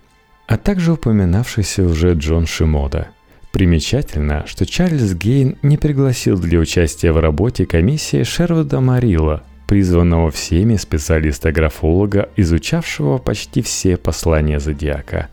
а 0.47 0.57
также 0.57 0.93
упоминавшийся 0.93 1.83
уже 1.83 2.13
Джон 2.13 2.45
Шимода. 2.45 3.07
Примечательно, 3.51 4.45
что 4.45 4.67
Чарльз 4.67 5.15
Гейн 5.15 5.57
не 5.63 5.77
пригласил 5.77 6.37
для 6.37 6.59
участия 6.59 7.11
в 7.11 7.19
работе 7.19 7.65
комиссии 7.65 8.21
Шервуда 8.21 8.79
Марила, 8.79 9.41
призванного 9.67 10.29
всеми 10.29 10.75
специалиста-графолога, 10.75 12.29
изучавшего 12.35 13.17
почти 13.17 13.63
все 13.63 13.97
послания 13.97 14.59
Зодиака 14.59 15.29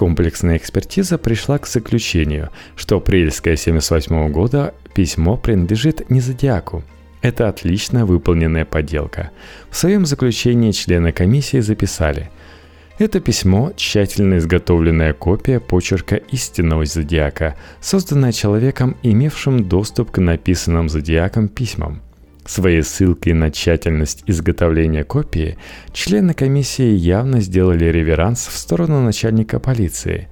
Комплексная 0.00 0.56
экспертиза 0.56 1.18
пришла 1.18 1.58
к 1.58 1.66
заключению, 1.66 2.48
что 2.74 2.96
апрельское 2.96 3.54
78 3.54 4.30
года 4.30 4.72
письмо 4.94 5.36
принадлежит 5.36 6.08
не 6.08 6.20
Зодиаку. 6.20 6.82
Это 7.20 7.50
отлично 7.50 8.06
выполненная 8.06 8.64
подделка. 8.64 9.30
В 9.68 9.76
своем 9.76 10.06
заключении 10.06 10.70
члены 10.70 11.12
комиссии 11.12 11.60
записали– 11.60 12.30
это 12.98 13.20
письмо– 13.20 13.72
тщательно 13.76 14.38
изготовленная 14.38 15.12
копия 15.12 15.60
почерка 15.60 16.16
истинного 16.16 16.86
зодиака, 16.86 17.56
созданная 17.82 18.32
человеком, 18.32 18.96
имевшим 19.02 19.68
доступ 19.68 20.12
к 20.12 20.18
написанным 20.18 20.88
зодиаком 20.88 21.48
письмам– 21.48 22.00
Своей 22.50 22.82
ссылкой 22.82 23.34
на 23.34 23.52
тщательность 23.52 24.24
изготовления 24.26 25.04
копии 25.04 25.56
члены 25.92 26.34
комиссии 26.34 26.96
явно 26.96 27.40
сделали 27.40 27.84
реверанс 27.84 28.48
в 28.48 28.58
сторону 28.58 29.00
начальника 29.02 29.60
полиции. 29.60 30.26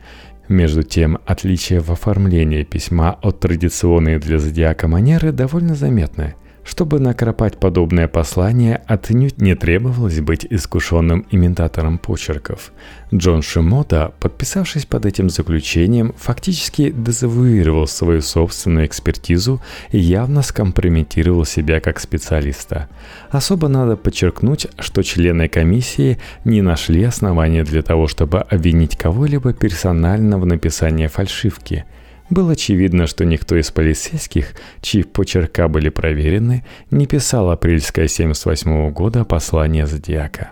Между 0.48 0.82
тем, 0.82 1.20
отличие 1.26 1.78
в 1.78 1.92
оформлении 1.92 2.64
письма 2.64 3.16
от 3.22 3.38
традиционной 3.38 4.18
для 4.18 4.40
зодиака 4.40 4.88
манеры 4.88 5.30
довольно 5.30 5.76
заметны– 5.76 6.34
чтобы 6.68 7.00
накропать 7.00 7.56
подобное 7.56 8.08
послание, 8.08 8.82
отнюдь 8.86 9.40
не 9.40 9.54
требовалось 9.54 10.20
быть 10.20 10.46
искушенным 10.48 11.26
имитатором 11.30 11.96
почерков. 11.96 12.72
Джон 13.12 13.40
Шимота, 13.40 14.12
подписавшись 14.20 14.84
под 14.84 15.06
этим 15.06 15.30
заключением, 15.30 16.12
фактически 16.18 16.90
дезавуировал 16.90 17.86
свою 17.86 18.20
собственную 18.20 18.84
экспертизу 18.84 19.62
и 19.92 19.98
явно 19.98 20.42
скомпрометировал 20.42 21.46
себя 21.46 21.80
как 21.80 21.98
специалиста. 22.00 22.90
Особо 23.30 23.68
надо 23.68 23.96
подчеркнуть, 23.96 24.66
что 24.78 25.02
члены 25.02 25.48
комиссии 25.48 26.18
не 26.44 26.60
нашли 26.60 27.02
основания 27.02 27.64
для 27.64 27.80
того, 27.80 28.08
чтобы 28.08 28.40
обвинить 28.40 28.94
кого-либо 28.94 29.54
персонально 29.54 30.38
в 30.38 30.44
написании 30.44 31.06
фальшивки– 31.06 31.86
было 32.30 32.52
очевидно, 32.52 33.06
что 33.06 33.24
никто 33.24 33.56
из 33.56 33.70
полицейских, 33.70 34.54
чьи 34.80 35.02
почерка 35.02 35.68
были 35.68 35.88
проверены, 35.88 36.64
не 36.90 37.06
писал 37.06 37.50
апрельское 37.50 38.08
78 38.08 38.90
года 38.90 39.24
послание 39.24 39.86
Зодиака. 39.86 40.50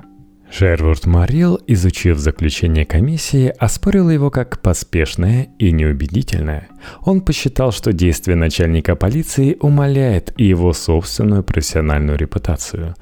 Шервуд 0.51 1.07
Марил, 1.07 1.61
изучив 1.67 2.19
заключение 2.19 2.87
комиссии, 2.87 3.53
оспорил 3.59 4.11
его 4.11 4.31
как 4.31 4.62
поспешное 4.62 5.49
и 5.59 5.73
неубедительное. 5.73 6.69
Он 7.03 7.21
посчитал, 7.21 7.73
что 7.73 7.93
действие 7.93 8.37
начальника 8.37 8.95
полиции 8.95 9.57
умаляет 9.61 10.33
и 10.37 10.45
его 10.45 10.73
собственную 10.73 11.43
профессиональную 11.43 12.17
репутацию. 12.17 12.95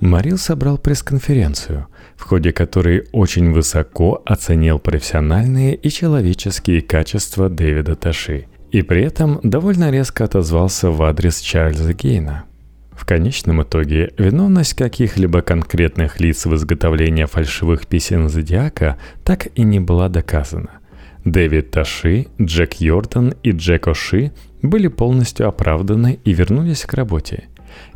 Марил 0.00 0.38
собрал 0.38 0.78
пресс-конференцию 0.78 1.86
в 2.22 2.24
ходе 2.24 2.52
которой 2.52 3.08
очень 3.10 3.50
высоко 3.50 4.22
оценил 4.24 4.78
профессиональные 4.78 5.74
и 5.74 5.90
человеческие 5.90 6.80
качества 6.80 7.48
Дэвида 7.48 7.96
Таши, 7.96 8.46
и 8.70 8.82
при 8.82 9.02
этом 9.02 9.40
довольно 9.42 9.90
резко 9.90 10.22
отозвался 10.22 10.90
в 10.92 11.02
адрес 11.02 11.40
Чарльза 11.40 11.94
Гейна. 11.94 12.44
В 12.92 13.04
конечном 13.06 13.64
итоге 13.64 14.12
виновность 14.18 14.74
каких-либо 14.74 15.42
конкретных 15.42 16.20
лиц 16.20 16.46
в 16.46 16.54
изготовлении 16.54 17.24
фальшивых 17.24 17.88
писем 17.88 18.28
Зодиака 18.28 18.98
так 19.24 19.48
и 19.56 19.64
не 19.64 19.80
была 19.80 20.08
доказана. 20.08 20.70
Дэвид 21.24 21.72
Таши, 21.72 22.28
Джек 22.40 22.74
Йордан 22.74 23.34
и 23.42 23.50
Джек 23.50 23.88
Оши 23.88 24.30
были 24.62 24.86
полностью 24.86 25.48
оправданы 25.48 26.20
и 26.24 26.32
вернулись 26.32 26.84
к 26.84 26.94
работе– 26.94 27.48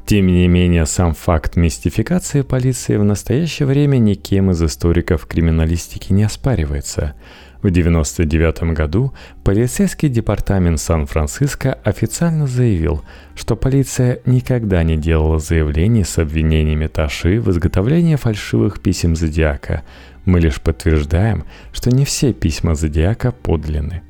Тем 0.06 0.28
не 0.28 0.46
менее, 0.46 0.86
сам 0.86 1.14
факт 1.14 1.56
мистификации 1.56 2.42
полиции 2.42 2.96
в 2.96 3.04
настоящее 3.04 3.66
время 3.66 3.96
никем 3.96 4.52
из 4.52 4.62
историков 4.62 5.26
криминалистики 5.26 6.12
не 6.12 6.22
оспаривается. 6.22 7.14
В 7.56 7.68
1999 7.68 8.76
году 8.76 9.12
полицейский 9.42 10.08
департамент 10.08 10.78
Сан-Франциско 10.78 11.72
официально 11.82 12.46
заявил, 12.46 13.02
что 13.34 13.56
полиция 13.56 14.20
никогда 14.26 14.84
не 14.84 14.96
делала 14.96 15.40
заявлений 15.40 16.04
с 16.04 16.18
обвинениями 16.18 16.86
Таши 16.86 17.40
в 17.40 17.50
изготовлении 17.50 18.14
фальшивых 18.14 18.80
писем 18.80 19.16
Зодиака. 19.16 19.82
Мы 20.24 20.38
лишь 20.38 20.60
подтверждаем, 20.60 21.44
что 21.72 21.90
не 21.90 22.04
все 22.04 22.32
письма 22.32 22.76
Зодиака 22.76 23.32
подлинны. 23.32 24.02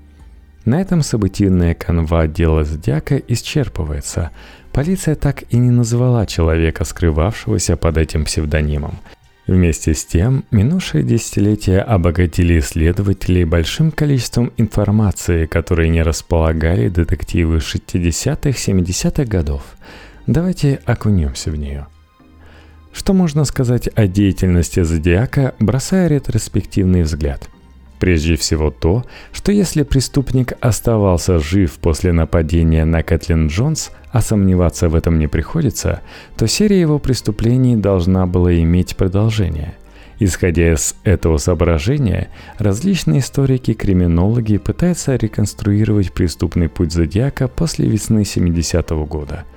На 0.66 0.80
этом 0.80 1.02
событийная 1.02 1.74
канва 1.74 2.26
дела 2.26 2.64
Зодиака 2.64 3.16
исчерпывается. 3.16 4.32
Полиция 4.76 5.14
так 5.14 5.44
и 5.48 5.56
не 5.56 5.70
назвала 5.70 6.26
человека, 6.26 6.84
скрывавшегося 6.84 7.78
под 7.78 7.96
этим 7.96 8.26
псевдонимом. 8.26 8.98
Вместе 9.46 9.94
с 9.94 10.04
тем, 10.04 10.44
минувшие 10.50 11.02
десятилетия 11.02 11.78
обогатили 11.78 12.58
исследователей 12.58 13.44
большим 13.44 13.90
количеством 13.90 14.52
информации, 14.58 15.46
которой 15.46 15.88
не 15.88 16.02
располагали 16.02 16.90
детективы 16.90 17.56
60-70-х 17.56 19.24
годов. 19.24 19.62
Давайте 20.26 20.78
окунемся 20.84 21.50
в 21.50 21.56
нее. 21.56 21.86
Что 22.92 23.14
можно 23.14 23.46
сказать 23.46 23.88
о 23.94 24.06
деятельности 24.06 24.82
Зодиака, 24.82 25.54
бросая 25.58 26.08
ретроспективный 26.08 27.00
взгляд– 27.00 27.48
Прежде 27.98 28.36
всего 28.36 28.70
то, 28.70 29.04
что 29.32 29.52
если 29.52 29.82
преступник 29.82 30.52
оставался 30.60 31.38
жив 31.38 31.78
после 31.78 32.12
нападения 32.12 32.84
на 32.84 33.02
Кэтлин 33.02 33.46
Джонс, 33.48 33.90
а 34.10 34.20
сомневаться 34.20 34.88
в 34.88 34.94
этом 34.94 35.18
не 35.18 35.28
приходится, 35.28 36.02
то 36.36 36.46
серия 36.46 36.80
его 36.80 36.98
преступлений 36.98 37.76
должна 37.76 38.26
была 38.26 38.54
иметь 38.54 38.96
продолжение. 38.96 39.74
Исходя 40.18 40.72
из 40.72 40.94
этого 41.04 41.36
соображения, 41.36 42.30
различные 42.58 43.20
историки-криминологи 43.20 44.56
пытаются 44.56 45.14
реконструировать 45.16 46.12
преступный 46.12 46.70
путь 46.70 46.92
Зодиака 46.92 47.48
после 47.48 47.86
весны 47.86 48.20
70-го 48.20 49.04
года– 49.04 49.44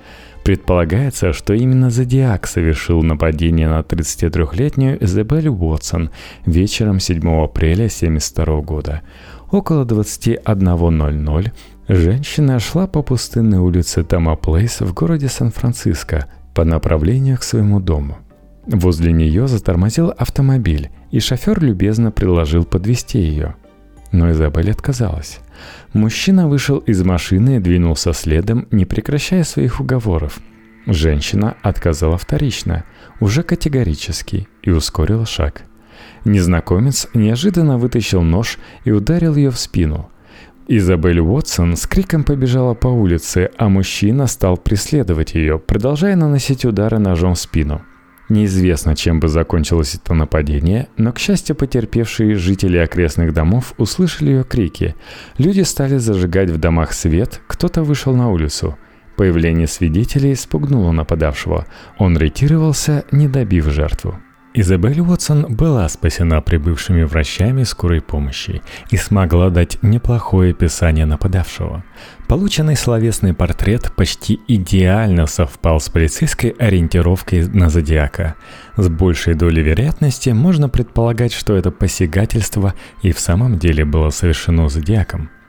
Предполагается, 0.50 1.32
что 1.32 1.54
именно 1.54 1.90
Зодиак 1.90 2.48
совершил 2.48 3.04
нападение 3.04 3.68
на 3.68 3.82
33-летнюю 3.82 5.04
Изабель 5.04 5.46
Уотсон 5.46 6.10
вечером 6.44 6.98
7 6.98 7.18
апреля 7.44 7.84
1972 7.84 8.60
года. 8.62 9.02
Около 9.52 9.84
21.00 9.84 11.52
женщина 11.86 12.58
шла 12.58 12.88
по 12.88 13.02
пустынной 13.04 13.58
улице 13.58 14.02
Тома 14.02 14.34
Плейс 14.34 14.80
в 14.80 14.92
городе 14.92 15.28
Сан-Франциско 15.28 16.26
по 16.52 16.64
направлению 16.64 17.38
к 17.38 17.44
своему 17.44 17.78
дому. 17.78 18.18
Возле 18.66 19.12
нее 19.12 19.46
затормозил 19.46 20.12
автомобиль, 20.18 20.90
и 21.12 21.20
шофер 21.20 21.62
любезно 21.62 22.10
предложил 22.10 22.64
подвести 22.64 23.20
ее. 23.20 23.54
Но 24.12 24.30
Изабель 24.30 24.70
отказалась. 24.70 25.40
Мужчина 25.92 26.48
вышел 26.48 26.78
из 26.78 27.02
машины 27.02 27.56
и 27.56 27.60
двинулся 27.60 28.12
следом, 28.12 28.66
не 28.70 28.84
прекращая 28.84 29.44
своих 29.44 29.80
уговоров. 29.80 30.40
Женщина 30.86 31.56
отказала 31.62 32.16
вторично, 32.18 32.84
уже 33.20 33.42
категорически, 33.42 34.48
и 34.62 34.70
ускорила 34.70 35.26
шаг. 35.26 35.62
Незнакомец 36.24 37.06
неожиданно 37.14 37.78
вытащил 37.78 38.22
нож 38.22 38.58
и 38.84 38.90
ударил 38.90 39.36
ее 39.36 39.50
в 39.50 39.58
спину. 39.58 40.10
Изабель 40.66 41.20
Уотсон 41.20 41.76
с 41.76 41.86
криком 41.86 42.24
побежала 42.24 42.74
по 42.74 42.88
улице, 42.88 43.50
а 43.58 43.68
мужчина 43.68 44.26
стал 44.26 44.56
преследовать 44.56 45.34
ее, 45.34 45.58
продолжая 45.58 46.16
наносить 46.16 46.64
удары 46.64 46.98
ножом 46.98 47.34
в 47.34 47.38
спину– 47.40 47.82
Неизвестно, 48.30 48.94
чем 48.94 49.18
бы 49.18 49.26
закончилось 49.26 49.96
это 49.96 50.14
нападение, 50.14 50.86
но, 50.96 51.12
к 51.12 51.18
счастью, 51.18 51.56
потерпевшие 51.56 52.36
жители 52.36 52.78
окрестных 52.78 53.34
домов 53.34 53.74
услышали 53.76 54.30
ее 54.30 54.44
крики. 54.44 54.94
Люди 55.36 55.62
стали 55.62 55.96
зажигать 55.96 56.48
в 56.48 56.56
домах 56.56 56.92
свет, 56.92 57.40
кто-то 57.48 57.82
вышел 57.82 58.14
на 58.14 58.30
улицу. 58.30 58.78
Появление 59.16 59.66
свидетелей 59.66 60.36
спугнуло 60.36 60.92
нападавшего. 60.92 61.66
Он 61.98 62.16
ретировался, 62.16 63.04
не 63.10 63.26
добив 63.26 63.66
жертву. 63.66 64.16
Изабель 64.52 65.00
Уотсон 65.00 65.46
была 65.54 65.88
спасена 65.88 66.40
прибывшими 66.40 67.04
врачами 67.04 67.62
скорой 67.62 68.00
помощи 68.00 68.62
и 68.90 68.96
смогла 68.96 69.48
дать 69.48 69.80
неплохое 69.80 70.50
описание 70.50 71.06
нападавшего. 71.06 71.84
Полученный 72.26 72.76
словесный 72.76 73.32
портрет 73.32 73.92
почти 73.94 74.40
идеально 74.48 75.26
совпал 75.26 75.78
с 75.78 75.88
полицейской 75.88 76.50
ориентировкой 76.50 77.46
на 77.46 77.70
зодиака. 77.70 78.34
С 78.76 78.88
большей 78.88 79.34
долей 79.34 79.62
вероятности 79.62 80.30
можно 80.30 80.68
предполагать, 80.68 81.32
что 81.32 81.54
это 81.54 81.70
посягательство 81.70 82.74
и 83.02 83.12
в 83.12 83.20
самом 83.20 83.56
деле 83.56 83.84
было 83.84 84.10
совершено 84.10 84.68
зодиаком– 84.68 85.30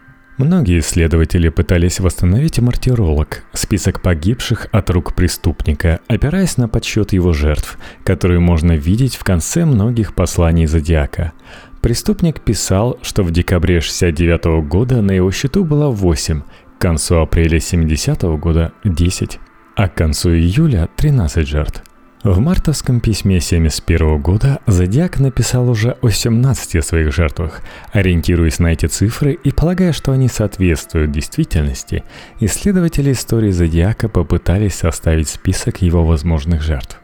Многие 0.42 0.80
исследователи 0.80 1.50
пытались 1.50 2.00
восстановить 2.00 2.58
мартиролог, 2.58 3.44
список 3.54 4.02
погибших 4.02 4.66
от 4.72 4.90
рук 4.90 5.14
преступника, 5.14 6.00
опираясь 6.08 6.58
на 6.58 6.68
подсчет 6.68 7.14
его 7.14 7.32
жертв, 7.32 7.78
которые 8.04 8.40
можно 8.40 8.72
видеть 8.72 9.16
в 9.18 9.24
конце 9.24 9.66
многих 9.66 10.16
посланий 10.16 10.66
Зодиака. 10.66 11.34
Преступник 11.82 12.42
писал, 12.42 12.98
что 13.04 13.22
в 13.22 13.30
декабре 13.30 13.82
69 13.82 14.68
года 14.68 15.04
на 15.04 15.12
его 15.12 15.30
счету 15.32 15.64
было 15.64 15.90
8, 15.90 16.42
к 16.42 16.82
концу 16.82 17.20
апреля 17.20 17.60
70 17.60 18.24
года– 18.40 18.74
10, 18.84 19.40
а 19.76 19.90
к 19.90 19.94
концу 19.94 20.32
июля– 20.32 20.90
13 20.96 21.48
жертв. 21.48 21.84
В 22.24 22.40
мартовском 22.40 23.00
письме 23.00 23.38
1971 23.38 24.22
года 24.22 24.60
Зодиак 24.68 25.20
написал 25.20 25.68
уже 25.68 25.98
о 26.04 26.10
17 26.12 26.86
своих 26.86 27.12
жертвах. 27.12 27.62
Ориентируясь 27.94 28.60
на 28.60 28.68
эти 28.68 28.86
цифры 28.86 29.34
и 29.34 29.52
полагая, 29.52 29.92
что 29.92 30.12
они 30.12 30.28
соответствуют 30.28 31.12
действительности, 31.12 32.04
исследователи 32.40 33.12
истории 33.12 33.50
Зодиака 33.50 34.08
попытались 34.08 34.76
составить 34.76 35.30
список 35.30 35.82
его 35.82 36.06
возможных 36.06 36.62
жертв. 36.62 37.02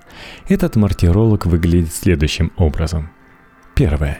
Этот 0.49 0.75
мартиролог 0.75 1.47
выглядит 1.47 1.95
следующим 1.95 2.51
образом. 2.55 3.09
Первое. 3.73 4.19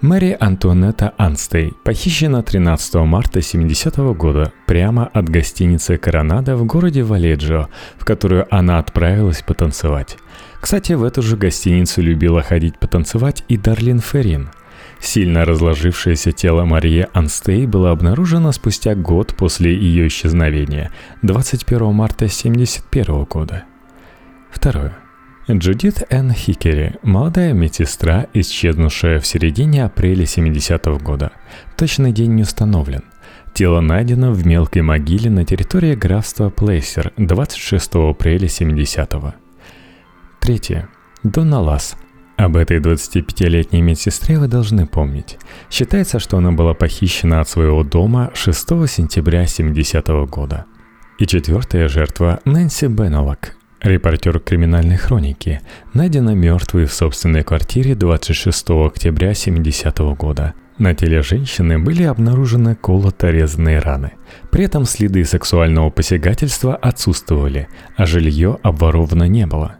Мэри 0.00 0.36
Антуанетта 0.38 1.14
Анстей 1.18 1.72
похищена 1.84 2.42
13 2.42 3.06
марта 3.06 3.42
70 3.42 3.98
-го 3.98 4.14
года 4.14 4.52
прямо 4.66 5.06
от 5.06 5.28
гостиницы 5.28 5.96
«Коронада» 5.98 6.56
в 6.56 6.64
городе 6.64 7.02
Валеджио, 7.02 7.68
в 7.96 8.04
которую 8.04 8.46
она 8.54 8.78
отправилась 8.78 9.42
потанцевать. 9.42 10.16
Кстати, 10.60 10.92
в 10.92 11.04
эту 11.04 11.22
же 11.22 11.36
гостиницу 11.36 12.02
любила 12.02 12.42
ходить 12.42 12.78
потанцевать 12.78 13.44
и 13.48 13.56
Дарлин 13.56 14.00
Феррин. 14.00 14.50
Сильно 15.00 15.44
разложившееся 15.44 16.32
тело 16.32 16.64
Марии 16.64 17.06
Анстей 17.12 17.66
было 17.66 17.92
обнаружено 17.92 18.50
спустя 18.52 18.94
год 18.94 19.34
после 19.36 19.72
ее 19.72 20.08
исчезновения, 20.08 20.90
21 21.22 21.92
марта 21.94 22.24
1971 22.24 23.24
года. 23.24 23.64
Второе. 24.50 24.98
Джудит 25.50 26.02
Энн 26.10 26.32
Хикери, 26.32 26.96
молодая 27.02 27.54
медсестра, 27.54 28.26
исчезнувшая 28.34 29.18
в 29.20 29.26
середине 29.26 29.84
апреля 29.84 30.24
70-го 30.24 30.98
года. 30.98 31.32
Точный 31.76 32.12
день 32.12 32.34
не 32.34 32.42
установлен. 32.42 33.04
Тело 33.54 33.80
найдено 33.80 34.32
в 34.32 34.46
мелкой 34.46 34.82
могиле 34.82 35.30
на 35.30 35.44
территории 35.44 35.94
графства 35.94 36.50
Плейсер 36.50 37.12
26 37.16 37.94
апреля 37.94 38.46
70-го. 38.46 39.34
Третье. 40.40 40.88
Донна 41.22 41.60
Лас. 41.60 41.96
Об 42.36 42.56
этой 42.56 42.78
25-летней 42.78 43.82
медсестре 43.82 44.38
вы 44.38 44.46
должны 44.46 44.86
помнить. 44.86 45.38
Считается, 45.70 46.20
что 46.20 46.38
она 46.38 46.52
была 46.52 46.74
похищена 46.74 47.40
от 47.40 47.48
своего 47.48 47.82
дома 47.82 48.30
6 48.34 48.68
сентября 48.88 49.44
70-го 49.44 50.26
года. 50.26 50.66
И 51.18 51.26
четвертая 51.26 51.88
жертва– 51.88 52.40
Нэнси 52.44 52.86
Беннелок, 52.86 53.56
Репортер 53.80 54.40
криминальной 54.40 54.96
хроники 54.96 55.60
найдена 55.94 56.34
мертвой 56.34 56.86
в 56.86 56.92
собственной 56.92 57.44
квартире 57.44 57.94
26 57.94 58.70
октября 58.70 59.34
70 59.34 59.98
года. 60.16 60.54
На 60.78 60.94
теле 60.94 61.22
женщины 61.22 61.78
были 61.78 62.02
обнаружены 62.02 62.74
колото-резанные 62.74 63.78
раны. 63.78 64.12
При 64.50 64.64
этом 64.64 64.84
следы 64.84 65.24
сексуального 65.24 65.90
посягательства 65.90 66.74
отсутствовали, 66.74 67.68
а 67.96 68.04
жилье 68.04 68.58
обворовано 68.62 69.28
не 69.28 69.46
было. 69.46 69.76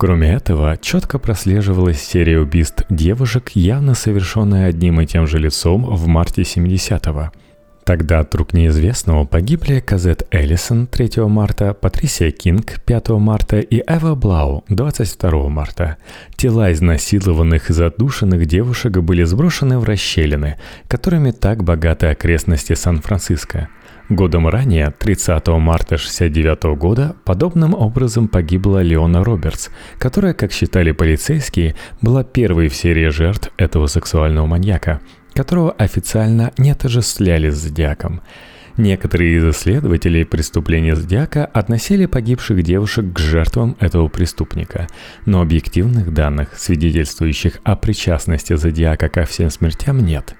Кроме 0.00 0.32
этого, 0.32 0.78
четко 0.78 1.18
прослеживалась 1.18 2.00
серия 2.00 2.38
убийств 2.38 2.86
девушек, 2.88 3.50
явно 3.50 3.94
совершенная 3.94 4.70
одним 4.70 4.98
и 5.02 5.06
тем 5.06 5.26
же 5.26 5.38
лицом 5.38 5.84
в 5.84 6.06
марте 6.06 6.40
70-го– 6.40 7.30
Тогда 7.90 8.20
от 8.20 8.32
рук 8.36 8.52
неизвестного 8.52 9.24
погибли 9.24 9.80
Казет 9.80 10.26
Эллисон 10.30 10.86
3 10.86 11.26
марта, 11.26 11.74
Патрисия 11.74 12.30
Кинг 12.30 12.80
5 12.84 13.08
марта 13.08 13.58
и 13.58 13.82
Эва 13.84 14.14
Блау 14.14 14.64
22 14.68 15.48
марта. 15.48 15.96
Тела 16.36 16.72
изнасилованных 16.72 17.68
и 17.68 17.72
задушенных 17.72 18.46
девушек 18.46 18.98
были 18.98 19.24
сброшены 19.24 19.80
в 19.80 19.84
расщелины, 19.84 20.56
которыми 20.86 21.32
так 21.32 21.64
богаты 21.64 22.06
окрестности 22.06 22.74
Сан-Франциско. 22.74 23.68
Годом 24.10 24.48
ранее, 24.48 24.92
30 24.98 25.46
марта 25.60 25.94
1969 25.94 26.76
года, 26.76 27.14
подобным 27.24 27.74
образом 27.74 28.26
погибла 28.26 28.82
Леона 28.82 29.22
Робертс, 29.22 29.68
которая, 29.98 30.34
как 30.34 30.50
считали 30.50 30.90
полицейские, 30.90 31.76
была 32.02 32.24
первой 32.24 32.66
в 32.66 32.74
серии 32.74 33.06
жертв 33.06 33.52
этого 33.56 33.86
сексуального 33.86 34.46
маньяка, 34.46 35.00
которого 35.32 35.70
официально 35.70 36.50
не 36.58 36.72
отождествляли 36.72 37.50
с 37.50 37.58
Зодиаком. 37.58 38.20
Некоторые 38.76 39.36
из 39.36 39.44
исследователей 39.44 40.26
преступления 40.26 40.96
Зодиака 40.96 41.44
относили 41.44 42.06
погибших 42.06 42.64
девушек 42.64 43.12
к 43.12 43.18
жертвам 43.20 43.76
этого 43.78 44.08
преступника, 44.08 44.88
но 45.24 45.40
объективных 45.40 46.12
данных, 46.12 46.58
свидетельствующих 46.58 47.60
о 47.62 47.76
причастности 47.76 48.56
Зодиака 48.56 49.08
ко 49.08 49.24
всем 49.24 49.50
смертям, 49.50 50.00
нет 50.04 50.34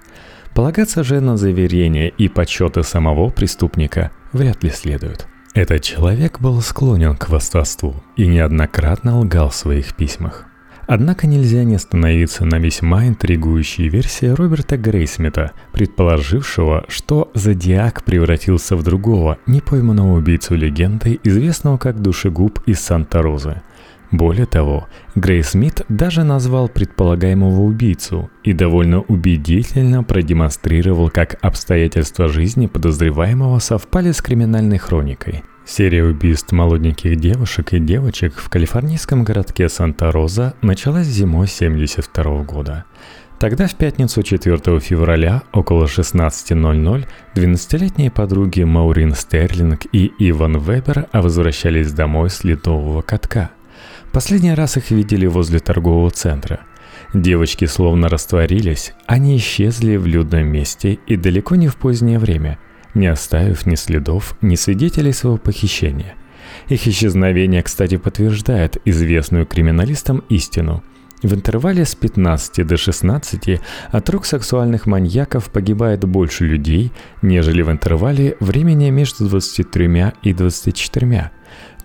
Полагаться 0.53 1.03
же 1.03 1.21
на 1.21 1.37
заверения 1.37 2.09
и 2.09 2.27
подсчеты 2.27 2.83
самого 2.83 3.29
преступника 3.29 4.11
вряд 4.33 4.63
ли 4.63 4.69
следует. 4.69 5.27
Этот 5.53 5.81
человек 5.81 6.39
был 6.39 6.61
склонен 6.61 7.15
к 7.15 7.29
восторству 7.29 8.03
и 8.15 8.27
неоднократно 8.27 9.19
лгал 9.19 9.49
в 9.49 9.55
своих 9.55 9.95
письмах. 9.95 10.45
Однако 10.87 11.25
нельзя 11.25 11.63
не 11.63 11.75
остановиться 11.75 12.43
на 12.43 12.57
весьма 12.57 13.07
интригующей 13.07 13.87
версии 13.87 14.25
Роберта 14.25 14.77
Грейсмита, 14.77 15.51
предположившего, 15.71 16.83
что 16.89 17.31
Зодиак 17.33 18.03
превратился 18.03 18.75
в 18.75 18.83
другого, 18.83 19.37
непойманного 19.45 20.17
убийцу 20.17 20.55
легенды, 20.55 21.17
известного 21.23 21.77
как 21.77 22.01
Душегуб 22.01 22.59
из 22.65 22.81
Санта-Розы– 22.81 23.61
более 24.11 24.45
того, 24.45 24.89
Грей 25.15 25.41
Смит 25.41 25.83
даже 25.87 26.23
назвал 26.23 26.67
предполагаемого 26.67 27.61
убийцу 27.61 28.29
и 28.43 28.51
довольно 28.51 28.99
убедительно 29.01 30.03
продемонстрировал, 30.03 31.09
как 31.09 31.37
обстоятельства 31.41 32.27
жизни 32.27 32.67
подозреваемого 32.67 33.59
совпали 33.59 34.11
с 34.11 34.21
криминальной 34.21 34.77
хроникой. 34.77 35.43
Серия 35.65 36.03
убийств 36.03 36.51
молоденьких 36.51 37.15
девушек 37.15 37.71
и 37.71 37.79
девочек 37.79 38.33
в 38.35 38.49
калифорнийском 38.49 39.23
городке 39.23 39.69
Санта-Роза 39.69 40.55
началась 40.61 41.07
зимой 41.07 41.45
1972 41.45 42.43
года. 42.43 42.83
Тогда 43.39 43.67
в 43.67 43.75
пятницу 43.75 44.21
4 44.21 44.79
февраля 44.81 45.43
около 45.53 45.85
16.00 45.85 47.07
12-летние 47.35 48.11
подруги 48.11 48.63
Маурин 48.63 49.15
Стерлинг 49.15 49.81
и 49.93 50.11
Иван 50.19 50.57
Вебер 50.57 51.07
возвращались 51.13 51.93
домой 51.93 52.29
с 52.29 52.43
литового 52.43 53.01
катка– 53.01 53.51
Последний 54.11 54.53
раз 54.53 54.75
их 54.75 54.91
видели 54.91 55.25
возле 55.25 55.59
торгового 55.59 56.11
центра. 56.11 56.61
Девочки 57.13 57.63
словно 57.63 58.09
растворились, 58.09 58.93
они 59.07 59.37
исчезли 59.37 59.95
в 59.95 60.05
людном 60.05 60.47
месте 60.47 60.99
и 61.07 61.15
далеко 61.15 61.55
не 61.55 61.69
в 61.69 61.77
позднее 61.77 62.19
время, 62.19 62.59
не 62.93 63.07
оставив 63.07 63.65
ни 63.65 63.75
следов, 63.75 64.35
ни 64.41 64.55
свидетелей 64.55 65.13
своего 65.13 65.37
похищения. 65.37 66.15
Их 66.67 66.87
исчезновение, 66.87 67.63
кстати, 67.63 67.95
подтверждает 67.95 68.77
известную 68.83 69.45
криминалистам 69.45 70.23
истину. 70.29 70.83
В 71.23 71.33
интервале 71.35 71.85
с 71.85 71.95
15 71.95 72.65
до 72.65 72.77
16 72.77 73.61
от 73.91 74.09
рук 74.09 74.25
сексуальных 74.25 74.87
маньяков 74.87 75.51
погибает 75.51 76.03
больше 76.03 76.45
людей, 76.45 76.91
нежели 77.21 77.61
в 77.61 77.69
интервале 77.69 78.35
времени 78.39 78.89
между 78.89 79.29
23 79.29 80.13
и 80.23 80.33
24. 80.33 81.31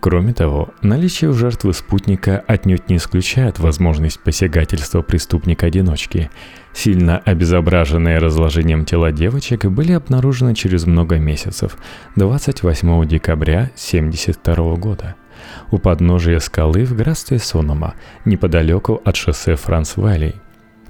Кроме 0.01 0.33
того, 0.33 0.71
наличие 0.83 1.31
у 1.31 1.33
жертвы 1.33 1.73
спутника 1.73 2.45
отнюдь 2.47 2.89
не 2.89 2.97
исключает 2.97 3.59
возможность 3.59 4.21
посягательства 4.21 5.03
преступника-одиночки. 5.03 6.31
Сильно 6.73 7.19
обезображенные 7.19 8.19
разложением 8.19 8.85
тела 8.85 9.11
девочек 9.11 9.65
были 9.65 9.93
обнаружены 9.93 10.55
через 10.55 10.87
много 10.87 11.19
месяцев, 11.19 11.77
28 12.17 13.07
декабря 13.09 13.71
1972 13.75 14.77
года. 14.77 15.17
У 15.71 15.79
подножия 15.79 16.39
скалы 16.39 16.85
в 16.85 16.95
графстве 16.95 17.39
Сонома, 17.39 17.95
неподалеку 18.25 19.01
от 19.05 19.17
шоссе 19.17 19.57
Франс-Валлей. 19.57 20.37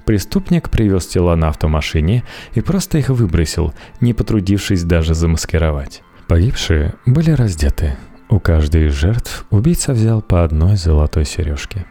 Преступник 0.05 0.69
привез 0.69 1.07
тела 1.07 1.35
на 1.35 1.49
автомашине 1.49 2.23
и 2.53 2.61
просто 2.61 2.97
их 2.97 3.09
выбросил, 3.09 3.73
не 3.99 4.13
потрудившись 4.13 4.83
даже 4.83 5.13
замаскировать. 5.13 6.01
Погибшие 6.27 6.95
были 7.05 7.31
раздеты, 7.31 7.97
у 8.29 8.39
каждой 8.39 8.87
из 8.87 8.93
жертв 8.93 9.45
убийца 9.49 9.93
взял 9.93 10.21
по 10.21 10.43
одной 10.43 10.75
золотой 10.75 11.25
сережке. 11.25 11.85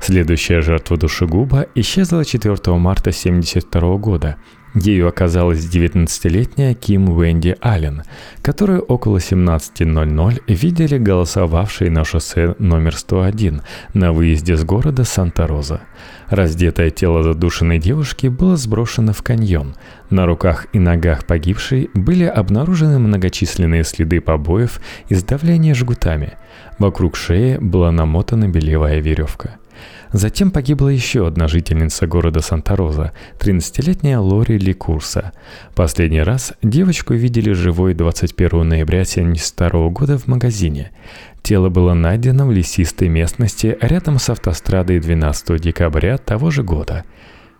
Следующая 0.00 0.62
жертва 0.62 0.96
душегуба 0.96 1.66
исчезла 1.74 2.24
4 2.24 2.54
марта 2.78 3.10
1972 3.10 3.96
года– 3.96 4.36
Ею 4.74 5.08
оказалась 5.08 5.66
19-летняя 5.66 6.74
Ким 6.74 7.08
Уэнди 7.08 7.56
Аллен, 7.60 8.04
которую 8.40 8.82
около 8.82 9.16
17.00 9.16 10.42
видели 10.46 10.96
голосовавшие 10.96 11.90
на 11.90 12.04
шоссе 12.04 12.54
номер 12.60 12.96
101 12.96 13.62
на 13.94 14.12
выезде 14.12 14.56
с 14.56 14.62
города 14.62 15.02
Санта-Роза. 15.02 15.80
Раздетое 16.28 16.90
тело 16.90 17.24
задушенной 17.24 17.78
девушки 17.78 18.28
было 18.28 18.56
сброшено 18.56 19.12
в 19.12 19.22
каньон. 19.22 19.74
На 20.08 20.24
руках 20.26 20.68
и 20.72 20.78
ногах 20.78 21.26
погибшей 21.26 21.90
были 21.94 22.24
обнаружены 22.24 23.00
многочисленные 23.00 23.82
следы 23.82 24.20
побоев 24.20 24.80
и 25.08 25.14
сдавления 25.16 25.74
жгутами. 25.74 26.34
Вокруг 26.78 27.16
шеи 27.16 27.58
была 27.58 27.90
намотана 27.90 28.48
белевая 28.48 29.00
веревка. 29.00 29.59
Затем 30.12 30.50
погибла 30.50 30.88
еще 30.88 31.26
одна 31.28 31.46
жительница 31.46 32.06
города 32.06 32.40
Санта-Роза, 32.40 33.12
13-летняя 33.38 34.18
Лори 34.18 34.58
Ликурса. 34.58 35.32
Последний 35.76 36.22
раз 36.22 36.52
девочку 36.62 37.14
видели 37.14 37.52
живой 37.52 37.94
21 37.94 38.68
ноября 38.68 39.02
1972 39.02 39.88
года 39.90 40.18
в 40.18 40.26
магазине. 40.26 40.90
Тело 41.42 41.68
было 41.68 41.94
найдено 41.94 42.46
в 42.46 42.50
лесистой 42.50 43.08
местности 43.08 43.78
рядом 43.80 44.18
с 44.18 44.28
автострадой 44.30 44.98
12 44.98 45.60
декабря 45.60 46.18
того 46.18 46.50
же 46.50 46.64
года. 46.64 47.04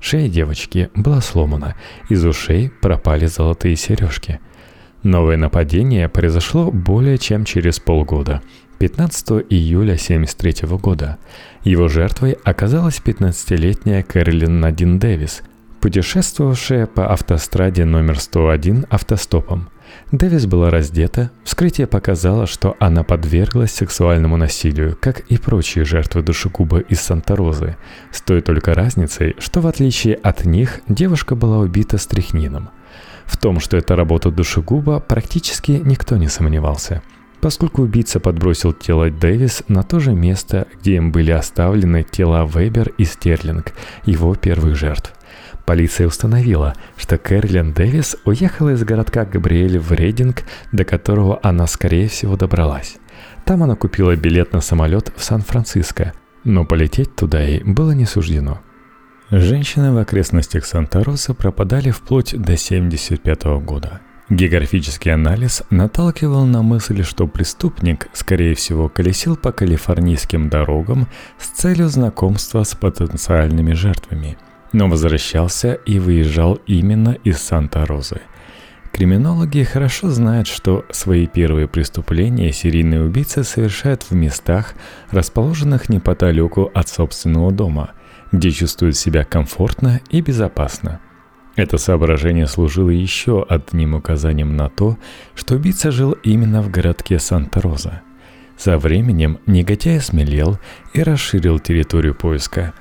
Шея 0.00 0.28
девочки 0.28 0.90
была 0.96 1.20
сломана, 1.20 1.76
из 2.08 2.24
ушей 2.24 2.70
пропали 2.82 3.26
золотые 3.26 3.76
сережки. 3.76 4.40
Новое 5.02 5.36
нападение 5.36 6.08
произошло 6.08 6.70
более 6.70 7.18
чем 7.18 7.44
через 7.44 7.78
полгода– 7.80 8.42
15 8.80 9.44
июля 9.50 9.92
1973 9.92 10.68
года. 10.78 11.18
Его 11.64 11.88
жертвой 11.88 12.38
оказалась 12.44 13.02
15-летняя 13.04 14.02
Кэролин 14.02 14.58
Надин 14.60 14.98
Дэвис, 14.98 15.42
путешествовавшая 15.82 16.86
по 16.86 17.12
автостраде 17.12 17.84
номер 17.84 18.18
101 18.18 18.86
автостопом. 18.88 19.68
Дэвис 20.12 20.46
была 20.46 20.70
раздета, 20.70 21.30
вскрытие 21.44 21.86
показало, 21.86 22.46
что 22.46 22.74
она 22.78 23.04
подверглась 23.04 23.72
сексуальному 23.72 24.38
насилию, 24.38 24.96
как 24.98 25.20
и 25.28 25.36
прочие 25.36 25.84
жертвы 25.84 26.22
душегуба 26.22 26.78
из 26.78 27.00
Санта-Розы, 27.00 27.76
с 28.12 28.22
той 28.22 28.40
только 28.40 28.72
разницей, 28.72 29.36
что 29.38 29.60
в 29.60 29.66
отличие 29.66 30.14
от 30.14 30.46
них 30.46 30.80
девушка 30.88 31.34
была 31.34 31.58
убита 31.58 31.98
стрихнином. 31.98 32.70
В 33.30 33.36
том, 33.36 33.60
что 33.60 33.76
это 33.76 33.94
работа 33.94 34.32
душегуба, 34.32 34.98
практически 34.98 35.80
никто 35.84 36.16
не 36.16 36.26
сомневался– 36.26 37.02
поскольку 37.40 37.82
убийца 37.82 38.20
подбросил 38.20 38.72
тело 38.72 39.10
Дэвис 39.10 39.62
на 39.68 39.82
то 39.82 39.98
же 39.98 40.12
место, 40.12 40.66
где 40.80 40.96
им 40.96 41.10
были 41.10 41.30
оставлены 41.30 42.02
тела 42.02 42.44
Вебер 42.44 42.92
и 42.98 43.04
Стерлинг, 43.04 43.72
его 44.04 44.34
первых 44.34 44.76
жертв. 44.76 45.12
Полиция 45.64 46.06
установила, 46.06 46.74
что 46.96 47.16
Кэролин 47.16 47.72
Дэвис 47.72 48.16
уехала 48.24 48.70
из 48.70 48.82
городка 48.82 49.24
Габриэль 49.24 49.78
в 49.78 49.92
Рейдинг, 49.92 50.42
до 50.72 50.84
которого 50.84 51.38
она, 51.42 51.66
скорее 51.66 52.08
всего, 52.08 52.36
добралась. 52.36 52.96
Там 53.44 53.62
она 53.62 53.76
купила 53.76 54.16
билет 54.16 54.52
на 54.52 54.60
самолет 54.60 55.12
в 55.16 55.22
Сан-Франциско, 55.22 56.12
но 56.44 56.64
полететь 56.64 57.14
туда 57.14 57.40
ей 57.40 57.62
было 57.62 57.92
не 57.92 58.06
суждено. 58.06 58.60
Женщины 59.30 59.92
в 59.92 59.98
окрестностях 59.98 60.64
Санта-Роса 60.64 61.34
пропадали 61.34 61.90
вплоть 61.90 62.32
до 62.32 62.54
1975 62.54 63.44
года– 63.64 64.00
Географический 64.30 65.12
анализ 65.12 65.64
наталкивал 65.70 66.46
на 66.46 66.62
мысль, 66.62 67.02
что 67.02 67.26
преступник, 67.26 68.06
скорее 68.12 68.54
всего, 68.54 68.88
колесил 68.88 69.36
по 69.36 69.50
калифорнийским 69.50 70.48
дорогам 70.48 71.08
с 71.36 71.48
целью 71.48 71.88
знакомства 71.88 72.62
с 72.62 72.76
потенциальными 72.76 73.72
жертвами, 73.72 74.38
но 74.72 74.88
возвращался 74.88 75.72
и 75.72 75.98
выезжал 75.98 76.60
именно 76.68 77.16
из 77.24 77.38
Санта-Розы. 77.38 78.20
Криминологи 78.92 79.64
хорошо 79.64 80.10
знают, 80.10 80.46
что 80.46 80.84
свои 80.92 81.26
первые 81.26 81.66
преступления 81.66 82.52
серийные 82.52 83.02
убийцы 83.02 83.42
совершают 83.42 84.04
в 84.04 84.12
местах, 84.12 84.74
расположенных 85.10 85.88
неподалеку 85.88 86.70
от 86.72 86.88
собственного 86.88 87.50
дома, 87.50 87.94
где 88.32 88.50
чувствуют 88.50 88.96
себя 88.96 89.24
комфортно 89.24 90.00
и 90.10 90.20
безопасно– 90.20 91.00
это 91.56 91.76
соображение 91.78 92.46
служило 92.46 92.88
еще 92.88 93.44
одним 93.46 93.94
указанием 93.94 94.56
на 94.56 94.70
то, 94.70 94.98
что 95.34 95.56
убийца 95.56 95.90
жил 95.90 96.12
именно 96.22 96.62
в 96.62 96.70
городке 96.70 97.18
Санта-Роза. 97.18 98.00
Со 98.56 98.78
временем 98.78 99.38
негодяй 99.46 99.98
осмелел 99.98 100.58
и 100.94 101.02
расширил 101.02 101.58
территорию 101.58 102.14
поиска. 102.14 102.72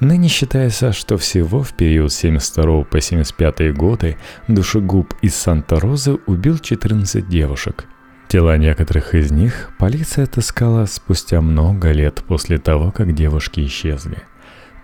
Ныне 0.00 0.28
считается, 0.28 0.92
что 0.92 1.16
всего 1.18 1.62
в 1.62 1.72
период 1.72 2.12
72 2.12 2.84
по 2.84 3.00
75 3.00 3.74
годы 3.74 4.16
душегуб 4.48 5.12
из 5.22 5.34
Санта-Розы 5.34 6.18
убил 6.26 6.58
14 6.58 7.28
девушек. 7.28 7.86
Тела 8.28 8.56
некоторых 8.58 9.14
из 9.14 9.32
них 9.32 9.70
полиция 9.78 10.24
отыскала 10.24 10.86
спустя 10.86 11.40
много 11.40 11.90
лет 11.90 12.22
после 12.26 12.58
того, 12.58 12.92
как 12.92 13.12
девушки 13.12 13.66
исчезли. 13.66 14.22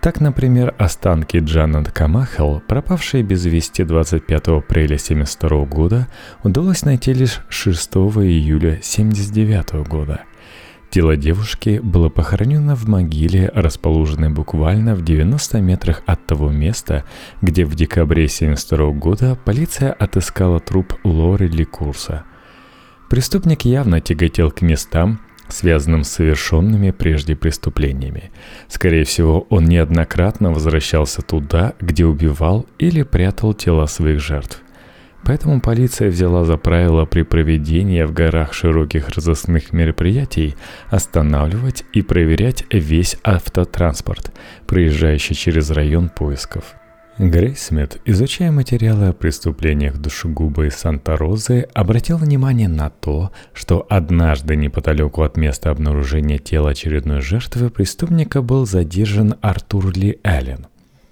Так, 0.01 0.21
например, 0.21 0.75
останки 0.77 1.37
Джанет 1.37 1.91
Камахел, 1.91 2.61
пропавшие 2.67 3.23
без 3.23 3.45
вести 3.45 3.83
25 3.83 4.47
апреля 4.47 4.95
1972 4.95 5.65
года, 5.65 6.07
удалось 6.43 6.83
найти 6.83 7.13
лишь 7.13 7.41
6 7.49 7.95
июля 7.95 8.79
1979 8.79 9.87
года. 9.87 10.21
Тело 10.89 11.17
девушки 11.17 11.79
было 11.83 12.09
похоронено 12.09 12.75
в 12.75 12.87
могиле, 12.87 13.51
расположенной 13.53 14.29
буквально 14.29 14.95
в 14.95 15.03
90 15.03 15.59
метрах 15.61 16.01
от 16.05 16.25
того 16.25 16.49
места, 16.49 17.03
где 17.41 17.65
в 17.65 17.75
декабре 17.75 18.25
1972 18.25 18.91
года 18.91 19.37
полиция 19.43 19.91
отыскала 19.91 20.59
труп 20.59 20.93
Лори 21.03 21.47
Ликурса. 21.47 22.23
Преступник 23.09 23.65
явно 23.65 23.99
тяготел 23.99 24.51
к 24.51 24.61
местам, 24.61 25.19
связанным 25.49 26.03
с 26.03 26.09
совершенными 26.09 26.91
прежде 26.91 27.35
преступлениями. 27.35 28.31
Скорее 28.67 29.03
всего, 29.03 29.47
он 29.49 29.65
неоднократно 29.65 30.51
возвращался 30.51 31.21
туда, 31.21 31.73
где 31.79 32.05
убивал 32.05 32.65
или 32.77 33.03
прятал 33.03 33.53
тела 33.53 33.85
своих 33.87 34.19
жертв. 34.19 34.61
Поэтому 35.23 35.59
полиция 35.59 36.09
взяла 36.09 36.45
за 36.45 36.57
правило 36.57 37.05
при 37.05 37.23
проведении 37.23 38.03
в 38.03 38.13
горах 38.13 38.53
широких 38.53 39.09
разыскных 39.09 39.73
мероприятий 39.73 40.55
останавливать 40.89 41.83
и 41.91 42.01
проверять 42.01 42.63
весь 42.71 43.17
автотранспорт, 43.23 44.31
проезжающий 44.67 45.35
через 45.35 45.69
район 45.71 46.09
поисков– 46.09 46.75
Грейсмит, 47.19 47.99
изучая 48.05 48.51
материалы 48.51 49.07
о 49.07 49.13
преступлениях 49.13 49.97
душегуба 49.97 50.67
из 50.67 50.75
Санта-Розы, 50.75 51.67
обратил 51.73 52.17
внимание 52.17 52.67
на 52.67 52.91
то, 52.91 53.31
что 53.53 53.87
однажды 53.89 54.55
неподалеку 54.55 55.23
от 55.23 55.35
места 55.35 55.71
обнаружения 55.71 56.37
тела 56.37 56.71
очередной 56.71 57.21
жертвы 57.21 57.71
преступника 57.71 58.43
был 58.43 58.67
задержан 58.67 59.33
Артур 59.41 59.91
Ли 59.97 60.19
Эллен. 60.23 60.67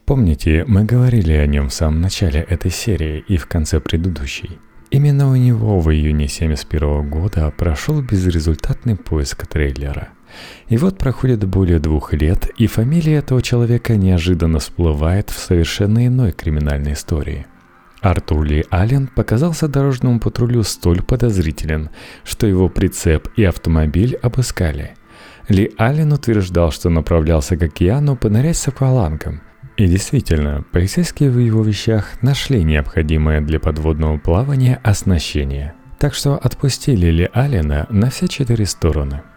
Помните, 0.06 0.64
мы 0.68 0.86
говорили 0.86 1.34
о 1.34 1.48
нем 1.48 1.70
в 1.70 1.74
самом 1.74 2.02
начале 2.02 2.42
этой 2.42 2.70
серии 2.70 3.24
и 3.28 3.38
в 3.38 3.48
конце 3.48 3.80
предыдущей. 3.80 4.60
Именно 4.92 5.32
у 5.32 5.36
него 5.36 5.80
в 5.80 5.92
июне 5.92 6.26
1971 6.26 7.10
года 7.10 7.52
прошел 7.58 8.04
безрезультатный 8.04 8.96
поиск 8.96 9.48
трейлера. 9.48 10.10
И 10.68 10.78
вот 10.78 10.98
проходит 10.98 11.46
более 11.46 11.80
двух 11.80 12.14
лет, 12.14 12.50
и 12.58 12.68
фамилия 12.68 13.18
этого 13.18 13.42
человека 13.42 13.96
неожиданно 13.96 14.60
всплывает 14.60 15.30
в 15.30 15.38
совершенно 15.38 16.08
иной 16.08 16.32
криминальной 16.32 16.94
истории. 16.94 17.46
Артур 18.02 18.44
Ли 18.44 18.66
Аллен 18.70 19.08
показался 19.08 19.68
дорожному 19.68 20.20
патрулю 20.20 20.64
столь 20.64 21.02
подозрителен, 21.02 21.90
что 22.24 22.46
его 22.46 22.70
прицеп 22.70 23.30
и 23.36 23.44
автомобиль 23.44 24.16
обыскали. 24.22 24.96
Ли 25.50 25.72
Аллен 25.78 26.14
утверждал, 26.14 26.72
что 26.72 26.90
направлялся 26.90 27.58
к 27.58 27.64
океану 27.64 28.16
понырять 28.16 28.58
с 28.58 28.68
аквалангом. 28.68 29.42
И 29.78 29.88
действительно, 29.88 30.64
полицейские 30.72 31.30
в 31.32 31.40
его 31.40 31.64
вещах 31.64 32.22
нашли 32.22 32.64
необходимое 32.64 33.42
для 33.42 33.60
подводного 33.60 34.18
плавания 34.18 34.80
оснащение. 34.84 35.74
Так 36.00 36.14
что 36.14 36.36
отпустили 36.36 37.08
Ли 37.08 37.30
Аллена 37.34 37.88
на 37.90 38.10
все 38.10 38.28
четыре 38.28 38.66
стороны– 38.66 39.22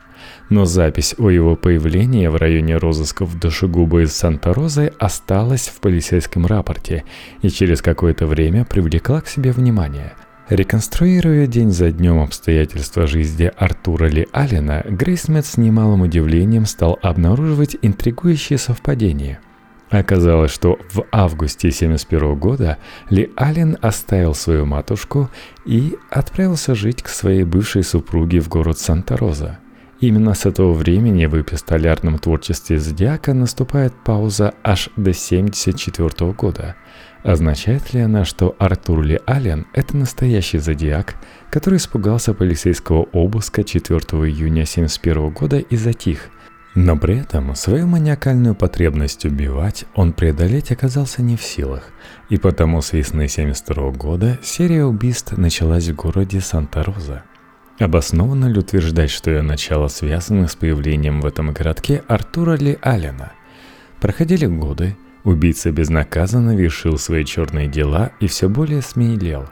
но 0.49 0.65
запись 0.65 1.15
о 1.19 1.31
его 1.31 1.57
появлении 1.57 2.27
в 2.27 2.37
районе 2.37 2.77
розысков 2.77 3.39
душегуба 3.39 4.03
из 4.03 4.13
Санта-Розы 4.15 4.93
осталась 4.99 5.69
в 5.69 5.81
полицейском 5.81 6.47
рапорте 6.47 7.05
и 7.43 7.49
через 7.49 7.83
какое-то 7.83 8.27
время 8.27 8.65
привлекла 8.65 9.21
к 9.21 9.29
себе 9.29 9.53
внимание. 9.53 10.15
Реконструируя 10.49 11.47
день 11.47 11.71
за 11.71 11.91
днем 11.91 12.21
обстоятельства 12.21 13.07
жизни 13.07 13.53
Артура 13.57 14.07
Ли 14.07 14.27
Аллена, 14.33 14.83
Грейсмит 14.89 15.45
с 15.45 15.59
немалым 15.59 16.03
удивлением 16.03 16.65
стал 16.65 16.99
обнаруживать 17.03 17.77
интригующие 17.83 18.59
совпадения– 18.59 19.41
Оказалось, 19.91 20.51
что 20.51 20.79
в 20.93 21.05
августе 21.11 21.69
1971 21.69 22.39
года 22.39 22.79
Ли 23.09 23.33
Аллен 23.37 23.79
оставил 23.81 24.35
свою 24.35 24.67
матушку 24.67 25.31
и 25.65 25.97
отправился 26.11 26.75
жить 26.75 27.03
к 27.03 27.09
своей 27.09 27.45
бывшей 27.45 27.83
супруге 27.83 28.41
в 28.41 28.49
город 28.49 28.79
Санта-Роза. 28.79 29.59
Именно 30.01 30.35
с 30.35 30.47
этого 30.47 30.75
времени 30.75 31.27
в 31.27 31.41
эпистолярном 31.41 32.19
творчестве 32.21 32.79
Зодиака 32.79 33.35
наступает 33.35 33.93
пауза 34.05 34.55
аж 34.63 34.91
до 34.95 35.11
1974 35.11 36.33
года. 36.33 36.77
Означает 37.25 37.93
ли 37.93 38.01
она, 38.01 38.25
что 38.25 38.55
Артур 38.61 39.03
Ли 39.03 39.19
Аллен– 39.27 39.67
это 39.75 39.97
настоящий 39.97 40.59
зодиак, 40.59 41.17
который 41.51 41.79
испугался 41.79 42.33
полицейского 42.33 43.09
обыска 43.13 43.65
4 43.65 43.99
июня 43.99 44.63
1971 44.63 45.31
года 45.31 45.59
и 45.59 45.77
затих? 45.77 46.31
Но 46.77 46.97
при 46.97 47.19
этом 47.19 47.57
свою 47.57 47.89
маниакальную 47.89 48.55
потребность 48.55 49.25
убивать 49.25 49.85
он 49.97 50.13
преодолеть 50.13 50.71
оказался 50.71 51.23
не 51.23 51.37
в 51.37 51.43
силах, 51.43 51.91
и 52.29 52.37
потому 52.37 52.83
с 52.83 52.93
весны 52.93 53.25
1972 53.25 53.91
года 53.91 54.39
серия 54.45 54.85
убийств 54.85 55.37
началась 55.37 55.89
в 55.89 55.97
городе 55.97 56.41
Санта-Роза– 56.41 57.25
Обоснованно 57.79 58.47
ли 58.47 58.59
утверждать, 58.59 59.11
что 59.11 59.31
ее 59.31 59.43
начало 59.43 59.87
связано 59.87 60.49
с 60.49 60.57
появлением 60.57 61.21
в 61.21 61.27
этом 61.27 61.53
городке 61.53 62.03
Артура 62.09 62.57
Ли 62.57 62.77
Аллена? 62.83 63.33
Проходили 64.01 64.47
годы, 64.47 64.97
убийца 65.23 65.71
безнаказанно 65.71 66.57
вершил 66.57 66.99
свои 66.99 67.25
черные 67.25 67.69
дела 67.69 68.11
и 68.19 68.27
все 68.27 68.49
более 68.49 68.83
смелел. 68.83 69.49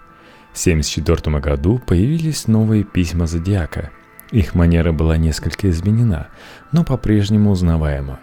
В 0.53 0.59
1974 0.59 1.39
году 1.39 1.81
появились 1.87 2.49
новые 2.49 2.83
письма 2.83 3.29
Зодиака. 3.29 3.91
Их 4.33 4.57
манера 4.57 4.91
была 4.91 5.17
несколько 5.17 5.71
изменена, 5.71 6.29
но 6.73 6.83
по-прежнему 6.83 7.53
узнаваема. 7.53 8.19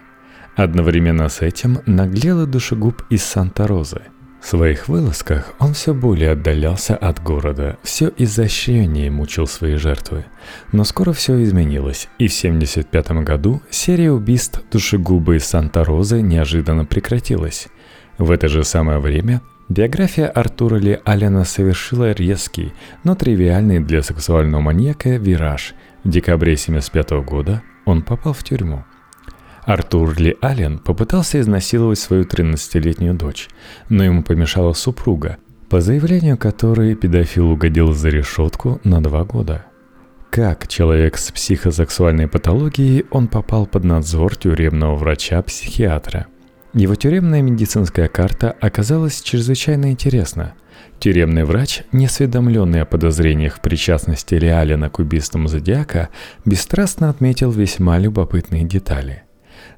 Одновременно 0.54 1.30
с 1.30 1.40
этим 1.40 1.78
наглел 1.86 2.42
и 2.42 2.46
душегуб 2.46 3.02
из 3.08 3.22
Санта-Розы– 3.24 4.02
в 4.44 4.46
своих 4.46 4.88
вылазках 4.88 5.54
он 5.58 5.72
все 5.72 5.94
более 5.94 6.32
отдалялся 6.32 6.94
от 6.94 7.22
города, 7.22 7.78
все 7.82 8.12
изощреннее 8.18 9.10
мучил 9.10 9.46
свои 9.46 9.76
жертвы. 9.76 10.26
Но 10.70 10.84
скоро 10.84 11.14
все 11.14 11.42
изменилось, 11.42 12.08
и 12.18 12.28
в 12.28 12.36
1975 12.36 13.24
году 13.24 13.62
серия 13.70 14.12
убийств 14.12 14.62
душегубы 14.70 15.36
из 15.36 15.46
Санта-Розы 15.46 16.20
неожиданно 16.20 16.84
прекратилась. 16.84 17.68
В 18.18 18.30
это 18.30 18.48
же 18.48 18.64
самое 18.64 18.98
время 18.98 19.40
биография 19.70 20.28
Артура 20.28 20.76
Ли 20.76 21.00
Аллена 21.06 21.46
совершила 21.46 22.12
резкий, 22.12 22.74
но 23.02 23.14
тривиальный 23.14 23.80
для 23.80 24.02
сексуального 24.02 24.60
маньяка 24.60 25.16
вираж. 25.16 25.74
В 26.04 26.10
декабре 26.10 26.52
1975 26.52 27.24
года 27.24 27.62
он 27.86 28.02
попал 28.02 28.34
в 28.34 28.44
тюрьму. 28.44 28.84
Артур 29.66 30.14
Ли 30.18 30.36
Аллен 30.42 30.78
попытался 30.78 31.40
изнасиловать 31.40 31.98
свою 31.98 32.24
13-летнюю 32.24 33.14
дочь, 33.14 33.48
но 33.88 34.04
ему 34.04 34.22
помешала 34.22 34.74
супруга, 34.74 35.38
по 35.70 35.80
заявлению 35.80 36.36
которой 36.36 36.94
педофил 36.94 37.50
угодил 37.50 37.92
за 37.92 38.10
решетку 38.10 38.80
на 38.84 39.02
два 39.02 39.24
года. 39.24 39.64
Как 40.30 40.68
человек 40.68 41.16
с 41.16 41.30
психосексуальной 41.30 42.28
патологией 42.28 43.06
он 43.10 43.28
попал 43.28 43.66
под 43.66 43.84
надзор 43.84 44.36
тюремного 44.36 44.96
врача-психиатра. 44.96 46.26
Его 46.74 46.94
тюремная 46.96 47.40
медицинская 47.40 48.08
карта 48.08 48.54
оказалась 48.60 49.22
чрезвычайно 49.22 49.92
интересна. 49.92 50.54
Тюремный 50.98 51.44
врач, 51.44 51.82
неосведомленный 51.92 52.82
о 52.82 52.84
подозрениях 52.84 53.56
в 53.56 53.60
причастности 53.60 54.34
Лиалина 54.34 54.90
к 54.90 54.98
убийствам 54.98 55.46
Зодиака, 55.48 56.08
бесстрастно 56.44 57.10
отметил 57.10 57.50
весьма 57.50 57.98
любопытные 57.98 58.64
детали. 58.64 59.23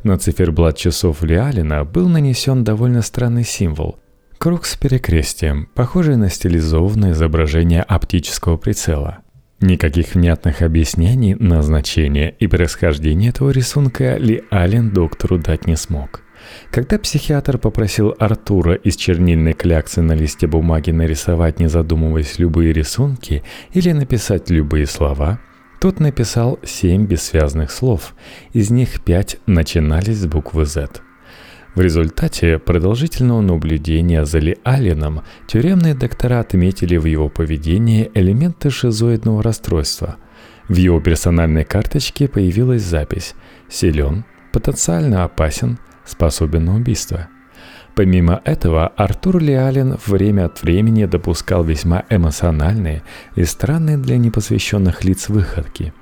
На 0.06 0.18
циферблат 0.18 0.76
часов 0.76 1.24
Лиалина 1.24 1.84
был 1.84 2.08
нанесен 2.08 2.62
довольно 2.62 3.02
странный 3.02 3.42
символ– 3.42 3.98
круг 4.38 4.64
с 4.64 4.76
перекрестием, 4.76 5.66
похожий 5.74 6.14
на 6.14 6.30
стилизованное 6.30 7.10
изображение 7.10 7.82
оптического 7.82 8.56
прицела. 8.56 9.18
Никаких 9.60 10.14
внятных 10.14 10.62
объяснений 10.62 11.34
назначения 11.34 12.30
и 12.38 12.46
происхождения 12.46 13.30
этого 13.30 13.50
рисунка 13.50 14.16
Ли 14.16 14.44
Аллен 14.48 14.90
доктору 14.90 15.38
дать 15.38 15.66
не 15.66 15.74
смог. 15.74 16.22
Когда 16.70 17.00
психиатр 17.00 17.58
попросил 17.58 18.14
Артура 18.16 18.74
из 18.74 18.94
чернильной 18.94 19.54
кляксы 19.54 20.02
на 20.02 20.12
листе 20.12 20.46
бумаги 20.46 20.92
нарисовать, 20.92 21.58
не 21.58 21.66
задумываясь, 21.66 22.38
любые 22.38 22.72
рисунки 22.72 23.42
или 23.72 23.90
написать 23.90 24.50
любые 24.50 24.86
слова– 24.86 25.40
тот 25.86 26.00
написал 26.00 26.58
семь 26.64 27.06
бессвязных 27.06 27.70
слов, 27.70 28.16
из 28.52 28.70
них 28.70 29.04
пять 29.04 29.36
начинались 29.46 30.18
с 30.18 30.26
буквы 30.26 30.66
«З». 30.66 30.88
В 31.76 31.80
результате 31.80 32.58
продолжительного 32.58 33.40
наблюдения 33.40 34.24
за 34.24 34.40
Ли 34.40 34.58
Алленом 34.64 35.22
тюремные 35.46 35.94
доктора 35.94 36.40
отметили 36.40 36.96
в 36.96 37.04
его 37.04 37.28
поведении 37.28 38.10
элементы 38.14 38.68
шизоидного 38.68 39.44
расстройства. 39.44 40.16
В 40.68 40.74
его 40.74 41.00
персональной 41.00 41.64
карточке 41.64 42.26
появилась 42.26 42.82
запись 42.82 43.36
«Силен», 43.68 44.24
«Потенциально 44.52 45.22
опасен», 45.22 45.78
способен 46.04 46.64
на 46.64 46.74
убийство. 46.74 47.28
Помимо 47.96 48.42
этого, 48.44 48.88
Артур 48.88 49.38
Лиален 49.40 49.96
время 50.04 50.44
от 50.44 50.62
времени 50.62 51.06
допускал 51.06 51.64
весьма 51.64 52.04
эмоциональные 52.10 53.02
и 53.36 53.44
странные 53.44 53.96
для 53.96 54.18
непосвященных 54.18 55.02
лиц 55.02 55.30
выходки. 55.30 55.94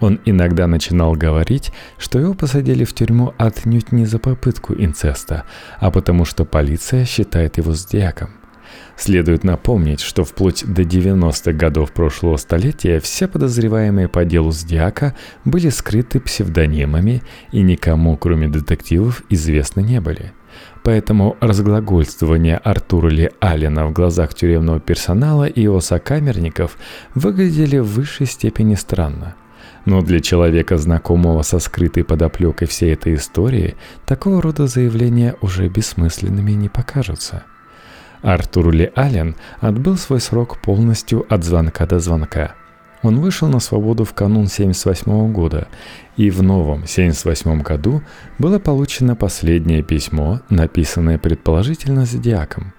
Он 0.00 0.18
иногда 0.24 0.66
начинал 0.66 1.12
говорить, 1.12 1.70
что 1.98 2.18
его 2.18 2.32
посадили 2.32 2.84
в 2.84 2.94
тюрьму 2.94 3.34
отнюдь 3.36 3.92
не 3.92 4.06
за 4.06 4.18
попытку 4.18 4.72
инцеста, 4.72 5.44
а 5.78 5.90
потому 5.90 6.24
что 6.24 6.46
полиция 6.46 7.04
считает 7.04 7.58
его 7.58 7.74
зодиаком. 7.74 8.30
Следует 8.96 9.44
напомнить, 9.44 10.00
что 10.00 10.24
вплоть 10.24 10.64
до 10.66 10.82
90-х 10.82 11.52
годов 11.52 11.92
прошлого 11.92 12.38
столетия 12.38 12.98
все 12.98 13.28
подозреваемые 13.28 14.08
по 14.08 14.24
делу 14.24 14.52
Зодиака 14.52 15.14
были 15.44 15.68
скрыты 15.68 16.18
псевдонимами 16.18 17.22
и 17.52 17.60
никому, 17.60 18.16
кроме 18.16 18.48
детективов, 18.48 19.22
известны 19.28 19.82
не 19.82 20.00
были. 20.00 20.32
Поэтому 20.82 21.36
разглагольствование 21.40 22.56
Артура 22.56 23.08
Ли 23.08 23.30
Аллена 23.40 23.86
в 23.86 23.92
глазах 23.92 24.34
тюремного 24.34 24.80
персонала 24.80 25.44
и 25.44 25.62
его 25.62 25.80
сокамерников 25.80 26.76
выглядели 27.14 27.78
в 27.78 27.86
высшей 27.86 28.26
степени 28.26 28.74
странно. 28.74 29.34
Но 29.84 30.02
для 30.02 30.20
человека, 30.20 30.78
знакомого 30.78 31.42
со 31.42 31.58
скрытой 31.58 32.04
подоплекой 32.04 32.68
всей 32.68 32.92
этой 32.92 33.14
истории, 33.14 33.76
такого 34.06 34.40
рода 34.40 34.66
заявления 34.66 35.36
уже 35.40 35.68
бессмысленными 35.68 36.52
не 36.52 36.68
покажутся– 36.68 37.44
Артур 38.22 38.70
Ли 38.70 38.92
Аллен 38.94 39.34
отбыл 39.60 39.96
свой 39.96 40.20
срок 40.20 40.60
полностью 40.62 41.26
от 41.28 41.44
звонка 41.44 41.86
до 41.86 41.98
звонка. 41.98 42.54
Он 43.02 43.20
вышел 43.20 43.48
на 43.48 43.58
свободу 43.58 44.04
в 44.04 44.12
канун 44.14 44.44
1978 44.44 45.32
года, 45.32 45.68
и 46.16 46.30
в 46.30 46.42
новом 46.42 46.84
1978 46.84 47.62
году 47.62 48.02
было 48.38 48.58
получено 48.58 49.16
последнее 49.16 49.82
письмо, 49.82 50.40
написанное 50.48 51.18
предположительно 51.18 52.06
Зодиаком. 52.06 52.72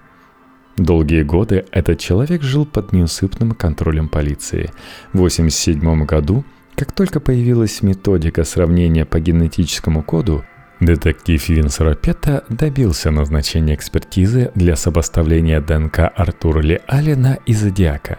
Долгие 0.76 1.22
годы 1.22 1.66
этот 1.70 2.00
человек 2.00 2.42
жил 2.42 2.66
под 2.66 2.92
неусыпным 2.92 3.52
контролем 3.52 4.08
полиции. 4.08 4.70
В 5.12 5.18
1987 5.18 6.04
году, 6.04 6.44
как 6.74 6.90
только 6.92 7.20
появилась 7.20 7.82
методика 7.82 8.44
сравнения 8.44 9.04
по 9.04 9.20
генетическому 9.20 10.02
коду, 10.02 10.44
Детектив 10.80 11.48
Винс 11.48 11.78
Ропетта 11.78 12.44
добился 12.48 13.10
назначения 13.12 13.74
экспертизы 13.74 14.50
для 14.56 14.74
сопоставления 14.74 15.60
ДНК 15.60 16.10
Артура 16.14 16.60
Ли 16.60 16.80
Аллена 16.88 17.38
и 17.46 17.54
Зодиака. 17.54 18.18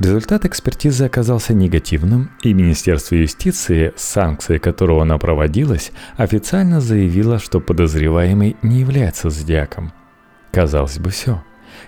Результат 0.00 0.44
экспертизы 0.44 1.04
оказался 1.04 1.54
негативным, 1.54 2.30
и 2.42 2.52
Министерство 2.52 3.14
юстиции, 3.14 3.92
санкцией 3.96 4.58
которого 4.58 5.02
она 5.02 5.18
проводилась, 5.18 5.92
официально 6.16 6.80
заявило, 6.80 7.38
что 7.38 7.60
подозреваемый 7.60 8.56
не 8.62 8.80
является 8.80 9.30
Зодиаком. 9.30 9.92
Казалось 10.50 10.98
бы, 10.98 11.10
все. 11.10 11.44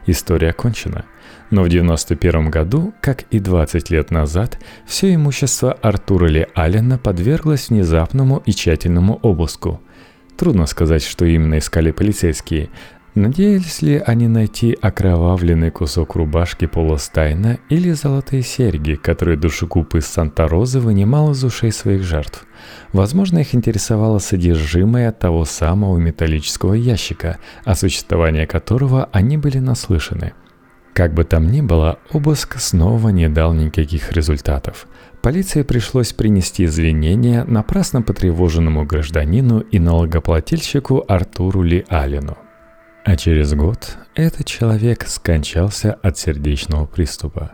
История 0.06 0.50
окончена. 0.50 1.04
Но 1.50 1.62
в 1.62 1.66
1991 1.66 2.50
году, 2.50 2.94
как 3.00 3.22
и 3.30 3.40
20 3.40 3.90
лет 3.90 4.10
назад, 4.12 4.60
все 4.86 5.12
имущество 5.12 5.72
Артура 5.72 6.26
Ли 6.26 6.46
Аллена 6.54 6.98
подверглось 6.98 7.70
внезапному 7.70 8.42
и 8.46 8.52
тщательному 8.52 9.18
обыску– 9.22 9.80
Трудно 10.36 10.66
сказать, 10.66 11.02
что 11.02 11.24
именно 11.24 11.58
искали 11.58 11.92
полицейские. 11.92 12.68
Надеялись 13.16 13.80
ли 13.80 13.96
они 14.04 14.28
найти 14.28 14.76
окровавленный 14.78 15.70
кусок 15.70 16.16
рубашки 16.16 16.66
Пола 16.66 16.98
Стайна 16.98 17.58
или 17.70 17.92
золотые 17.92 18.42
серьги, 18.42 18.94
которые 18.94 19.38
душегуб 19.38 19.94
из 19.94 20.04
Санта-Розы 20.04 20.80
вынимал 20.80 21.30
из 21.30 21.42
ушей 21.42 21.72
своих 21.72 22.02
жертв? 22.02 22.46
Возможно, 22.92 23.38
их 23.38 23.54
интересовало 23.54 24.18
содержимое 24.18 25.12
того 25.12 25.46
самого 25.46 25.96
металлического 25.96 26.74
ящика, 26.74 27.38
о 27.64 27.74
существовании 27.74 28.44
которого 28.44 29.08
они 29.12 29.38
были 29.38 29.60
наслышаны– 29.60 30.34
как 30.92 31.12
бы 31.12 31.24
там 31.24 31.50
ни 31.52 31.60
было, 31.60 31.98
обыск 32.10 32.58
снова 32.58 33.10
не 33.10 33.28
дал 33.28 33.52
никаких 33.52 34.12
результатов. 34.12 34.86
Полиции 35.20 35.60
пришлось 35.60 36.14
принести 36.14 36.64
извинения 36.64 37.44
напрасно 37.44 38.00
потревоженному 38.00 38.86
гражданину 38.86 39.60
и 39.60 39.78
налогоплательщику 39.78 41.04
Артуру 41.06 41.60
Ли 41.60 41.84
Алину. 41.90 42.38
А 43.06 43.14
через 43.16 43.54
год 43.54 43.98
этот 44.16 44.46
человек 44.46 45.06
скончался 45.06 45.92
от 45.92 46.18
сердечного 46.18 46.86
приступа. 46.86 47.52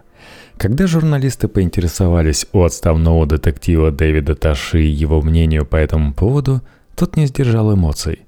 Когда 0.57 0.87
журналисты 0.87 1.47
поинтересовались 1.47 2.47
у 2.55 2.63
отставного 2.63 3.27
детектива 3.27 3.91
Дэвида 3.91 4.35
Таши 4.35 4.79
его 4.79 5.21
мнению 5.21 5.67
по 5.67 5.77
этому 5.77 6.15
поводу, 6.15 6.63
тот 6.97 7.19
не 7.19 7.27
сдержал 7.27 7.75
эмоций. 7.75 8.23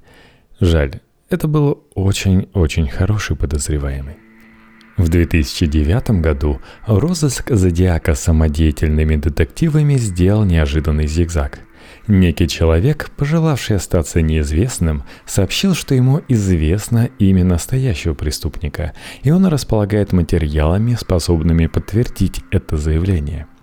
Жаль, 0.60 1.00
это 1.30 1.48
был 1.48 1.84
очень-очень 1.94 2.88
хороший 2.88 3.36
подозреваемый. 3.36 4.18
В 4.98 5.08
2009 5.08 6.20
году 6.20 6.60
розыск 6.86 7.50
Зодиака 7.50 8.14
самодеятельными 8.14 9.16
детективами 9.16 9.94
сделал 9.94 10.44
неожиданный 10.44 11.06
зигзаг. 11.06 11.60
Некий 12.06 12.48
человек, 12.48 13.10
пожелавший 13.16 13.76
остаться 13.76 14.20
неизвестным, 14.20 15.04
сообщил, 15.24 15.74
что 15.74 15.94
ему 15.94 16.20
известно 16.28 17.08
имя 17.18 17.44
настоящего 17.44 18.14
преступника, 18.14 18.92
и 19.22 19.30
он 19.30 19.46
располагает 19.46 20.12
материалами, 20.12 20.96
способными 21.00 21.66
подтвердить 21.66 22.42
это 22.50 22.76
заявление– 22.76 23.46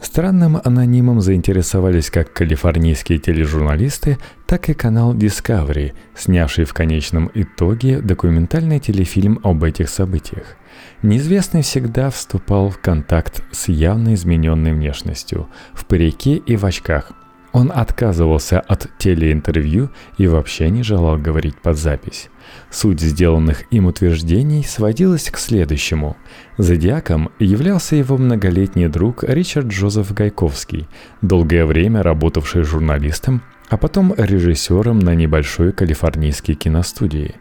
Странным 0.00 0.58
анонимом 0.64 1.20
заинтересовались 1.20 2.10
как 2.10 2.32
калифорнийские 2.32 3.18
тележурналисты, 3.18 4.16
так 4.46 4.70
и 4.70 4.74
канал 4.74 5.14
Discovery, 5.14 5.92
снявший 6.16 6.64
в 6.64 6.72
конечном 6.72 7.30
итоге 7.34 8.00
документальный 8.00 8.80
телефильм 8.80 9.38
об 9.42 9.62
этих 9.62 9.90
событиях. 9.90 10.56
Неизвестный 11.02 11.60
всегда 11.60 12.08
вступал 12.08 12.70
в 12.70 12.78
контакт 12.78 13.42
с 13.52 13.68
явно 13.68 14.14
измененной 14.14 14.72
внешностью, 14.72 15.48
в 15.74 15.84
парике 15.84 16.36
и 16.36 16.56
в 16.56 16.64
очках. 16.64 17.12
Он 17.52 17.72
отказывался 17.74 18.60
от 18.60 18.88
телеинтервью 18.98 19.90
и 20.18 20.28
вообще 20.28 20.70
не 20.70 20.82
желал 20.82 21.18
говорить 21.18 21.56
под 21.56 21.76
запись. 21.76 22.30
Суть 22.70 23.00
сделанных 23.00 23.64
им 23.72 23.86
утверждений 23.86 24.64
сводилась 24.64 25.30
к 25.30 25.38
следующему. 25.38 26.16
Зодиаком 26.58 27.30
являлся 27.40 27.96
его 27.96 28.16
многолетний 28.16 28.86
друг 28.86 29.24
Ричард 29.24 29.66
Джозеф 29.66 30.12
Гайковский, 30.12 30.88
долгое 31.22 31.66
время 31.66 32.02
работавший 32.02 32.62
журналистом, 32.62 33.42
а 33.68 33.76
потом 33.76 34.14
режиссером 34.16 35.00
на 35.00 35.14
небольшой 35.14 35.72
калифорнийской 35.72 36.54
киностудии. 36.54 37.34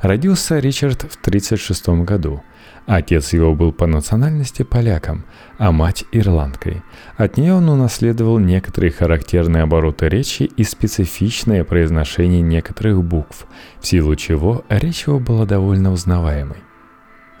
Родился 0.00 0.58
Ричард 0.58 1.02
в 1.02 1.16
1936 1.20 2.04
году– 2.04 2.42
Отец 2.86 3.32
его 3.32 3.54
был 3.54 3.72
по 3.72 3.86
национальности 3.86 4.64
поляком, 4.64 5.24
а 5.58 5.70
мать– 5.70 6.04
ирландкой. 6.12 6.82
От 7.16 7.36
нее 7.36 7.54
он 7.54 7.68
унаследовал 7.68 8.38
некоторые 8.38 8.90
характерные 8.90 9.62
обороты 9.62 10.08
речи 10.08 10.42
и 10.42 10.64
специфичное 10.64 11.64
произношение 11.64 12.40
некоторых 12.40 13.04
букв, 13.04 13.46
в 13.80 13.86
силу 13.86 14.16
чего 14.16 14.64
речь 14.68 15.06
его 15.06 15.20
была 15.20 15.46
довольно 15.46 15.92
узнаваемой. 15.92 16.58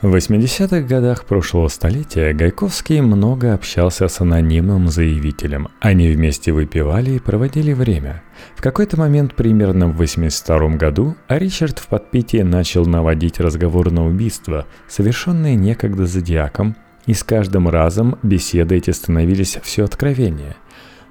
В 0.02 0.12
80-х 0.16 0.80
годах 0.80 1.26
прошлого 1.26 1.68
столетия 1.68 2.32
Гайковский 2.32 3.00
много 3.00 3.54
общался 3.54 4.08
с 4.08 4.20
анонимным 4.20 4.88
заявителем. 4.88 5.68
Они 5.78 6.10
вместе 6.10 6.50
выпивали 6.50 7.12
и 7.12 7.18
проводили 7.20 7.72
время. 7.72 8.24
В 8.56 8.62
какой-то 8.62 8.98
момент, 8.98 9.36
примерно 9.36 9.86
в 9.86 9.96
82 9.96 10.70
году, 10.70 11.14
Ричард 11.28 11.78
в 11.78 11.86
подпитии 11.86 12.42
начал 12.42 12.84
наводить 12.84 13.38
разговор 13.38 13.92
на 13.92 14.04
убийство, 14.04 14.66
совершенное 14.88 15.54
некогда 15.54 16.04
зодиаком, 16.04 16.74
и 17.06 17.14
с 17.14 17.22
каждым 17.22 17.68
разом 17.68 18.18
беседы 18.24 18.78
эти 18.78 18.90
становились 18.90 19.56
все 19.62 19.84
откровеннее. 19.84 20.56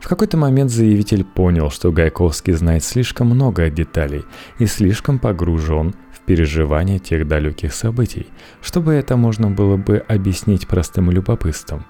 В 0.02 0.10
какой-то 0.10 0.36
момент 0.36 0.72
заявитель 0.72 1.24
понял, 1.24 1.70
что 1.70 1.94
Гайковский 1.94 2.54
знает 2.54 2.84
слишком 2.84 3.28
много 3.28 3.70
деталей 3.70 4.26
и 4.58 4.66
слишком 4.66 5.18
погружен 5.18 5.94
переживания 6.32 6.98
тех 6.98 7.28
далеких 7.28 7.74
событий, 7.74 8.28
чтобы 8.62 8.94
это 8.94 9.18
можно 9.18 9.52
было 9.52 9.76
бы 9.76 9.98
объяснить 9.98 10.66
простым 10.66 11.12
любопытством. 11.12 11.86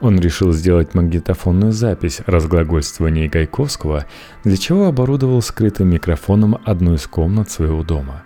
Он 0.00 0.20
решил 0.20 0.52
сделать 0.52 0.94
магнитофонную 0.94 1.72
запись 1.72 2.20
разглагольствования 2.26 3.30
Гайковского, 3.30 4.04
для 4.44 4.56
чего 4.58 4.86
оборудовал 4.86 5.40
скрытым 5.40 5.88
микрофоном 5.88 6.58
одну 6.66 6.92
из 6.92 7.06
комнат 7.06 7.50
своего 7.50 7.82
дома. 7.82 8.24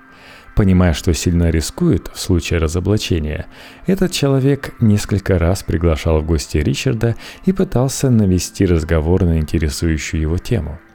Понимая, 0.57 0.93
что 0.93 1.15
сильно 1.15 1.51
рискует 1.51 2.11
в 2.13 2.19
случае 2.19 2.59
разоблачения, 2.59 3.47
этот 3.87 4.11
человек 4.11 4.75
несколько 4.81 5.39
раз 5.39 5.63
приглашал 5.63 6.21
в 6.21 6.27
гости 6.27 6.59
Ричарда 6.59 7.15
и 7.47 7.53
пытался 7.53 8.11
навести 8.11 8.67
разговор 8.67 9.23
на 9.23 9.39
интересующую 9.39 10.21
его 10.21 10.37
тему– 10.37 10.81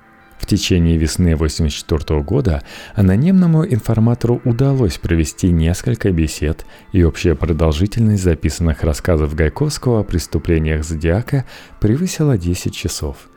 в 0.45 0.47
течение 0.47 0.95
весны 0.95 1.33
1984 1.33 2.21
года 2.21 2.61
анонимному 2.93 3.65
информатору 3.65 4.41
удалось 4.45 4.99
провести 4.99 5.51
несколько 5.51 6.11
бесед, 6.11 6.67
и 6.91 7.03
общая 7.03 7.33
продолжительность 7.33 8.21
записанных 8.21 8.83
рассказов 8.83 9.33
Гайковского 9.33 10.01
о 10.01 10.03
преступлениях 10.03 10.83
Зодиака 10.83 11.45
превысила 11.81 12.37
10 12.37 12.75
часов. 12.75 13.27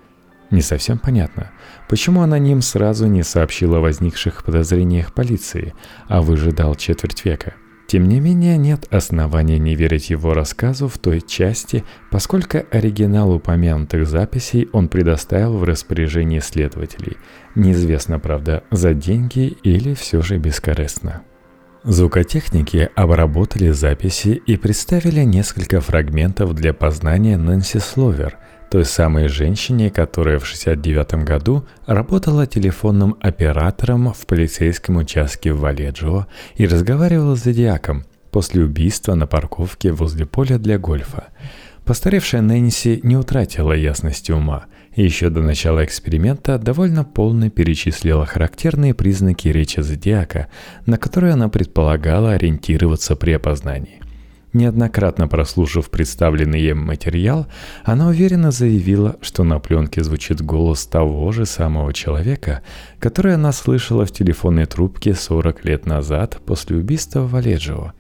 Не 0.51 0.61
совсем 0.61 0.99
понятно, 0.99 1.51
почему 1.89 2.21
аноним 2.21 2.61
сразу 2.61 3.07
не 3.07 3.23
сообщил 3.23 3.75
о 3.75 3.81
возникших 3.81 4.45
подозрениях 4.45 5.15
полиции, 5.15 5.73
а 6.09 6.21
выжидал 6.21 6.75
четверть 6.75 7.25
века. 7.25 7.55
Тем 7.89 8.07
не 8.07 8.21
менее, 8.21 8.59
нет 8.59 8.87
основания 8.91 9.59
не 9.59 9.75
верить 9.75 10.11
его 10.11 10.35
рассказу 10.35 10.89
в 10.89 10.99
той 10.99 11.23
части, 11.23 11.85
поскольку 12.11 12.59
оригинал 12.71 13.33
упомянутых 13.33 14.07
записей 14.07 14.69
он 14.75 14.89
предоставил 14.89 15.57
в 15.57 15.65
распоряжение 15.65 16.43
следователей. 16.43 17.17
Неизвестно, 17.55 18.19
правда, 18.19 18.63
за 18.71 18.93
деньги 18.93 19.57
или 19.63 19.95
все 19.95 20.21
же 20.21 20.37
бескорыстно. 20.37 21.23
Звукотехники 21.83 22.91
обработали 22.95 23.71
записи 23.71 24.43
и 24.45 24.59
представили 24.59 25.23
несколько 25.23 25.81
фрагментов 25.81 26.55
для 26.55 26.75
познания 26.75 27.39
Нэнси 27.39 27.79
Словер, 27.79 28.37
той 28.71 28.85
самой 28.85 29.29
женщине, 29.29 29.91
которая 29.91 30.39
в 30.39 30.43
1969 30.43 31.25
году 31.25 31.65
работала 31.87 32.47
телефонным 32.47 33.17
оператором 33.21 34.13
в 34.13 34.27
полицейском 34.27 34.97
участке 34.97 35.53
в 35.53 35.61
Валеджио 35.61 36.27
и 36.57 36.67
разговаривала 36.67 37.37
с 37.37 37.45
Зодиаком 37.45 38.05
после 38.31 38.63
убийства 38.65 39.15
на 39.15 39.27
парковке 39.27 39.93
возле 39.93 40.27
поля 40.27 40.59
для 40.59 40.79
гольфа. 40.79 41.29
Постаревшая 41.85 42.43
Нэнси 42.43 43.01
не 43.03 43.17
утратила 43.17 43.73
ясности 43.73 44.31
ума 44.33 44.67
и 44.95 45.03
еще 45.03 45.31
до 45.31 45.41
начала 45.41 45.85
эксперимента 45.85 46.59
довольно 46.59 47.05
полно 47.05 47.51
перечислила 47.51 48.27
характерные 48.27 48.95
признаки 48.95 49.49
речи 49.49 49.81
Зодиака, 49.81 50.49
на 50.87 50.99
которые 50.99 51.33
она 51.33 51.49
предполагала 51.49 52.33
ориентироваться 52.33 53.17
при 53.17 53.33
опознании. 53.33 54.03
Неоднократно 54.55 55.29
прослушав 55.29 55.91
представленный 55.91 56.61
ей 56.61 56.73
материал, 56.73 57.47
она 57.85 58.09
уверенно 58.09 58.51
заявила, 58.51 59.17
что 59.21 59.45
на 59.45 59.59
пленке 59.59 60.03
звучит 60.03 60.41
голос 60.41 60.87
того 60.87 61.31
же 61.33 61.45
самого 61.45 61.93
человека, 61.93 62.63
который 62.99 63.35
она 63.35 63.53
слышала 63.53 64.07
в 64.07 64.11
телефонной 64.11 64.65
трубке 64.65 65.15
40 65.15 65.65
лет 65.67 65.85
назад 65.85 66.39
после 66.47 66.79
убийства 66.79 67.21
Валеджио. 67.21 67.93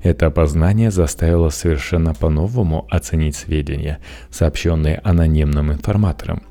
Это 0.00 0.26
опознание 0.26 0.92
заставило 0.92 1.50
совершенно 1.50 2.14
по-новому 2.14 2.86
оценить 2.88 3.34
сведения, 3.34 3.98
сообщенные 4.30 5.00
анонимным 5.02 5.72
информатором. 5.72 6.42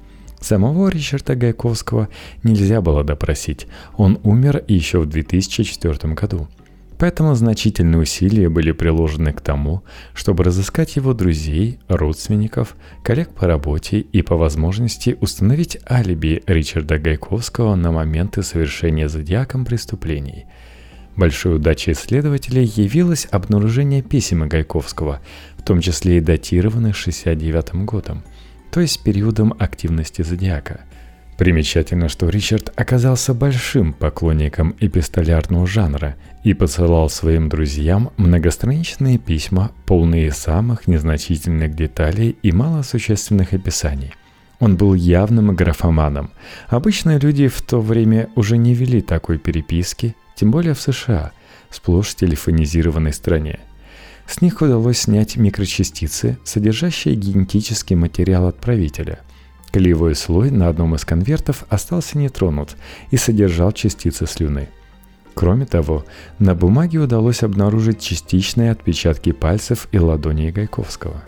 Самого 0.41 0.89
Ричарда 0.89 1.35
Гайковского 1.35 2.09
нельзя 2.43 2.81
было 2.81 3.05
допросить, 3.05 3.67
он 3.95 4.19
умер 4.23 4.63
еще 4.67 4.99
в 4.99 5.05
2004 5.05 6.13
году– 6.13 6.49
Поэтому 6.99 7.33
значительные 7.33 8.01
усилия 8.01 8.49
были 8.49 8.73
приложены 8.73 9.31
к 9.31 9.39
тому, 9.39 9.83
чтобы 10.13 10.43
разыскать 10.43 10.97
его 10.97 11.13
друзей, 11.13 11.79
родственников, 11.87 12.75
коллег 13.03 13.29
по 13.29 13.47
работе 13.47 14.01
и 14.01 14.21
по 14.21 14.35
возможности 14.35 15.17
установить 15.21 15.79
алиби 15.89 16.43
Ричарда 16.45 16.99
Гайковского 16.99 17.75
на 17.75 17.93
моменты 17.93 18.43
совершения 18.43 19.07
зодиаком 19.07 19.63
преступлений. 19.63 20.45
Большой 21.15 21.55
удачей 21.55 21.93
исследователей 21.93 22.65
явилось 22.65 23.29
обнаружение 23.31 24.01
писем 24.01 24.47
Гайковского, 24.49 25.21
в 25.57 25.63
том 25.63 25.79
числе 25.79 26.17
и 26.17 26.21
датированных 26.21 26.97
69 26.97 27.85
годом, 27.85 28.23
то 28.71 28.81
есть 28.81 29.01
периодом 29.03 29.55
активности 29.57 30.21
зодиака– 30.21 30.81
Примечательно, 31.39 32.09
что 32.09 32.27
Ричард 32.27 32.69
оказался 32.75 33.33
большим 33.33 33.93
поклонником 33.93 34.75
эпистолярного 34.81 35.65
жанра 35.65 36.17
и 36.43 36.53
посылал 36.53 37.09
своим 37.09 37.47
друзьям 37.47 38.11
многостраничные 38.17 39.17
письма, 39.17 39.71
полные 39.85 40.33
самых 40.33 40.85
незначительных 40.85 41.75
деталей 41.75 42.35
и 42.43 42.51
малосущественных 42.51 43.53
описаний. 43.53 44.13
Он 44.59 44.75
был 44.75 44.93
явным 44.93 45.55
графоманом. 45.55 46.31
Обычные 46.67 47.19
люди 47.19 47.47
в 47.47 47.61
то 47.61 47.79
время 47.79 48.27
уже 48.35 48.57
не 48.57 48.73
вели 48.73 48.99
такой 48.99 49.37
переписки, 49.37 50.17
тем 50.35 50.51
более 50.51 50.73
в 50.73 50.81
США, 50.81 51.31
сплошь 51.69 52.15
телефонизированной 52.15 53.13
стране. 53.13 53.59
С 54.27 54.41
них 54.41 54.61
удалось 54.61 54.99
снять 54.99 55.37
микрочастицы, 55.37 56.37
содержащие 56.43 57.15
генетический 57.15 57.95
материал 57.95 58.45
отправителя– 58.45 59.19
Клеевой 59.71 60.15
слой 60.15 60.51
на 60.51 60.67
одном 60.67 60.95
из 60.95 61.05
конвертов 61.05 61.65
остался 61.69 62.17
нетронут 62.17 62.75
и 63.11 63.17
содержал 63.17 63.71
частицы 63.71 64.25
слюны. 64.25 64.69
Кроме 65.35 65.65
того, 65.65 66.05
на 66.37 66.55
бумаге 66.55 66.99
удалось 66.99 67.43
обнаружить 67.43 68.01
частичные 68.01 68.71
отпечатки 68.71 69.31
пальцев 69.31 69.87
и 69.91 69.99
ладоней 69.99 70.51
Гайковского. 70.51 71.23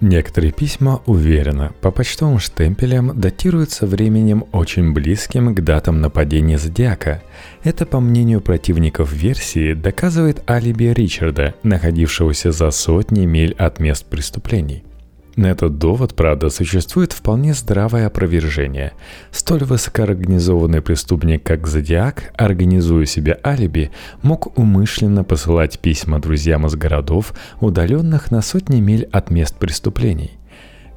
Некоторые 0.00 0.52
письма 0.52 1.00
уверенно 1.06 1.72
по 1.80 1.92
почтовым 1.92 2.40
штемпелям 2.40 3.18
датируются 3.18 3.86
временем 3.86 4.44
очень 4.50 4.92
близким 4.92 5.54
к 5.54 5.60
датам 5.62 6.00
нападения 6.00 6.58
Зодиака. 6.58 7.22
Это, 7.62 7.86
по 7.86 8.00
мнению 8.00 8.40
противников 8.40 9.12
версии, 9.12 9.74
доказывает 9.74 10.42
алиби 10.50 10.92
Ричарда, 10.92 11.54
находившегося 11.62 12.50
за 12.50 12.72
сотни 12.72 13.26
миль 13.26 13.54
от 13.56 13.78
мест 13.78 14.04
преступлений– 14.04 14.82
этот 15.36 15.78
довод, 15.78 16.14
правда, 16.14 16.50
существует 16.50 17.12
вполне 17.12 17.54
здравое 17.54 18.06
опровержение. 18.06 18.92
Столь 19.30 19.64
высокоорганизованный 19.64 20.82
преступник, 20.82 21.42
как 21.42 21.66
Зодиак, 21.66 22.32
организуя 22.36 23.06
себе 23.06 23.40
алиби, 23.44 23.90
мог 24.22 24.58
умышленно 24.58 25.24
посылать 25.24 25.78
письма 25.78 26.20
друзьям 26.20 26.66
из 26.66 26.74
городов, 26.74 27.32
удаленных 27.60 28.30
на 28.30 28.42
сотни 28.42 28.80
миль 28.80 29.08
от 29.10 29.30
мест 29.30 29.56
преступлений. 29.56 30.32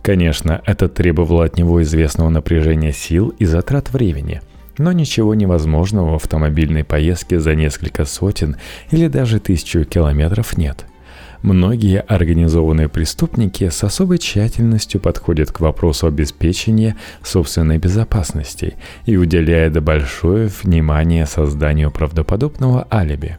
Конечно, 0.02 0.62
это 0.66 0.90
требовало 0.90 1.46
от 1.46 1.58
него 1.58 1.82
известного 1.82 2.30
напряжения 2.30 2.92
сил 2.92 3.30
и 3.40 3.46
затрат 3.46 3.92
времени– 3.92 4.42
но 4.78 4.92
ничего 4.92 5.36
невозможного 5.36 6.12
в 6.12 6.16
автомобильной 6.16 6.84
поездке 6.84 7.40
за 7.40 7.56
несколько 7.56 8.04
сотен 8.04 8.58
или 8.92 9.08
даже 9.08 9.40
тысячу 9.40 9.86
километров 9.86 10.58
нет– 10.58 10.86
Многие 11.42 12.00
организованные 12.00 12.90
преступники 12.90 13.70
с 13.70 13.84
особой 13.84 14.18
тщательностью 14.18 15.00
подходят 15.00 15.52
к 15.52 15.60
вопросу 15.60 16.08
обеспечения 16.08 16.96
собственной 17.24 17.78
безопасности 17.78 18.76
и 19.06 19.18
уделяют 19.18 19.78
большое 19.82 20.50
внимание 20.64 21.26
созданию 21.26 21.92
правдоподобного 21.92 22.88
алиби. 22.92 23.38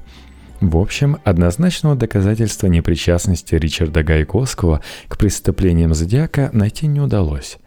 В 0.60 0.78
общем, 0.78 1.18
однозначного 1.24 1.96
доказательства 1.96 2.66
непричастности 2.68 3.54
Ричарда 3.54 4.02
Гайковского 4.02 4.80
к 5.08 5.18
преступлениям 5.18 5.92
Зодиака 5.92 6.50
найти 6.52 6.86
не 6.86 7.00
удалось. 7.00 7.58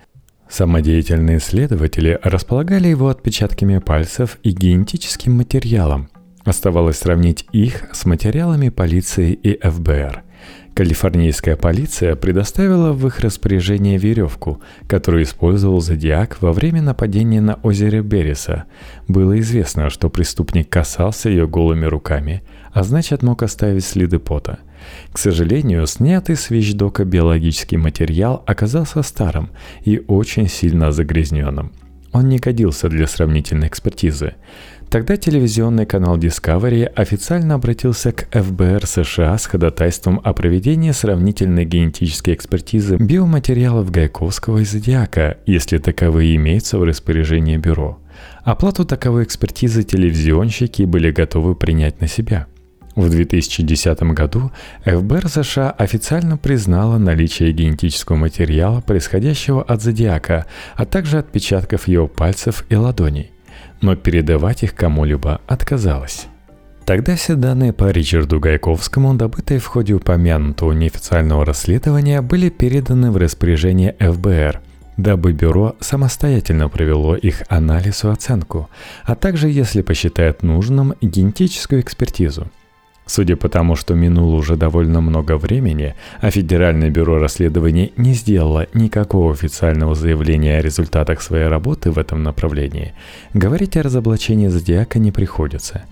Самодеятельные 0.49 1.39
следователи 1.39 2.19
располагали 2.23 2.87
его 2.87 3.09
отпечатками 3.09 3.77
пальцев 3.77 4.39
и 4.41 4.49
генетическим 4.49 5.33
материалом. 5.33 6.09
Оставалось 6.49 6.97
сравнить 6.97 7.45
их 7.51 7.83
с 7.93 8.05
материалами 8.05 8.69
полиции 8.69 9.33
и 9.33 9.59
ФБР– 9.61 10.23
Калифорнийская 10.73 11.57
полиция 11.57 12.15
предоставила 12.15 12.93
в 12.93 13.05
их 13.05 13.19
распоряжение 13.19 13.97
веревку, 13.97 14.61
которую 14.87 15.23
использовал 15.23 15.81
Зодиак 15.81 16.41
во 16.41 16.53
время 16.53 16.81
нападения 16.81 17.41
на 17.41 17.55
озере 17.55 18.01
Береса. 18.01 18.63
Было 19.07 19.37
известно, 19.41 19.89
что 19.89 20.09
преступник 20.09 20.69
касался 20.69 21.29
ее 21.29 21.47
голыми 21.47 21.85
руками, 21.85 22.43
а 22.71 22.83
значит 22.83 23.23
мог 23.23 23.43
оставить 23.43 23.83
следы 23.83 24.19
пота. 24.19 24.59
К 25.11 25.17
сожалению, 25.17 25.85
снятый 25.85 26.37
с 26.37 26.49
вещдока 26.49 27.03
биологический 27.03 27.77
материал 27.77 28.41
оказался 28.47 29.03
старым 29.03 29.49
и 29.83 30.01
очень 30.07 30.47
сильно 30.47 30.93
загрязненным. 30.93 31.73
Он 32.11 32.27
не 32.27 32.39
годился 32.39 32.89
для 32.89 33.05
сравнительной 33.05 33.67
экспертизы. 33.67 34.33
Тогда 34.89 35.17
телевизионный 35.17 35.85
канал 35.85 36.17
Discovery 36.17 36.85
официально 36.85 37.53
обратился 37.53 38.11
к 38.11 38.27
ФБР 38.31 38.87
США 38.87 39.37
с 39.37 39.45
ходатайством 39.45 40.19
о 40.23 40.33
проведении 40.33 40.89
сравнительной 40.89 41.65
генетической 41.65 42.33
экспертизы 42.33 42.97
биоматериалов 42.97 43.91
Гайковского 43.91 44.59
и 44.59 44.65
Зодиака, 44.65 45.37
если 45.45 45.77
таковые 45.77 46.35
имеются 46.37 46.79
в 46.79 46.83
распоряжении 46.83 47.55
бюро. 47.57 47.99
Оплату 48.43 48.83
таковой 48.83 49.25
экспертизы 49.25 49.83
телевизионщики 49.83 50.81
были 50.81 51.11
готовы 51.11 51.53
принять 51.53 52.01
на 52.01 52.07
себя. 52.07 52.47
В 52.95 53.11
2010 53.11 54.01
году 54.13 54.51
ФБР 54.85 55.29
США 55.29 55.69
официально 55.69 56.35
признала 56.35 56.97
наличие 56.97 57.51
генетического 57.51 58.15
материала, 58.15 58.81
происходящего 58.81 59.61
от 59.61 59.83
зодиака, 59.83 60.47
а 60.75 60.87
также 60.87 61.19
отпечатков 61.19 61.87
его 61.87 62.07
пальцев 62.07 62.65
и 62.69 62.75
ладоней 62.75 63.31
но 63.81 63.95
передавать 63.95 64.63
их 64.63 64.75
кому-либо 64.75 65.41
отказалась. 65.47 66.27
Тогда 66.85 67.15
все 67.15 67.35
данные 67.35 67.71
по 67.71 67.91
Ричарду 67.91 68.39
Гайковскому, 68.39 69.13
добытые 69.13 69.59
в 69.59 69.67
ходе 69.67 69.93
упомянутого 69.93 70.71
неофициального 70.71 71.45
расследования, 71.45 72.21
были 72.21 72.49
переданы 72.49 73.11
в 73.11 73.17
распоряжение 73.17 73.95
ФБР, 73.99 74.59
дабы 74.97 75.33
бюро 75.33 75.75
самостоятельно 75.79 76.67
провело 76.67 77.15
их 77.15 77.43
анализ 77.47 78.03
и 78.03 78.07
оценку, 78.07 78.69
а 79.03 79.15
также, 79.15 79.49
если 79.49 79.83
посчитает 79.83 80.41
нужным, 80.41 80.95
генетическую 80.99 81.81
экспертизу. 81.81 82.47
Судя 83.09 83.35
по 83.35 83.49
тому, 83.49 83.75
что 83.75 83.95
минуло 83.95 84.35
уже 84.35 84.55
довольно 84.55 85.01
много 85.01 85.35
времени, 85.35 85.95
а 86.21 86.29
Федеральное 86.29 86.91
бюро 86.91 87.17
расследований 87.17 87.91
не 87.97 88.13
сделало 88.13 88.67
никакого 88.75 89.33
официального 89.33 89.95
заявления 89.95 90.59
о 90.59 90.61
результатах 90.61 91.23
своей 91.23 91.47
работы 91.47 91.89
в 91.89 91.97
этом 91.97 92.21
направлении, 92.21 92.93
говорить 93.33 93.75
о 93.77 93.81
разоблачении 93.81 94.47
Зодиака 94.47 94.99
не 94.99 95.11
приходится. 95.11 95.85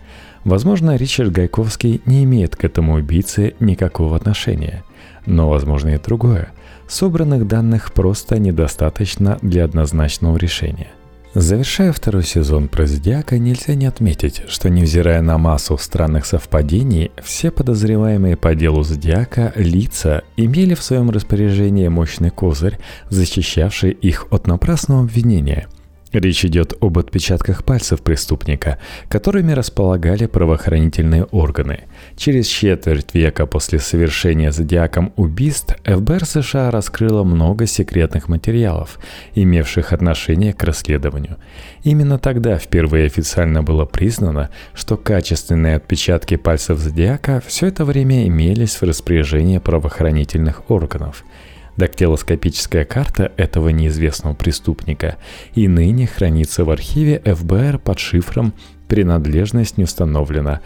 Возможно, 0.44 0.96
Ричард 0.96 1.32
Гайковский 1.32 2.02
не 2.06 2.24
имеет 2.24 2.56
к 2.56 2.64
этому 2.64 2.94
убийце 2.94 3.56
никакого 3.60 4.16
отношения. 4.16 4.84
Но 5.26 5.50
возможно 5.50 5.96
и 5.96 5.98
другое. 5.98 6.50
Собранных 6.88 7.48
данных 7.48 7.94
просто 7.94 8.38
недостаточно 8.38 9.40
для 9.42 9.66
однозначного 9.66 10.38
решения. 10.38 10.92
Завершая 11.40 11.94
второй 11.94 12.24
сезон 12.24 12.68
про 12.68 12.88
Зодиака, 12.88 13.38
нельзя 13.38 13.76
не 13.76 13.86
отметить, 13.86 14.42
что 14.48 14.72
невзирая 14.72 15.22
на 15.22 15.38
массу 15.38 15.78
странных 15.78 16.26
совпадений, 16.26 17.12
все 17.24 17.52
подозреваемые 17.52 18.36
по 18.36 18.56
делу 18.56 18.82
Зодиака 18.82 19.54
лица 19.56 20.24
имели 20.36 20.74
в 20.74 20.82
своем 20.82 21.12
распоряжении 21.12 21.90
мощный 21.90 22.32
козырь, 22.32 22.80
защищавший 23.12 23.92
их 23.92 24.26
от 24.32 24.48
напрасного 24.48 25.02
обвинения– 25.02 25.68
Речь 26.14 26.46
идет 26.46 26.74
об 26.80 26.98
отпечатках 27.00 27.66
пальцев 27.66 28.02
преступника, 28.02 28.78
которыми 29.10 29.52
располагали 29.52 30.26
правоохранительные 30.26 31.26
органы. 31.26 31.82
Через 32.16 32.48
четверть 32.48 33.14
века 33.14 33.46
после 33.46 33.80
совершения 33.80 34.52
зодиаком 34.52 35.12
убийств 35.18 35.76
ФБР 35.84 36.26
США 36.26 36.72
раскрыло 36.72 37.24
много 37.24 37.66
секретных 37.66 38.30
материалов, 38.30 39.00
имевших 39.36 39.92
отношение 39.92 40.54
к 40.54 40.64
расследованию. 40.64 41.38
Именно 41.84 42.20
тогда 42.20 42.58
впервые 42.58 43.08
официально 43.08 43.62
было 43.62 43.86
признано, 43.86 44.50
что 44.74 44.96
качественные 44.96 45.76
отпечатки 45.76 46.38
пальцев 46.38 46.80
зодиака 46.80 47.44
все 47.46 47.68
это 47.68 47.84
время 47.84 48.26
имелись 48.28 48.76
в 48.76 48.84
распоряжении 48.84 49.58
правоохранительных 49.58 50.70
органов– 50.70 51.26
Дактилоскопическая 51.78 52.86
карта 52.86 53.32
этого 53.38 53.70
неизвестного 53.70 54.34
преступника 54.34 55.18
и 55.54 55.68
ныне 55.68 56.08
хранится 56.08 56.66
в 56.66 56.72
архиве 56.72 57.22
ФБР 57.24 57.78
под 57.78 58.00
шифром 58.00 58.54
«Принадлежность 58.88 59.78
не 59.78 59.84
установлена 59.84 60.62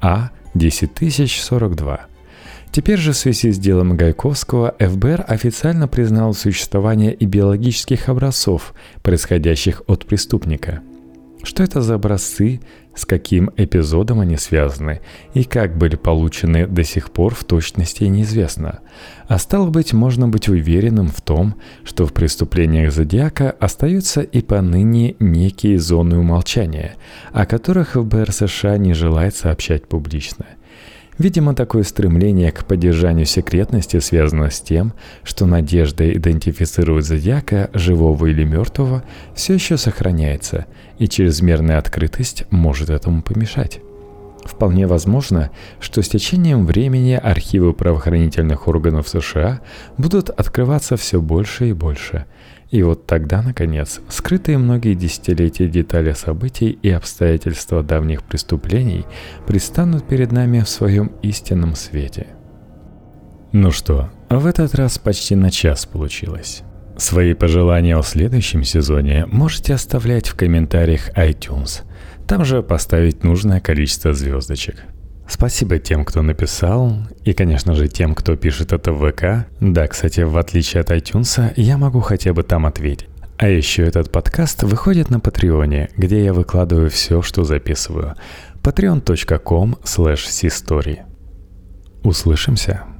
А-10042». 0.00 2.00
Теперь 2.72 2.98
же 2.98 3.12
в 3.12 3.16
связи 3.16 3.52
с 3.52 3.58
делом 3.58 3.96
Гайковского 3.96 4.74
ФБР 4.78 5.24
официально 5.28 5.86
признал 5.86 6.34
существование 6.34 7.14
и 7.14 7.26
биологических 7.26 8.08
образцов, 8.08 8.74
происходящих 9.02 9.82
от 9.86 10.04
преступника– 10.04 10.80
что 11.46 11.62
это 11.62 11.80
за 11.80 11.94
образцы, 11.94 12.60
с 12.96 13.04
каким 13.04 13.50
эпизодом 13.56 14.20
они 14.20 14.36
связаны 14.36 15.00
и 15.34 15.44
как 15.44 15.76
были 15.76 15.94
получены 15.94 16.66
до 16.66 16.82
сих 16.82 17.12
пор 17.12 17.34
в 17.34 17.44
точности 17.44 18.04
неизвестно. 18.04 18.80
А 19.28 19.38
стало 19.38 19.68
быть, 19.68 19.92
можно 19.92 20.26
быть 20.26 20.48
уверенным 20.48 21.08
в 21.08 21.20
том, 21.20 21.54
что 21.84 22.06
в 22.06 22.12
преступлениях 22.12 22.92
Зодиака 22.92 23.50
остаются 23.50 24.22
и 24.22 24.40
поныне 24.40 25.14
некие 25.20 25.78
зоны 25.78 26.18
умолчания, 26.18 26.96
о 27.32 27.46
которых 27.46 27.92
ФБР 27.92 28.32
США 28.32 28.78
не 28.78 28.94
желает 28.94 29.36
сообщать 29.36 29.86
публично– 29.86 30.46
Видимо, 31.18 31.54
такое 31.54 31.82
стремление 31.82 32.52
к 32.52 32.64
поддержанию 32.64 33.24
секретности 33.24 34.00
связано 34.00 34.50
с 34.50 34.60
тем, 34.60 34.92
что 35.24 35.46
надежда 35.46 36.12
идентифицировать 36.12 37.06
зодиака, 37.06 37.70
живого 37.72 38.26
или 38.26 38.44
мертвого, 38.44 39.02
все 39.34 39.54
еще 39.54 39.78
сохраняется, 39.78 40.66
и 40.98 41.08
чрезмерная 41.08 41.78
открытость 41.78 42.44
может 42.50 42.90
этому 42.90 43.22
помешать. 43.22 43.80
Вполне 44.44 44.86
возможно, 44.86 45.50
что 45.80 46.02
с 46.02 46.08
течением 46.08 46.66
времени 46.66 47.18
архивы 47.20 47.72
правоохранительных 47.72 48.68
органов 48.68 49.08
США 49.08 49.60
будут 49.98 50.30
открываться 50.30 50.96
все 50.96 51.20
больше 51.20 51.70
и 51.70 51.72
больше– 51.72 52.26
и 52.70 52.82
вот 52.82 53.06
тогда, 53.06 53.42
наконец, 53.42 54.00
скрытые 54.08 54.58
многие 54.58 54.94
десятилетия 54.94 55.68
детали 55.68 56.12
событий 56.12 56.78
и 56.82 56.90
обстоятельства 56.90 57.82
давних 57.82 58.24
преступлений 58.24 59.06
предстанут 59.46 60.06
перед 60.06 60.32
нами 60.32 60.60
в 60.60 60.68
своем 60.68 61.12
истинном 61.22 61.76
свете. 61.76 62.26
Ну 63.52 63.70
что, 63.70 64.10
в 64.28 64.46
этот 64.46 64.74
раз 64.74 64.98
почти 64.98 65.36
на 65.36 65.50
час 65.50 65.86
получилось. 65.86 66.62
Свои 66.98 67.34
пожелания 67.34 67.96
о 67.96 68.02
следующем 68.02 68.64
сезоне 68.64 69.26
можете 69.26 69.74
оставлять 69.74 70.26
в 70.26 70.34
комментариях 70.34 71.10
iTunes. 71.16 71.82
Там 72.26 72.44
же 72.44 72.62
поставить 72.62 73.22
нужное 73.22 73.60
количество 73.60 74.12
звездочек– 74.12 74.82
Спасибо 75.28 75.78
тем, 75.78 76.04
кто 76.04 76.22
написал, 76.22 76.92
и, 77.24 77.32
конечно 77.32 77.74
же, 77.74 77.88
тем, 77.88 78.14
кто 78.14 78.36
пишет 78.36 78.72
это 78.72 78.92
в 78.92 79.10
ВК. 79.10 79.48
Да, 79.60 79.86
кстати, 79.88 80.20
в 80.20 80.36
отличие 80.38 80.80
от 80.80 80.90
iTunes, 80.90 81.52
я 81.56 81.78
могу 81.78 82.00
хотя 82.00 82.32
бы 82.32 82.42
там 82.42 82.64
ответить. 82.66 83.08
А 83.38 83.48
еще 83.48 83.82
этот 83.82 84.10
подкаст 84.10 84.62
выходит 84.62 85.10
на 85.10 85.20
Патреоне, 85.20 85.90
где 85.96 86.24
я 86.24 86.32
выкладываю 86.32 86.88
все, 86.88 87.20
что 87.20 87.44
записываю. 87.44 88.14
patreon.com 88.62 89.76
slash 89.84 91.04
Услышимся! 92.02 92.95